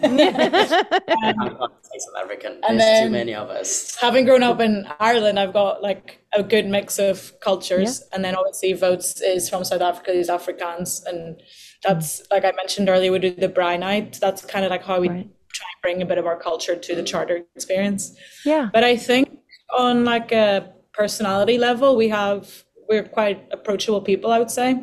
Um, 1.21 1.35
I'm 1.39 1.53
not 1.53 1.71
South 1.83 2.23
African. 2.23 2.59
And 2.67 2.79
There's 2.79 3.05
too 3.05 3.11
many 3.11 3.35
of 3.35 3.49
us. 3.49 3.95
Having 3.97 4.25
grown 4.25 4.43
up 4.43 4.59
in 4.59 4.87
Ireland, 4.99 5.39
I've 5.39 5.53
got 5.53 5.83
like 5.83 6.20
a 6.33 6.43
good 6.43 6.65
mix 6.67 6.97
of 6.99 7.33
cultures, 7.41 8.03
and 8.13 8.23
then 8.23 8.35
obviously 8.35 8.73
Woutes 8.73 9.21
is 9.21 9.49
from 9.49 9.63
South 9.63 9.81
Africa, 9.81 10.13
he's 10.13 10.29
Afrikaans, 10.29 11.05
and 11.05 11.41
that's 11.83 12.21
like 12.31 12.45
I 12.45 12.51
mentioned 12.55 12.89
earlier. 12.89 13.11
We 13.11 13.19
do 13.19 13.31
the 13.31 13.49
Braai 13.49 13.77
night. 13.79 14.17
That's 14.21 14.45
kind 14.45 14.63
of 14.65 14.71
like 14.71 14.83
how 14.83 14.99
we 14.99 15.09
Right. 15.09 15.29
try 15.51 15.67
and 15.73 15.81
bring 15.81 16.01
a 16.01 16.05
bit 16.05 16.17
of 16.17 16.25
our 16.25 16.37
culture 16.39 16.75
to 16.75 16.95
the 16.95 17.03
charter 17.03 17.43
experience. 17.55 18.15
Yeah. 18.45 18.69
But 18.73 18.83
I 18.83 18.95
think 18.95 19.29
on 19.77 20.05
like 20.05 20.31
a 20.31 20.73
personality 20.93 21.57
level, 21.57 21.95
we 21.95 22.09
have 22.09 22.63
we're 22.89 23.03
quite 23.03 23.47
approachable 23.51 24.01
people, 24.01 24.31
I 24.31 24.39
would 24.39 24.51
say, 24.51 24.75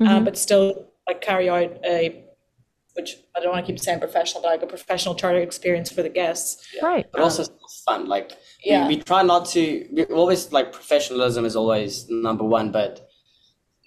uh, 0.00 0.20
but 0.20 0.36
still 0.36 0.90
like 1.08 1.20
carry 1.22 1.48
out 1.48 1.72
a 1.84 2.23
which 2.94 3.16
I 3.36 3.40
don't 3.40 3.52
want 3.52 3.66
to 3.66 3.72
keep 3.72 3.80
saying 3.80 3.98
professional, 4.00 4.42
but 4.42 4.48
like 4.50 4.62
a 4.62 4.66
professional 4.66 5.14
charter 5.14 5.38
experience 5.38 5.90
for 5.90 6.02
the 6.02 6.08
guests. 6.08 6.64
Right. 6.82 7.06
But 7.12 7.20
also 7.22 7.44
fun. 7.84 8.06
Like 8.08 8.32
Yeah. 8.64 8.86
we, 8.88 8.96
we 8.96 9.02
try 9.02 9.22
not 9.22 9.46
to 9.50 9.86
we 9.92 10.04
always 10.04 10.52
like 10.52 10.72
professionalism 10.72 11.44
is 11.44 11.56
always 11.56 12.08
number 12.08 12.44
one, 12.44 12.70
but 12.72 13.08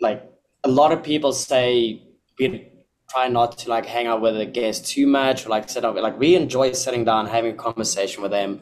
like 0.02 0.30
a 0.64 0.70
lot 0.70 0.92
of 0.92 1.02
people 1.04 1.32
say 1.32 2.02
we 2.40 2.72
try 3.10 3.30
not 3.30 3.58
to 3.60 3.70
like 3.70 3.86
hang 3.86 4.08
out 4.08 4.22
with 4.22 4.36
the 4.36 4.46
guests 4.46 4.92
too 4.92 5.08
much 5.08 5.46
or 5.46 5.50
like 5.50 5.70
sit 5.70 5.86
up 5.86 5.96
like 5.96 6.20
we 6.20 6.36
enjoy 6.36 6.74
sitting 6.74 7.06
down 7.06 7.26
having 7.26 7.54
a 7.54 7.56
conversation 7.56 8.22
with 8.22 8.32
them 8.32 8.60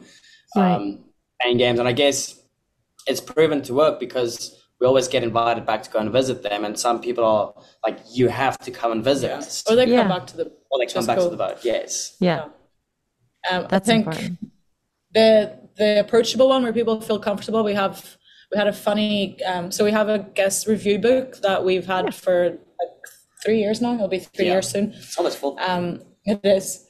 Right. 0.54 0.72
um 0.76 1.04
playing 1.42 1.58
games 1.58 1.80
and 1.80 1.88
i 1.88 1.92
guess 1.92 2.40
it's 3.08 3.20
proven 3.20 3.60
to 3.62 3.74
work 3.74 3.98
because 3.98 4.64
we 4.80 4.86
always 4.86 5.08
get 5.08 5.22
invited 5.22 5.64
back 5.64 5.82
to 5.82 5.90
go 5.90 5.98
and 5.98 6.10
visit 6.12 6.42
them 6.42 6.64
and 6.64 6.78
some 6.78 7.00
people 7.00 7.24
are 7.24 7.54
like 7.84 7.98
you 8.12 8.28
have 8.28 8.58
to 8.58 8.70
come 8.70 8.92
and 8.92 9.02
visit 9.02 9.30
us 9.30 9.62
Or 9.68 9.74
they 9.76 9.86
Yeah. 9.86 10.00
come 10.02 10.08
back 10.08 10.26
to 10.28 10.36
the 10.36 10.44
or 10.70 10.78
they 10.78 10.86
come 10.86 10.94
Just 10.94 11.06
back 11.06 11.16
cool. 11.18 11.26
to 11.26 11.30
the 11.30 11.36
boat 11.36 11.58
yes 11.64 12.16
Yeah. 12.20 12.44
Um, 13.50 13.66
That's 13.70 13.88
I 13.88 13.92
think 13.92 14.06
important. 14.06 14.38
the 15.12 15.58
the 15.76 16.00
approachable 16.00 16.48
one 16.48 16.62
where 16.62 16.72
people 16.72 17.00
feel 17.00 17.18
comfortable. 17.18 17.62
We 17.62 17.74
have 17.74 18.16
we 18.50 18.58
had 18.58 18.66
a 18.66 18.72
funny 18.72 19.40
um, 19.44 19.70
so 19.70 19.84
we 19.84 19.92
have 19.92 20.08
a 20.08 20.18
guest 20.18 20.66
review 20.66 20.98
book 20.98 21.36
that 21.42 21.64
we've 21.64 21.86
had 21.86 22.14
for 22.14 22.50
like 22.50 22.94
three 23.44 23.60
years 23.60 23.80
now. 23.80 23.94
It'll 23.94 24.08
be 24.08 24.18
three 24.18 24.46
Yeah. 24.46 24.52
years 24.54 24.68
soon. 24.68 24.92
it's 24.96 25.16
almost 25.16 25.38
full 25.38 25.56
Um, 25.60 26.02
it 26.24 26.40
is. 26.44 26.85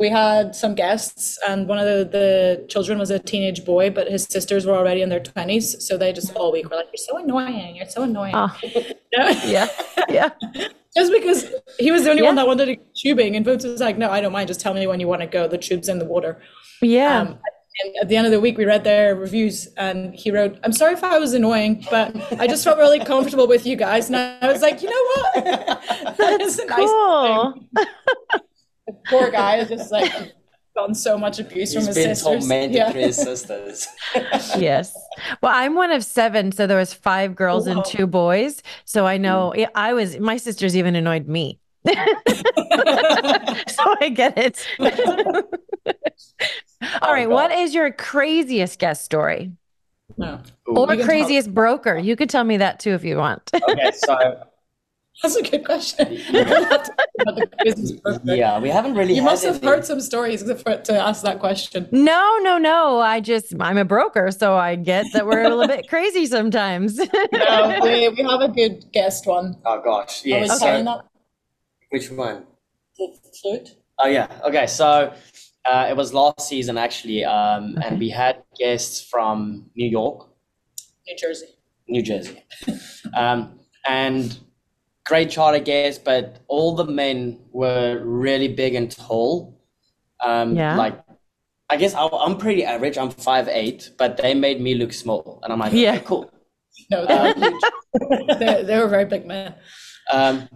We 0.00 0.08
had 0.08 0.56
some 0.56 0.74
guests, 0.74 1.38
and 1.46 1.68
one 1.68 1.78
of 1.78 1.84
the, 1.84 2.08
the 2.10 2.66
children 2.68 2.98
was 2.98 3.10
a 3.10 3.18
teenage 3.18 3.66
boy, 3.66 3.90
but 3.90 4.10
his 4.10 4.24
sisters 4.24 4.64
were 4.64 4.74
already 4.74 5.02
in 5.02 5.10
their 5.10 5.20
twenties. 5.20 5.86
So 5.86 5.98
they 5.98 6.10
just 6.14 6.34
all 6.34 6.50
week 6.52 6.70
were 6.70 6.76
like, 6.76 6.86
"You're 6.86 7.06
so 7.10 7.18
annoying. 7.18 7.76
You're 7.76 7.86
so 7.86 8.02
annoying." 8.02 8.34
Oh, 9.18 9.40
yeah. 9.44 9.68
Yeah. 10.08 10.30
just 10.96 11.12
because 11.12 11.52
he 11.80 11.90
was 11.90 12.04
the 12.04 12.10
only 12.10 12.22
one 12.22 12.36
that 12.36 12.46
wanted 12.46 12.66
to 12.66 12.76
go 12.76 12.82
tubing, 12.96 13.36
and 13.36 13.44
Woutes 13.44 13.64
was 13.64 13.80
like, 13.80 13.98
"No, 13.98 14.08
I 14.08 14.20
don't 14.20 14.32
mind. 14.32 14.48
Just 14.48 14.60
tell 14.60 14.72
me 14.72 14.86
when 14.86 15.00
you 15.00 15.08
want 15.08 15.20
to 15.20 15.26
go. 15.26 15.46
The 15.46 15.58
tube's 15.58 15.88
in 15.88 15.98
the 15.98 16.04
water." 16.04 16.40
Yeah. 16.80 17.20
Um, 17.20 17.38
and 17.82 17.96
at 18.00 18.08
the 18.08 18.16
end 18.16 18.26
of 18.26 18.32
the 18.32 18.40
week, 18.40 18.56
we 18.56 18.64
read 18.64 18.84
their 18.84 19.14
reviews, 19.16 19.66
and 19.76 20.14
he 20.14 20.30
wrote, 20.30 20.58
"I'm 20.64 20.72
sorry 20.72 20.94
if 20.94 21.04
I 21.04 21.18
was 21.18 21.34
annoying, 21.34 21.84
but 21.90 22.14
I 22.40 22.46
just 22.46 22.64
felt 22.64 22.78
really 22.78 23.00
comfortable 23.00 23.46
with 23.48 23.66
you 23.66 23.76
guys." 23.76 24.06
And 24.08 24.16
I 24.16 24.50
was 24.50 24.62
like, 24.62 24.80
"You 24.80 24.90
know 24.90 25.04
what? 25.08 25.44
that 26.18 26.40
is 26.40 26.58
a 26.58 26.66
nice 26.66 26.88
cool. 26.88 27.52
thing." 27.74 28.40
The 28.92 28.96
poor 29.08 29.30
guy 29.30 29.56
is 29.56 29.68
just 29.68 29.92
like 29.92 30.12
gotten 30.74 30.94
so 30.94 31.18
much 31.18 31.38
abuse 31.38 31.74
from 31.74 31.84
his 31.84 31.94
been 31.96 32.14
sisters. 32.14 32.40
tormented 32.40 32.76
Yeah. 32.76 32.92
his 32.92 33.16
sisters 33.16 33.86
yes. 34.56 34.96
Well, 35.42 35.52
I'm 35.54 35.74
one 35.74 35.90
of 35.90 36.04
seven, 36.04 36.52
so 36.52 36.66
there 36.66 36.78
was 36.78 36.94
five 36.94 37.34
girls 37.34 37.66
and 37.66 37.84
two 37.84 38.06
boys. 38.06 38.62
So 38.84 39.06
I 39.06 39.16
know 39.16 39.50
hmm. 39.52 39.60
yeah, 39.60 39.68
I 39.74 39.92
was 39.92 40.18
my 40.18 40.36
sisters 40.36 40.76
even 40.76 40.96
annoyed 40.96 41.26
me. 41.28 41.58
so 41.86 41.94
I 44.00 44.12
get 44.14 44.36
it. 44.36 44.66
All 47.02 47.12
right, 47.12 47.26
oh, 47.26 47.28
God. 47.28 47.34
what 47.34 47.52
is 47.52 47.74
your 47.74 47.90
craziest 47.92 48.78
guest 48.78 49.04
story 49.04 49.52
No. 50.16 50.40
Or 50.66 50.90
You 50.90 50.96
tell- 50.98 51.06
craziest 51.06 51.52
broker? 51.54 51.96
You 51.98 52.16
could 52.16 52.30
tell 52.30 52.44
me 52.44 52.56
that 52.58 52.80
too 52.80 52.92
if 52.92 53.04
you 53.04 53.16
want. 53.16 53.50
okay, 53.54 53.90
so 53.94 54.42
That's 55.22 55.36
a 55.36 55.42
good 55.42 55.64
question. 55.66 56.12
You're 56.30 56.44
gonna 56.44 56.64
have 56.66 56.82
to 56.84 56.94
think 56.94 57.08
about 57.20 57.34
the 57.36 57.48
business 57.62 57.92
perfect. 58.00 58.24
Yeah, 58.26 58.58
we 58.58 58.70
haven't 58.70 58.94
really. 58.94 59.14
You 59.14 59.20
had 59.22 59.30
must 59.30 59.44
have 59.44 59.56
any- 59.56 59.66
heard 59.66 59.84
some 59.84 60.00
stories 60.00 60.42
for, 60.62 60.76
to 60.78 60.92
ask 60.98 61.22
that 61.24 61.40
question. 61.40 61.88
No, 61.92 62.38
no, 62.42 62.56
no. 62.56 63.00
I 63.00 63.20
just, 63.20 63.52
I'm 63.60 63.76
a 63.76 63.84
broker, 63.84 64.30
so 64.30 64.56
I 64.56 64.76
get 64.76 65.04
that 65.12 65.26
we're 65.26 65.42
a 65.42 65.54
little 65.54 65.66
bit 65.76 65.88
crazy 65.88 66.24
sometimes. 66.26 66.98
No, 67.32 67.78
we, 67.82 68.08
we 68.08 68.22
have 68.22 68.40
a 68.40 68.48
good 68.48 68.84
guest 68.92 69.26
one. 69.26 69.56
Oh 69.66 69.82
gosh, 69.82 70.24
I 70.24 70.28
yes. 70.28 70.48
was 70.50 70.60
so- 70.60 71.02
Which 71.90 72.10
one? 72.10 72.46
the 72.96 73.14
flute. 73.40 73.76
Oh 73.98 74.06
yeah. 74.08 74.26
Okay. 74.44 74.66
So 74.66 75.12
uh, 75.66 75.86
it 75.90 75.96
was 75.96 76.14
last 76.14 76.48
season 76.48 76.78
actually, 76.78 77.24
um, 77.24 77.76
and 77.84 77.98
we 77.98 78.08
had 78.08 78.42
guests 78.58 79.02
from 79.02 79.70
New 79.74 79.88
York, 79.88 80.28
New 81.06 81.16
Jersey. 81.16 81.46
New 81.88 82.02
Jersey, 82.02 82.42
um, 83.16 83.58
and 83.86 84.38
great 85.06 85.30
charter 85.30 85.58
guests, 85.58 86.00
but 86.04 86.40
all 86.48 86.74
the 86.74 86.84
men 86.84 87.40
were 87.52 88.00
really 88.04 88.48
big 88.48 88.74
and 88.74 88.90
tall. 88.90 89.58
Um, 90.24 90.54
Yeah. 90.56 90.76
Like, 90.76 91.02
I 91.68 91.76
guess 91.76 91.94
I, 91.94 92.06
I'm 92.06 92.36
pretty 92.36 92.64
average. 92.64 92.98
I'm 92.98 93.10
five 93.10 93.48
eight, 93.48 93.90
but 93.96 94.16
they 94.16 94.34
made 94.34 94.60
me 94.60 94.74
look 94.74 94.92
small, 94.92 95.40
and 95.42 95.52
I'm 95.52 95.58
like, 95.58 95.72
Yeah. 95.72 95.94
okay, 95.96 96.04
cool. 96.04 96.30
No, 96.90 97.06
they 97.06 97.16
were 97.16 97.34
huge. 97.50 98.38
they, 98.38 98.62
they 98.64 98.78
were 98.78 98.88
very 98.88 99.04
big 99.04 99.26
men. 99.26 99.54
Um, 100.12 100.48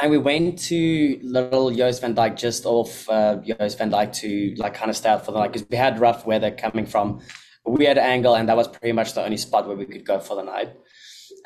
and 0.00 0.10
we 0.10 0.18
went 0.18 0.58
to 0.60 1.18
little 1.22 1.70
Jost 1.70 2.00
van 2.00 2.14
Dyke 2.14 2.36
just 2.36 2.64
off 2.66 3.08
uh, 3.08 3.36
Jost 3.36 3.78
van 3.78 3.90
Dyke 3.90 4.12
to 4.14 4.54
like 4.56 4.74
kind 4.74 4.90
of 4.90 4.96
stay 4.96 5.10
out 5.10 5.24
for 5.24 5.32
the 5.32 5.38
night 5.40 5.52
because 5.52 5.68
we 5.68 5.76
had 5.76 6.00
rough 6.00 6.26
weather 6.26 6.50
coming 6.50 6.86
from 6.86 7.20
a 7.66 7.70
weird 7.70 7.98
angle, 7.98 8.34
and 8.34 8.48
that 8.48 8.56
was 8.56 8.68
pretty 8.68 8.92
much 8.92 9.12
the 9.14 9.22
only 9.24 9.36
spot 9.36 9.66
where 9.66 9.76
we 9.76 9.84
could 9.86 10.04
go 10.04 10.18
for 10.18 10.36
the 10.36 10.42
night. 10.42 10.72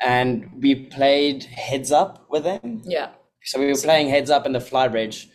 And 0.03 0.49
we 0.61 0.75
played 0.75 1.43
heads 1.45 1.91
up 1.91 2.25
with 2.29 2.43
them. 2.43 2.81
Yeah. 2.85 3.09
So 3.43 3.59
we 3.59 3.67
were 3.67 3.77
playing 3.77 4.09
heads 4.09 4.29
up 4.29 4.45
in 4.45 4.53
the 4.53 4.59
fly 4.59 4.87
bridge. 4.87 5.29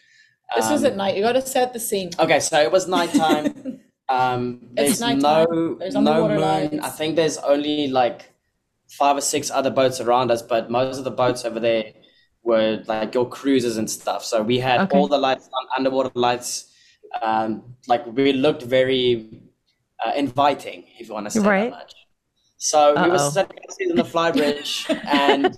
This 0.56 0.68
was 0.70 0.82
Um, 0.84 0.90
at 0.90 0.96
night. 0.96 1.16
You 1.16 1.22
got 1.22 1.32
to 1.32 1.42
set 1.42 1.72
the 1.72 1.78
scene. 1.80 2.10
Okay, 2.18 2.40
so 2.40 2.60
it 2.60 2.72
was 2.72 2.86
nighttime. 2.88 3.80
Um, 4.10 4.70
It's 4.76 4.98
nighttime, 4.98 5.22
no 5.22 5.74
there's 5.78 5.94
no 5.94 6.26
moon. 6.26 6.40
lights. 6.40 6.78
I 6.82 6.88
think 6.88 7.14
there's 7.14 7.38
only 7.38 7.86
like 7.86 8.32
five 8.88 9.16
or 9.16 9.20
six 9.20 9.52
other 9.52 9.70
boats 9.70 10.00
around 10.00 10.32
us, 10.32 10.42
but 10.42 10.68
most 10.68 10.98
of 10.98 11.04
the 11.04 11.12
boats 11.12 11.44
over 11.44 11.60
there 11.60 11.92
were 12.42 12.82
like 12.88 13.14
your 13.14 13.28
cruisers 13.28 13.76
and 13.76 13.88
stuff. 13.88 14.24
So 14.24 14.42
we 14.42 14.58
had 14.58 14.80
Okay. 14.80 14.98
all 14.98 15.06
the 15.06 15.16
lights 15.16 15.48
on, 15.56 15.68
underwater 15.76 16.10
lights. 16.14 16.74
Um, 17.22 17.76
like 17.86 18.04
we 18.04 18.32
looked 18.32 18.62
very 18.64 19.42
uh, 20.04 20.10
inviting, 20.16 20.86
if 20.98 21.06
you 21.06 21.14
want 21.14 21.26
to 21.26 21.30
say 21.30 21.38
Right. 21.40 21.70
that 21.70 21.78
much. 21.78 21.94
So 22.62 22.94
we 22.94 23.08
were 23.08 23.16
Uh-oh. 23.16 23.30
sitting 23.30 23.58
in 23.80 23.96
the 23.96 24.04
fly 24.04 24.30
bridge 24.30 24.86
and 25.10 25.56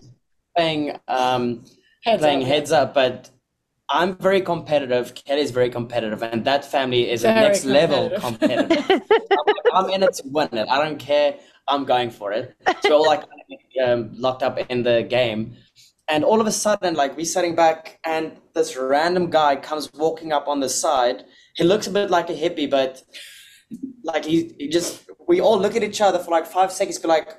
playing 0.57 0.99
um, 1.09 1.65
Heads 2.05 2.21
playing 2.21 2.43
up. 2.43 2.49
heads 2.49 2.73
up, 2.73 2.95
but 2.95 3.31
I'm 3.91 4.17
very 4.17 4.41
competitive. 4.41 5.13
Kelly's 5.15 5.51
very 5.51 5.69
competitive, 5.69 6.23
and 6.23 6.45
that 6.45 6.65
family 6.65 7.11
is 7.11 7.25
a 7.25 7.29
Very 7.29 7.41
next 7.49 7.65
level 7.65 8.11
competitive. 8.19 8.69
competitive. 8.87 9.03
I'm, 9.75 9.85
I'm 9.87 9.91
in 9.91 10.03
it 10.05 10.15
to 10.15 10.23
win 10.27 10.49
it. 10.53 10.69
I 10.69 10.83
don't 10.83 10.99
care. 10.99 11.35
I'm 11.69 11.85
going 11.85 12.11
for 12.11 12.33
it. 12.33 12.57
So 12.83 12.91
we're 12.91 12.97
all 12.97 13.07
like 13.07 13.25
um, 13.85 14.11
locked 14.15 14.43
up 14.43 14.59
in 14.71 14.83
the 14.85 15.03
game, 15.03 15.55
and 16.09 16.25
all 16.25 16.41
of 16.41 16.47
a 16.47 16.53
sudden, 16.53 16.95
like 16.95 17.17
we're 17.17 17.25
sitting 17.27 17.55
back, 17.57 17.99
and 18.05 18.33
this 18.55 18.77
random 18.77 19.29
guy 19.31 19.57
comes 19.57 19.93
walking 19.95 20.33
up 20.33 20.47
on 20.49 20.61
the 20.61 20.69
side. 20.69 21.25
He 21.57 21.65
looks 21.65 21.87
a 21.87 21.91
bit 21.91 22.11
like 22.11 22.31
a 22.31 22.35
hippie, 22.35 22.71
but 22.71 23.03
like 24.03 24.25
he, 24.25 24.55
he 24.59 24.69
just 24.69 25.09
we 25.27 25.41
all 25.41 25.59
look 25.59 25.77
at 25.77 25.83
each 25.83 26.01
other 26.01 26.19
for 26.19 26.31
like 26.31 26.47
five 26.47 26.73
seconds, 26.73 26.99
be 26.99 27.09
like, 27.09 27.37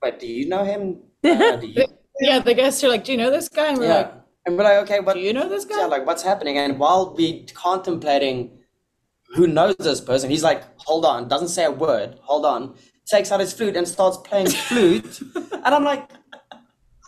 "But 0.00 0.18
do 0.18 0.26
you 0.26 0.48
know 0.48 0.64
him? 0.64 1.00
Uh, 1.26 1.60
you 1.60 1.84
Yeah, 2.20 2.38
the 2.38 2.54
guests 2.54 2.82
are 2.84 2.88
like, 2.88 3.04
"Do 3.04 3.12
you 3.12 3.18
know 3.18 3.30
this 3.30 3.48
guy?" 3.48 3.68
And 3.68 3.78
we're 3.78 3.86
yeah. 3.86 3.94
like, 3.94 4.14
and 4.46 4.56
we're 4.56 4.64
like, 4.64 4.78
okay, 4.84 5.00
what 5.00 5.14
"Do 5.14 5.20
you 5.20 5.32
know 5.32 5.48
this 5.48 5.64
guy?" 5.64 5.80
yeah, 5.80 5.86
like 5.86 6.06
what's 6.06 6.22
happening? 6.22 6.56
And 6.58 6.78
while 6.78 7.14
we 7.14 7.44
contemplating 7.46 8.56
who 9.34 9.46
knows 9.46 9.76
this 9.78 10.00
person, 10.00 10.30
he's 10.30 10.42
like, 10.42 10.62
hold 10.78 11.04
on, 11.04 11.28
doesn't 11.28 11.48
say 11.48 11.64
a 11.64 11.70
word, 11.70 12.18
hold 12.22 12.46
on, 12.46 12.74
takes 13.06 13.32
out 13.32 13.40
his 13.40 13.52
flute 13.52 13.76
and 13.76 13.86
starts 13.86 14.16
playing 14.18 14.48
flute. 14.48 15.20
and 15.34 15.74
I'm 15.74 15.84
like, 15.84 16.10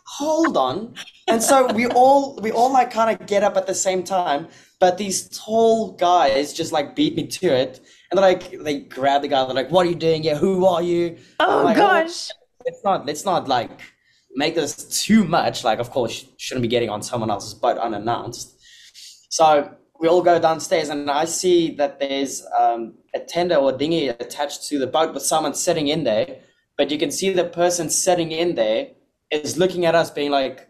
hold 0.04 0.56
on. 0.56 0.94
And 1.28 1.42
so 1.42 1.72
we 1.72 1.86
all 1.86 2.36
we 2.36 2.50
all 2.50 2.72
like 2.72 2.90
kind 2.90 3.10
of 3.10 3.26
get 3.26 3.42
up 3.42 3.56
at 3.56 3.66
the 3.66 3.74
same 3.74 4.02
time, 4.02 4.48
but 4.80 4.98
these 4.98 5.28
tall 5.28 5.92
guys 5.92 6.52
just 6.52 6.72
like 6.72 6.96
beat 6.96 7.14
me 7.16 7.26
to 7.26 7.46
it. 7.46 7.80
And 8.10 8.16
they're 8.18 8.32
like 8.32 8.50
they 8.62 8.80
grab 8.80 9.22
the 9.22 9.28
guy, 9.28 9.44
they're 9.44 9.54
like, 9.54 9.70
What 9.70 9.86
are 9.86 9.90
you 9.90 9.94
doing? 9.96 10.22
Yeah, 10.22 10.36
who 10.36 10.64
are 10.66 10.82
you? 10.82 11.18
Oh 11.40 11.62
like, 11.64 11.76
gosh. 11.76 12.30
let's 12.64 12.82
not 12.84 13.06
let's 13.06 13.24
not 13.24 13.48
like 13.48 13.70
make 14.34 14.54
this 14.54 15.02
too 15.04 15.24
much 15.24 15.64
like 15.64 15.78
of 15.78 15.90
course 15.90 16.26
shouldn't 16.36 16.62
be 16.62 16.68
getting 16.68 16.90
on 16.90 17.02
someone 17.02 17.30
else's 17.30 17.54
boat 17.54 17.78
unannounced 17.78 18.54
so 19.30 19.70
we 20.00 20.06
all 20.06 20.22
go 20.22 20.38
downstairs 20.38 20.90
and 20.90 21.10
i 21.10 21.24
see 21.24 21.74
that 21.74 21.98
there's 21.98 22.44
um, 22.58 22.94
a 23.14 23.20
tender 23.20 23.56
or 23.56 23.72
dinghy 23.72 24.08
attached 24.08 24.68
to 24.68 24.78
the 24.78 24.86
boat 24.86 25.12
with 25.14 25.22
someone 25.22 25.54
sitting 25.54 25.88
in 25.88 26.04
there 26.04 26.36
but 26.76 26.90
you 26.90 26.98
can 26.98 27.10
see 27.10 27.32
the 27.32 27.44
person 27.44 27.88
sitting 27.90 28.30
in 28.30 28.54
there 28.54 28.88
is 29.30 29.56
looking 29.58 29.86
at 29.86 29.94
us 29.94 30.10
being 30.10 30.30
like 30.30 30.68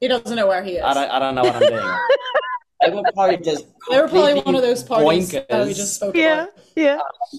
He 0.00 0.08
doesn't 0.08 0.36
know 0.36 0.46
where 0.46 0.62
he 0.62 0.72
is. 0.76 0.82
i 0.84 0.94
don't, 0.94 1.10
I 1.10 1.18
don't 1.18 1.34
know 1.34 1.42
what 1.42 1.56
i'm 1.56 1.68
doing 1.68 1.98
they 2.84 2.90
were 2.92 3.02
probably 3.14 3.36
just 3.38 3.66
they 3.90 4.00
were 4.00 4.08
probably 4.08 4.40
one 4.42 4.54
of 4.54 4.62
those 4.62 4.82
parties 4.82 5.30
that 5.32 5.46
we 5.66 5.74
just 5.74 5.94
spoke 5.96 6.14
Yeah, 6.16 6.42
about. 6.44 6.48
yeah. 6.76 6.84
yeah. 6.84 7.38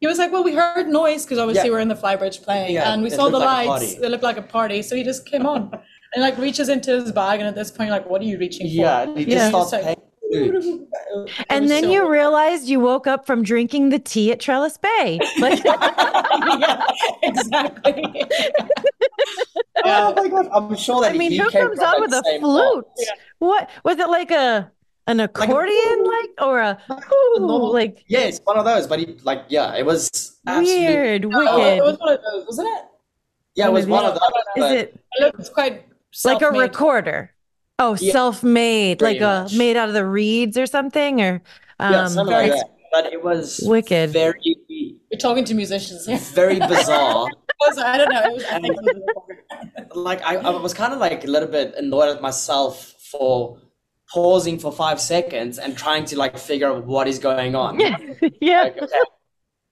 He 0.00 0.06
was 0.06 0.18
like, 0.18 0.32
"Well, 0.32 0.44
we 0.44 0.54
heard 0.54 0.88
noise 0.88 1.24
because 1.24 1.38
obviously 1.38 1.68
Yeah. 1.68 1.74
we're 1.74 1.80
in 1.80 1.88
the 1.88 1.94
flybridge 1.94 2.42
playing, 2.42 2.74
Yeah, 2.74 2.92
and 2.92 3.02
we 3.02 3.08
saw 3.10 3.28
the 3.30 3.38
like 3.38 3.66
lights. 3.68 3.94
party. 3.94 4.04
It 4.06 4.10
looked 4.10 4.22
like 4.24 4.36
a 4.36 4.42
party, 4.42 4.82
so 4.82 4.96
he 4.96 5.02
just 5.02 5.24
came 5.24 5.46
on 5.46 5.70
and 6.14 6.22
like 6.22 6.36
reaches 6.38 6.68
into 6.68 6.90
his 7.00 7.10
bag, 7.12 7.40
and 7.40 7.48
at 7.48 7.54
this 7.54 7.70
point, 7.70 7.90
like, 7.90 8.08
what 8.08 8.20
are 8.20 8.24
you 8.24 8.38
reaching 8.38 8.66
for? 8.66 8.72
yeah 8.74 9.02
and 9.04 9.18
he 9.18 9.24
Yeah. 9.24 9.34
just 9.34 9.48
starts 9.48 9.70
Just 9.70 9.84
like- 9.84 9.98
playing 9.98 10.86
And 11.48 11.70
then 11.70 11.84
so- 11.84 11.92
you 11.92 12.10
realized 12.10 12.66
you 12.68 12.80
woke 12.80 13.06
up 13.06 13.24
from 13.24 13.42
drinking 13.44 13.90
the 13.90 13.98
tea 14.00 14.32
at 14.32 14.40
Trellis 14.40 14.76
Bay. 14.78 15.20
Like, 15.38 15.62
yeah, 15.64 16.86
exactly. 17.22 18.02
oh 19.86 20.14
my 20.16 20.28
god 20.28 20.48
i'm 20.52 20.74
sure 20.76 21.02
that 21.02 21.14
I 21.14 21.18
mean, 21.18 21.30
he 21.32 21.38
who 21.38 21.50
came 21.50 21.66
comes 21.66 21.78
from 21.78 21.88
on 21.94 22.00
with 22.00 22.12
a 22.12 22.22
same 22.24 22.40
bar. 22.42 22.70
flute? 22.72 22.84
What 23.38 23.70
was 23.84 23.98
it 23.98 24.08
like 24.08 24.30
a 24.30 24.70
an 25.06 25.20
accordion 25.20 26.04
like 26.04 26.30
or 26.40 26.60
a 26.60 26.78
ooh, 26.90 27.36
normal- 27.40 27.72
like 27.72 28.04
Yeah, 28.08 28.20
it's 28.20 28.40
one 28.44 28.58
of 28.58 28.64
those, 28.64 28.86
but 28.86 28.98
he, 28.98 29.16
like, 29.22 29.44
yeah, 29.48 29.74
it 29.74 29.84
was 29.84 30.38
absolutely, 30.46 30.86
weird, 30.86 31.24
Oh, 31.26 31.28
it 31.76 31.82
was 31.82 31.98
one 31.98 32.12
of 32.14 32.20
those, 32.22 32.46
wasn't 32.46 32.68
it? 32.68 32.84
yeah, 33.54 33.66
it 33.68 33.72
was 33.72 33.86
one 33.86 34.02
one 34.02 34.12
of 34.12 34.16
of 34.16 34.20
those. 34.20 34.64
Is 34.64 34.70
but 34.70 34.72
it 34.76 35.00
It 35.18 35.22
looked 35.36 35.52
quite 35.52 35.84
like 36.24 36.42
a 36.42 36.50
recorder? 36.50 37.30
Oh, 37.78 37.96
Yeah, 38.00 38.12
self-made, 38.12 39.02
like 39.02 39.18
pretty 39.18 39.54
a 39.54 39.58
made 39.58 39.76
out 39.76 39.88
of 39.88 39.94
the 39.94 40.06
reeds 40.06 40.56
or 40.56 40.66
something, 40.66 41.20
or 41.20 41.42
yeah, 41.80 42.02
um, 42.02 42.08
something 42.08 42.32
like 42.34 42.52
that. 42.52 42.70
But 42.92 43.12
it 43.12 43.22
was 43.24 43.60
Wicked. 43.64 44.10
very, 44.10 44.56
We're 45.10 45.18
talking 45.18 45.44
to 45.46 45.54
musicians 45.54 46.06
here. 46.06 46.18
very 46.18 46.60
bizarre. 46.60 47.26
I 47.78 47.98
don't 47.98 48.12
know. 48.12 48.22
It 48.24 48.32
was, 48.34 48.44
I 48.44 48.60
think 48.60 48.76
it 48.76 49.86
was 49.88 49.96
like, 49.96 50.22
I, 50.22 50.36
I 50.36 50.50
was 50.50 50.72
kind 50.74 50.92
of 50.92 51.00
like 51.00 51.24
a 51.24 51.26
little 51.26 51.48
bit 51.48 51.74
annoyed 51.76 52.14
at 52.14 52.22
myself 52.22 52.94
for 53.10 53.58
pausing 54.12 54.58
for 54.58 54.70
five 54.72 55.00
seconds 55.00 55.58
and 55.58 55.76
trying 55.76 56.04
to 56.06 56.18
like 56.18 56.38
figure 56.38 56.68
out 56.70 56.84
what 56.86 57.08
is 57.08 57.18
going 57.18 57.54
on. 57.54 57.80
yeah, 57.80 57.96
yeah. 58.40 58.68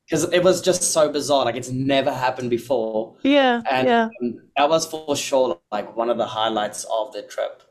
Because 0.06 0.24
it 0.32 0.42
was 0.42 0.60
just 0.60 0.82
so 0.92 1.10
bizarre. 1.10 1.44
Like, 1.44 1.56
it's 1.56 1.70
never 1.70 2.12
happened 2.12 2.50
before. 2.50 3.16
yeah, 3.22 3.62
And 3.70 3.86
yeah. 3.86 4.08
um, 4.22 4.40
that 4.56 4.68
was 4.68 4.84
for 4.86 5.14
sure 5.16 5.60
like 5.70 5.96
one 5.96 6.10
of 6.10 6.18
the 6.18 6.26
highlights 6.26 6.84
of 6.92 7.12
the 7.12 7.22
trip. 7.22 7.62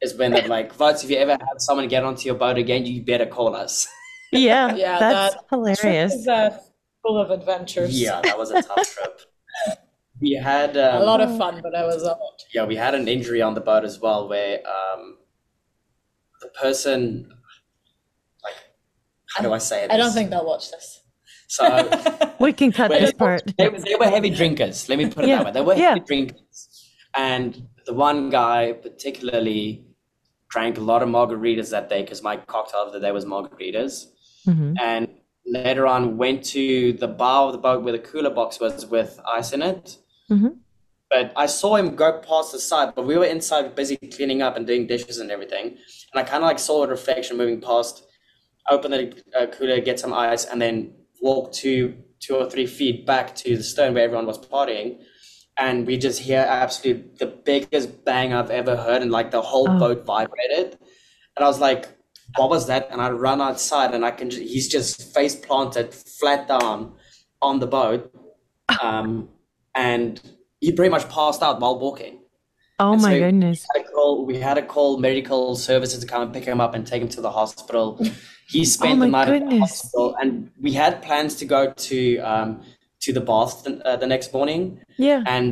Is 0.00 0.14
when 0.16 0.32
they're 0.32 0.48
like, 0.48 0.76
Woutes, 0.76 1.02
if 1.04 1.10
you 1.10 1.16
ever 1.16 1.32
have 1.32 1.58
someone 1.58 1.88
get 1.88 2.04
onto 2.04 2.26
your 2.26 2.34
boat 2.34 2.58
again, 2.58 2.84
you 2.84 3.02
better 3.02 3.26
call 3.26 3.54
us. 3.54 3.86
Yeah, 4.32 4.74
Yeah, 4.76 4.98
that's 4.98 5.34
that- 5.36 5.44
hilarious. 5.48 6.12
It 6.12 6.16
was, 6.18 6.28
uh, 6.28 6.58
full 7.02 7.18
of 7.18 7.30
adventures. 7.30 8.00
Yeah, 8.00 8.20
that 8.24 8.36
was 8.36 8.50
a 8.50 8.60
tough 8.62 8.92
trip. 8.92 9.20
We 10.20 10.32
had 10.32 10.76
um, 10.76 11.02
A 11.02 11.04
lot 11.04 11.20
of 11.20 11.36
fun, 11.38 11.60
but 11.62 11.74
I 11.74 11.84
was 11.84 12.02
uh, 12.02 12.14
yeah, 12.52 12.64
we 12.66 12.74
had 12.76 12.94
an 12.96 13.06
injury 13.06 13.40
on 13.42 13.54
the 13.54 13.60
boat 13.60 13.84
as 13.84 14.00
well, 14.00 14.28
where 14.28 14.58
um, 14.66 15.18
the 16.44 16.50
person, 16.50 17.32
like, 18.46 18.54
how 19.34 19.42
do 19.42 19.52
I 19.52 19.58
say 19.58 19.84
it? 19.84 19.90
I 19.90 19.96
don't 19.96 20.12
think 20.12 20.30
they'll 20.30 20.44
watch 20.54 20.70
this. 20.70 20.86
so. 21.48 21.64
We 22.44 22.52
can 22.52 22.70
cut 22.72 22.90
this 22.90 23.12
part. 23.12 23.42
They, 23.56 23.68
were- 23.68 23.78
they 23.78 23.94
were 24.02 24.10
heavy 24.16 24.30
drinkers. 24.30 24.88
Let 24.88 24.98
me 24.98 25.06
put 25.08 25.24
it 25.24 25.28
Yeah, 25.28 25.38
that 25.38 25.46
way. 25.46 25.52
They 25.52 25.60
were 25.68 25.74
yeah. 25.74 25.88
heavy 25.94 26.00
drinkers, 26.10 26.58
and 27.14 27.50
the 27.86 27.94
one 27.94 28.28
guy 28.30 28.72
particularly 28.88 29.62
drank 30.54 30.76
a 30.78 30.84
lot 30.92 31.00
of 31.02 31.08
margaritas 31.08 31.70
that 31.70 31.88
day 31.88 32.02
because 32.02 32.22
my 32.30 32.36
cocktail 32.36 32.82
of 32.88 32.92
the 32.92 33.00
day 33.00 33.12
was 33.18 33.24
margaritas. 33.24 33.94
Mhm. 34.46 34.74
And 34.90 35.08
later 35.46 35.84
on, 35.94 36.18
went 36.24 36.44
to 36.56 36.92
the 37.04 37.08
bow 37.22 37.40
of 37.46 37.52
the 37.52 37.62
boat 37.66 37.82
where 37.84 37.92
the 37.98 38.04
cooler 38.10 38.30
box 38.40 38.60
was 38.60 38.84
with 38.94 39.12
ice 39.38 39.50
in 39.56 39.62
it. 39.62 39.96
Mhm. 40.30 40.50
But 41.10 41.32
I 41.36 41.46
saw 41.46 41.76
him 41.76 41.94
go 41.96 42.18
past 42.20 42.52
the 42.52 42.58
side, 42.58 42.94
but 42.94 43.06
we 43.06 43.16
were 43.16 43.24
inside 43.26 43.74
busy 43.74 43.96
cleaning 43.96 44.42
up 44.42 44.56
and 44.56 44.66
doing 44.66 44.86
dishes 44.86 45.18
and 45.18 45.30
everything. 45.30 45.66
And 46.12 46.16
I 46.16 46.22
kind 46.22 46.42
of 46.42 46.48
like 46.48 46.58
saw 46.58 46.82
a 46.84 46.88
reflection 46.88 47.36
moving 47.36 47.60
past, 47.60 48.04
open 48.70 48.90
the 48.90 49.22
uh, 49.38 49.46
cooler, 49.46 49.80
get 49.80 50.00
some 50.00 50.12
ice, 50.12 50.44
and 50.46 50.60
then 50.60 50.92
walk 51.20 51.52
two, 51.52 51.94
two 52.20 52.36
or 52.36 52.48
three 52.50 52.66
feet 52.66 53.06
back 53.06 53.34
to 53.36 53.56
the 53.56 53.62
stern 53.62 53.94
where 53.94 54.04
everyone 54.04 54.26
was 54.26 54.38
partying. 54.38 54.98
and 55.56 55.86
we 55.86 55.96
just 55.96 56.18
hear 56.18 56.40
absolutely 56.40 57.04
the 57.20 57.26
biggest 57.26 58.04
bang 58.04 58.32
I've 58.34 58.50
ever 58.50 58.74
heard, 58.76 59.02
and 59.02 59.12
like 59.12 59.30
the 59.30 59.40
whole 59.40 59.68
Oh. 59.70 59.78
boat 59.78 60.04
vibrated. 60.04 60.76
And 61.36 61.44
I 61.44 61.48
was 61.48 61.60
like, 61.60 61.84
"What 62.36 62.50
was 62.50 62.66
that?" 62.66 62.88
And 62.90 63.00
I 63.00 63.10
run 63.10 63.40
outside, 63.40 63.94
and 63.94 64.04
I 64.04 64.10
can. 64.10 64.30
Just, 64.30 64.42
he's 64.42 64.68
just 64.68 65.14
face 65.14 65.36
planted, 65.36 65.94
flat 65.94 66.48
down, 66.48 66.94
on 67.40 67.60
the 67.60 67.68
boat, 67.68 68.12
um, 68.82 69.28
and 69.76 70.20
he 70.64 70.72
pretty 70.72 70.90
much 70.96 71.08
passed 71.08 71.42
out 71.42 71.60
while 71.60 71.78
walking. 71.78 72.14
Oh 72.78 72.92
And 72.94 73.02
my 73.02 73.12
so- 73.12 73.18
goodness. 73.20 73.66
had 73.74 73.84
call, 73.94 74.24
we 74.26 74.36
had 74.38 74.54
to 74.54 74.62
call 74.62 74.98
medical 74.98 75.54
services 75.56 75.98
to 76.02 76.06
come 76.12 76.22
and 76.22 76.32
pick 76.32 76.44
him 76.44 76.60
up 76.60 76.74
and 76.74 76.82
take 76.86 77.00
him 77.02 77.08
to 77.16 77.20
the 77.20 77.30
hospital. 77.30 77.86
He 78.48 78.64
spent 78.76 78.96
Oh 78.98 79.04
the 79.04 79.10
night 79.16 79.28
at 79.28 79.48
the 79.50 79.58
hospital, 79.58 80.16
and 80.20 80.50
we 80.60 80.72
had 80.72 81.02
plans 81.02 81.32
to 81.36 81.44
go 81.44 81.72
to 81.88 82.18
um, 82.18 82.62
to 83.04 83.12
the 83.12 83.20
bath 83.20 83.62
the, 83.64 83.72
uh, 83.86 83.96
the 83.96 84.06
next 84.14 84.32
morning. 84.32 84.80
Yeah. 84.96 85.22
And 85.26 85.46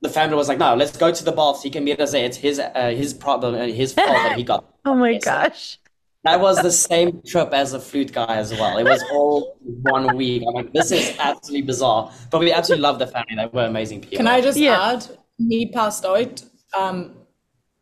the 0.00 0.08
family 0.08 0.36
was 0.36 0.48
like, 0.48 0.58
"No, 0.58 0.74
let's 0.74 0.96
go 0.96 1.12
to 1.12 1.24
the 1.24 1.32
bath. 1.32 1.62
He 1.62 1.70
can 1.70 1.84
meet 1.84 2.00
us 2.00 2.12
there. 2.12 2.24
It's 2.24 2.36
his 2.48 2.58
uh, 2.58 2.90
his 3.02 3.14
problem 3.14 3.54
and 3.54 3.72
his 3.72 3.92
fault 3.96 4.08
that 4.08 4.36
he 4.36 4.42
got." 4.52 4.64
Oh 4.84 4.94
my 4.94 5.10
Yes. 5.10 5.24
gosh. 5.24 5.78
That 6.26 6.40
was 6.40 6.60
the 6.60 6.72
same 6.72 7.22
trip 7.26 7.50
as 7.52 7.72
the 7.72 7.80
flute 7.80 8.12
guy 8.12 8.36
as 8.36 8.50
well. 8.52 8.78
It 8.78 8.84
was 8.84 9.02
all 9.12 9.56
one 9.82 10.16
week. 10.16 10.42
I'm 10.46 10.54
like, 10.54 10.72
this 10.72 10.90
is 10.90 11.16
absolutely 11.18 11.62
bizarre, 11.66 12.10
but 12.30 12.40
we 12.40 12.52
absolutely 12.52 12.82
love 12.82 12.98
the 12.98 13.06
family. 13.06 13.34
They 13.36 13.46
were 13.46 13.64
amazing 13.66 14.00
people. 14.00 14.18
Can 14.18 14.26
I 14.26 14.40
just 14.40 14.58
Yeah. 14.58 14.92
add? 14.92 15.06
He 15.48 15.66
passed 15.70 16.04
out. 16.04 16.42
Um, 16.76 16.96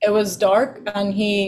it 0.02 0.12
was 0.12 0.36
dark, 0.36 0.82
and 0.94 1.14
he 1.14 1.38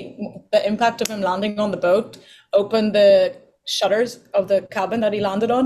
the 0.52 0.66
impact 0.66 1.02
of 1.02 1.08
him 1.08 1.20
landing 1.20 1.60
on 1.60 1.70
the 1.70 1.76
boat 1.76 2.16
opened 2.54 2.94
the 2.94 3.36
shutters 3.66 4.20
of 4.32 4.48
the 4.48 4.62
cabin 4.76 5.00
that 5.00 5.12
he 5.12 5.20
landed 5.20 5.50
on, 5.50 5.64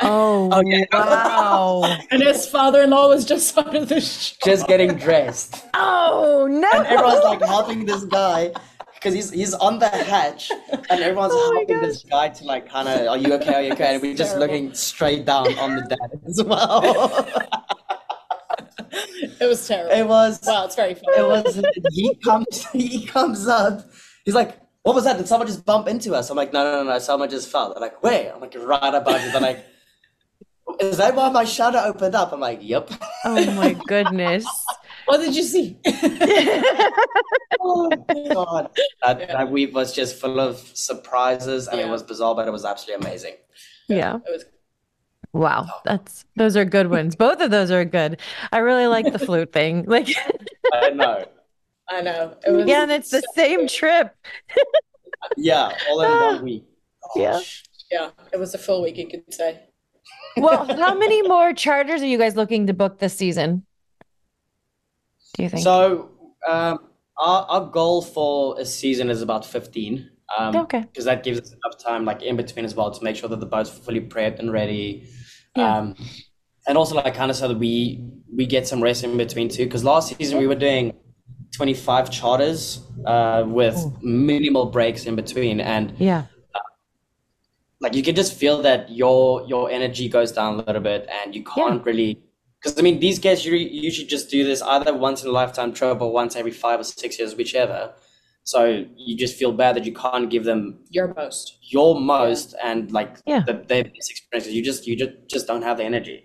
Oh, 0.00 0.48
wow. 0.92 1.98
and 2.10 2.22
his 2.22 2.46
father-in-law 2.48 3.08
was 3.08 3.24
just 3.24 3.56
out 3.56 3.74
of 3.74 3.88
the 3.88 4.00
shop. 4.00 4.38
just 4.44 4.66
getting 4.66 4.94
dressed? 4.96 5.64
Oh 5.74 6.46
no. 6.50 6.68
and 6.74 6.86
everyone's 6.86 7.24
like 7.24 7.42
helping 7.42 7.86
this 7.86 8.04
guy 8.04 8.52
because 9.06 9.30
he's 9.30 9.30
he's 9.30 9.54
on 9.54 9.78
the 9.78 9.88
hatch 9.88 10.50
and 10.90 11.00
everyone's 11.00 11.32
Oh 11.34 11.52
my 11.54 11.60
helping 11.60 11.80
this 11.88 12.02
guy 12.02 12.28
to 12.28 12.44
like 12.44 12.68
kind 12.68 12.88
of 12.88 13.06
are 13.06 13.16
you 13.16 13.32
okay? 13.34 13.54
Are 13.54 13.62
you 13.62 13.72
okay? 13.74 13.94
And 13.94 14.02
we're 14.02 14.14
just 14.16 14.32
Terrible. 14.32 14.52
looking 14.54 14.74
straight 14.74 15.24
down 15.24 15.56
on 15.58 15.76
the 15.76 15.82
dad 15.82 16.20
as 16.28 16.42
well. 16.44 17.28
It 19.40 19.46
was 19.46 19.66
terrible. 19.68 19.92
it 19.94 20.06
was 20.06 20.40
Well, 20.46 20.64
it's 20.64 20.74
very 20.76 20.94
funny. 20.94 21.18
it 21.18 21.26
was 21.26 21.62
he 21.92 22.14
comes 22.16 22.66
he 22.72 23.06
comes 23.06 23.46
up. 23.46 23.82
He's 24.24 24.34
like 24.34 24.58
what 24.82 24.94
was 24.94 25.04
that? 25.04 25.16
Did 25.18 25.28
someone 25.28 25.46
just 25.46 25.64
bump 25.64 25.88
into 25.88 26.14
us? 26.14 26.30
I'm 26.30 26.36
like 26.36 26.52
no 26.52 26.64
no 26.64 26.82
no 26.84 26.90
no 26.92 26.98
someone 26.98 27.28
just 27.30 27.48
fell. 27.50 27.72
They're 27.72 27.80
like 27.80 28.02
where? 28.02 28.34
I'm 28.34 28.40
like 28.40 28.54
right 28.58 28.94
above 28.94 29.22
you. 29.24 29.30
They're 29.32 29.40
like 29.40 29.64
is 30.80 30.96
that 30.96 31.14
why 31.14 31.28
my 31.30 31.44
shutter 31.44 31.78
opened 31.78 32.14
up? 32.14 32.32
I'm 32.32 32.40
like 32.40 32.58
yep 32.62 32.90
Oh 33.24 33.52
my 33.52 33.72
goodness. 33.86 34.46
What 35.06 35.18
did 35.18 35.34
you 35.34 35.42
see? 35.42 35.78
oh 37.60 37.90
my 37.90 38.28
god 38.32 38.70
that, 39.02 39.18
that 39.28 39.50
week 39.50 39.74
was 39.74 39.92
just 39.94 40.20
full 40.20 40.40
of 40.40 40.58
surprises 40.74 41.68
and 41.68 41.80
it 41.80 41.88
was 41.88 42.02
bizarre 42.02 42.34
but 42.34 42.46
it 42.46 42.50
was 42.50 42.64
absolutely 42.64 43.06
amazing 43.06 43.34
Yeah. 43.88 44.16
It 44.16 44.30
was 44.30 44.44
Wow. 45.32 45.66
Oh. 45.68 45.80
That's 45.84 46.24
those 46.36 46.56
are 46.56 46.64
good 46.64 46.88
ones. 46.88 47.14
Both 47.14 47.40
of 47.42 47.50
those 47.50 47.70
are 47.70 47.84
good. 47.84 48.20
I 48.52 48.58
really 48.58 48.86
like 48.86 49.12
the 49.12 49.18
flute 49.18 49.52
thing. 49.52 49.84
Like 49.86 50.08
i 50.72 50.90
know 50.90 51.24
I 51.88 52.00
know. 52.00 52.36
It 52.46 52.50
was 52.50 52.66
yeah, 52.66 52.82
and 52.82 52.90
it's 52.90 53.10
the 53.10 53.22
same 53.34 53.68
trip. 53.68 54.14
Yeah, 55.36 55.76
all 55.88 56.02
in 56.02 56.10
one 56.10 56.36
ah. 56.36 56.42
week. 56.42 56.64
Oh, 57.04 57.20
yeah. 57.20 57.40
Yeah, 57.90 58.10
it 58.32 58.38
was 58.38 58.54
a 58.54 58.58
full 58.58 58.82
week, 58.82 58.96
you 58.96 59.06
could 59.06 59.32
say. 59.32 59.60
Well, 60.36 60.66
how 60.76 60.94
many 60.94 61.22
more 61.22 61.52
charters 61.52 62.02
are 62.02 62.06
you 62.06 62.18
guys 62.18 62.36
looking 62.36 62.66
to 62.66 62.74
book 62.74 62.98
this 62.98 63.14
season? 63.14 63.64
Do 65.36 65.42
you 65.42 65.48
think? 65.50 65.62
So, 65.62 66.10
um, 66.48 66.78
our, 67.18 67.46
our 67.48 67.66
goal 67.66 68.02
for 68.02 68.58
a 68.58 68.64
season 68.64 69.10
is 69.10 69.22
about 69.22 69.44
15. 69.44 70.10
Um, 70.38 70.56
Okay. 70.56 70.80
Because 70.80 71.04
that 71.04 71.22
gives 71.22 71.38
us 71.38 71.52
enough 71.52 71.78
time, 71.78 72.04
like 72.04 72.22
in 72.22 72.36
between 72.36 72.64
as 72.64 72.74
well, 72.74 72.90
to 72.90 73.04
make 73.04 73.16
sure 73.16 73.28
that 73.28 73.40
the 73.40 73.46
boat's 73.46 73.70
fully 73.70 74.00
prepped 74.00 74.38
and 74.38 74.52
ready. 74.52 75.08
Yeah. 75.54 75.76
Um, 75.76 75.94
and 76.66 76.76
also, 76.76 76.94
like, 76.96 77.14
kind 77.14 77.30
of 77.30 77.36
so 77.36 77.48
that 77.48 77.58
we 77.58 78.04
we 78.34 78.44
get 78.46 78.66
some 78.66 78.82
rest 78.82 79.04
in 79.04 79.16
between 79.16 79.48
too. 79.48 79.64
Because 79.64 79.84
last 79.84 80.16
season 80.16 80.38
we 80.38 80.46
were 80.46 80.56
doing 80.56 80.94
25 81.54 82.10
charters 82.10 82.80
uh, 83.04 83.44
with 83.46 83.76
minimal 84.02 84.66
breaks 84.66 85.04
in 85.04 85.14
between, 85.14 85.60
and 85.60 85.94
yeah. 85.98 86.24
like 87.80 87.94
you 87.94 88.02
can 88.02 88.16
just 88.16 88.34
feel 88.34 88.62
that 88.62 88.90
your 88.90 89.46
your 89.46 89.70
energy 89.70 90.08
goes 90.08 90.32
down 90.32 90.54
a 90.54 90.56
little 90.56 90.82
bit 90.82 91.08
and 91.08 91.34
you 91.34 91.44
can't 91.44 91.84
really 91.84 92.18
because 92.62 92.78
i 92.78 92.82
mean 92.82 92.98
these 93.00 93.18
guys 93.18 93.44
usually, 93.44 93.68
usually 93.68 94.06
just 94.06 94.30
do 94.30 94.44
this 94.44 94.62
either 94.62 94.94
once 94.94 95.22
in 95.22 95.28
a 95.28 95.32
lifetime 95.32 95.72
trip 95.72 96.00
or 96.00 96.12
once 96.12 96.36
every 96.36 96.50
five 96.50 96.80
or 96.80 96.84
six 96.84 97.18
years 97.18 97.34
whichever 97.36 97.92
so 98.44 98.84
you 98.96 99.16
just 99.16 99.36
feel 99.36 99.50
bad 99.52 99.74
that 99.76 99.84
you 99.84 99.92
can't 99.92 100.30
give 100.30 100.44
them 100.44 100.78
Your 100.90 101.12
most. 101.14 101.58
your 101.62 102.00
most 102.00 102.54
and 102.62 102.92
like 102.92 103.16
Yeah. 103.26 103.42
the, 103.46 103.54
their 103.54 103.84
best 103.84 104.10
experiences 104.10 104.52
you 104.54 104.62
just 104.62 104.86
you 104.86 104.96
just, 104.96 105.12
just 105.28 105.46
don't 105.46 105.62
have 105.62 105.76
the 105.78 105.84
energy 105.84 106.24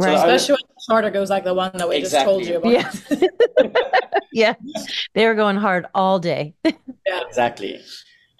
So 0.00 0.04
Right. 0.06 0.16
I- 0.16 0.26
Especially 0.26 0.54
when 0.54 0.66
the 0.76 0.82
charter 0.88 1.10
goes 1.10 1.30
like 1.30 1.44
the 1.44 1.54
one 1.54 1.72
that 1.74 1.88
we 1.88 2.00
just 2.00 2.14
told 2.24 2.44
you 2.46 2.56
about. 2.58 2.72
Yeah. 2.72 2.90
yeah. 4.32 4.54
They 5.14 5.26
were 5.26 5.34
going 5.34 5.56
hard 5.56 5.86
all 5.94 6.18
day. 6.18 6.54
yeah, 6.64 7.20
exactly 7.28 7.80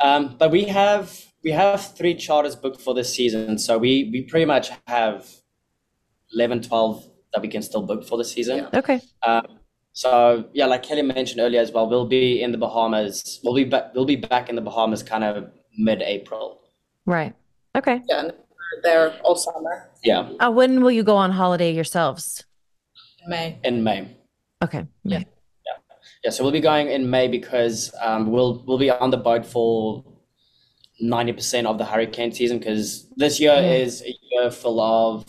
um, 0.03 0.37
but 0.39 0.51
we 0.51 0.65
have 0.65 1.05
we 1.45 1.51
have 1.51 1.81
three 1.99 2.15
charters 2.15 2.57
booked 2.57 2.81
for 2.81 2.95
this 2.95 3.13
season 3.15 3.59
so 3.59 3.77
we 3.79 4.09
we 4.13 4.23
pretty 4.23 4.47
much 4.55 4.71
have 4.87 5.27
11 6.33 6.63
12 6.63 7.10
that 7.33 7.43
we 7.43 7.49
can 7.49 7.63
still 7.63 7.83
book 7.83 8.05
for 8.07 8.19
the 8.19 8.25
season 8.25 8.57
Yeah. 8.59 8.79
Okay. 8.79 9.01
Um, 9.27 9.47
so 9.93 10.45
yeah, 10.53 10.67
like 10.67 10.83
Kelly 10.83 11.03
mentioned 11.03 11.41
earlier 11.41 11.61
as 11.61 11.73
well, 11.73 11.89
we'll 11.89 12.07
be 12.07 12.43
in 12.43 12.53
the 12.53 12.59
Bahamas. 12.59 13.41
We'll 13.43 13.55
be 13.55 13.65
back. 13.65 13.93
We'll 13.95 14.05
be 14.05 14.17
back 14.17 14.49
in 14.49 14.55
the 14.57 14.63
Bahamas 14.63 15.03
kind 15.03 15.25
of 15.25 15.51
mid-April. 15.77 16.61
Right. 17.07 17.35
Okay. 17.77 18.01
Yeah, 18.09 18.21
and 18.21 18.29
we're 18.33 18.83
there 18.83 19.13
all 19.25 19.35
summer 19.37 19.91
Yeah, 20.05 20.31
Uh, 20.41 20.51
when 20.51 20.83
will 20.83 20.91
you 20.93 21.03
go 21.03 21.17
on 21.17 21.31
holiday 21.33 21.73
yourselves? 21.73 22.45
in 23.25 23.31
May. 23.31 23.59
in 23.65 23.83
May. 23.85 24.17
Okay. 24.63 24.87
Yeah. 25.05 25.23
Yeah, 26.25 26.31
so 26.31 26.43
we'll 26.43 26.53
be 26.53 26.61
going 26.61 26.89
in 26.89 27.09
May 27.09 27.29
because 27.29 27.91
um, 28.03 28.31
we'll 28.31 28.63
we'll 28.67 28.79
be 28.79 28.91
on 28.91 29.11
the 29.11 29.17
boat 29.17 29.45
for 29.47 30.05
ninety 31.01 31.33
percent 31.33 31.67
of 31.67 31.79
the 31.79 31.85
hurricane 31.85 32.31
season 32.33 32.59
because 32.59 33.09
this 33.17 33.41
year 33.41 33.55
Yeah. 33.55 33.73
is 33.85 34.03
a 34.03 34.15
year 34.31 34.51
full 34.51 34.81
of 34.81 35.25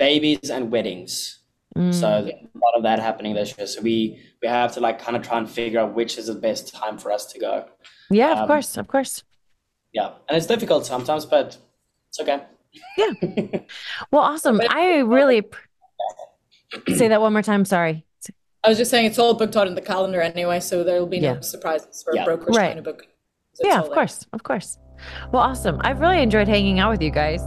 babies 0.00 0.50
and 0.50 0.72
weddings. 0.72 1.38
Mm. 1.76 1.94
So 1.94 2.08
a 2.08 2.58
lot 2.58 2.74
of 2.74 2.82
that 2.82 2.98
happening 2.98 3.34
this 3.34 3.56
year. 3.56 3.66
So 3.68 3.80
we 3.82 4.20
we 4.42 4.48
have 4.48 4.72
to 4.72 4.80
like 4.80 4.98
kind 4.98 5.16
of 5.16 5.22
try 5.22 5.38
and 5.38 5.48
figure 5.48 5.78
out 5.78 5.94
which 5.94 6.18
is 6.18 6.26
the 6.26 6.34
best 6.34 6.74
time 6.74 6.98
for 6.98 7.12
us 7.12 7.26
to 7.32 7.38
go. 7.38 7.66
yeah, 8.10 8.32
of 8.32 8.38
um, 8.38 8.46
course. 8.48 8.76
Of 8.76 8.88
course. 8.88 9.22
Yeah, 9.92 10.10
and 10.28 10.36
it's 10.36 10.46
difficult 10.46 10.86
sometimes, 10.86 11.26
but 11.26 11.58
it's 12.08 12.18
okay. 12.20 12.42
Yeah. 12.96 13.12
well, 14.10 14.22
awesome. 14.22 14.60
I 14.68 14.98
really 14.98 15.42
say 16.88 17.08
that 17.08 17.20
one 17.20 17.32
more 17.32 17.42
time. 17.42 17.64
Sorry. 17.64 18.04
I 18.62 18.68
was 18.68 18.78
just 18.78 18.90
saying 18.90 19.06
it's 19.06 19.18
all 19.18 19.34
booked 19.34 19.56
out 19.56 19.66
in 19.66 19.74
the 19.74 19.80
calendar 19.80 20.20
anyway, 20.20 20.60
so 20.60 20.84
there 20.84 21.00
will 21.00 21.06
be 21.06 21.18
Yeah. 21.18 21.34
no 21.34 21.40
surprises 21.40 22.02
for 22.02 22.14
Yeah. 22.14 22.24
brokers 22.24 22.56
Right. 22.56 22.66
trying 22.66 22.76
to 22.76 22.82
book. 22.82 23.06
It's 23.52 23.60
Yeah, 23.64 23.76
all 23.76 23.84
of 23.84 23.84
there. 23.86 23.94
course. 23.94 24.26
Of 24.32 24.42
course. 24.42 24.78
Well, 25.32 25.42
awesome. 25.42 25.80
I've 25.80 26.00
really 26.00 26.20
enjoyed 26.22 26.46
hanging 26.46 26.78
out 26.78 26.90
with 26.90 27.02
you 27.02 27.10
guys. 27.10 27.40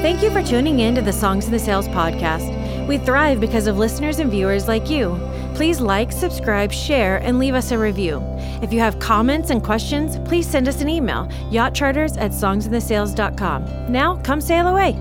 Thank 0.00 0.22
you 0.22 0.30
for 0.30 0.42
tuning 0.42 0.80
in 0.80 0.94
to 0.94 1.02
the 1.02 1.12
Songs 1.12 1.44
in 1.44 1.52
the 1.52 1.58
Sails 1.58 1.86
podcast. 1.88 2.86
We 2.86 2.96
thrive 2.96 3.38
because 3.38 3.66
of 3.66 3.76
listeners 3.76 4.18
and 4.18 4.30
viewers 4.30 4.66
like 4.66 4.88
you. 4.88 5.20
Please 5.54 5.78
like, 5.78 6.10
subscribe, 6.10 6.72
share, 6.72 7.18
and 7.18 7.38
leave 7.38 7.54
us 7.54 7.70
a 7.70 7.78
review. 7.78 8.22
If 8.62 8.72
you 8.72 8.80
have 8.80 8.98
comments 8.98 9.50
and 9.50 9.62
questions, 9.62 10.18
please 10.26 10.48
send 10.48 10.68
us 10.68 10.80
an 10.80 10.88
email, 10.88 11.26
yachtcharters 11.50 12.16
at 12.18 12.30
songsinthesails.com. 12.30 13.92
Now, 13.92 14.16
come 14.22 14.40
sail 14.40 14.68
away. 14.68 14.96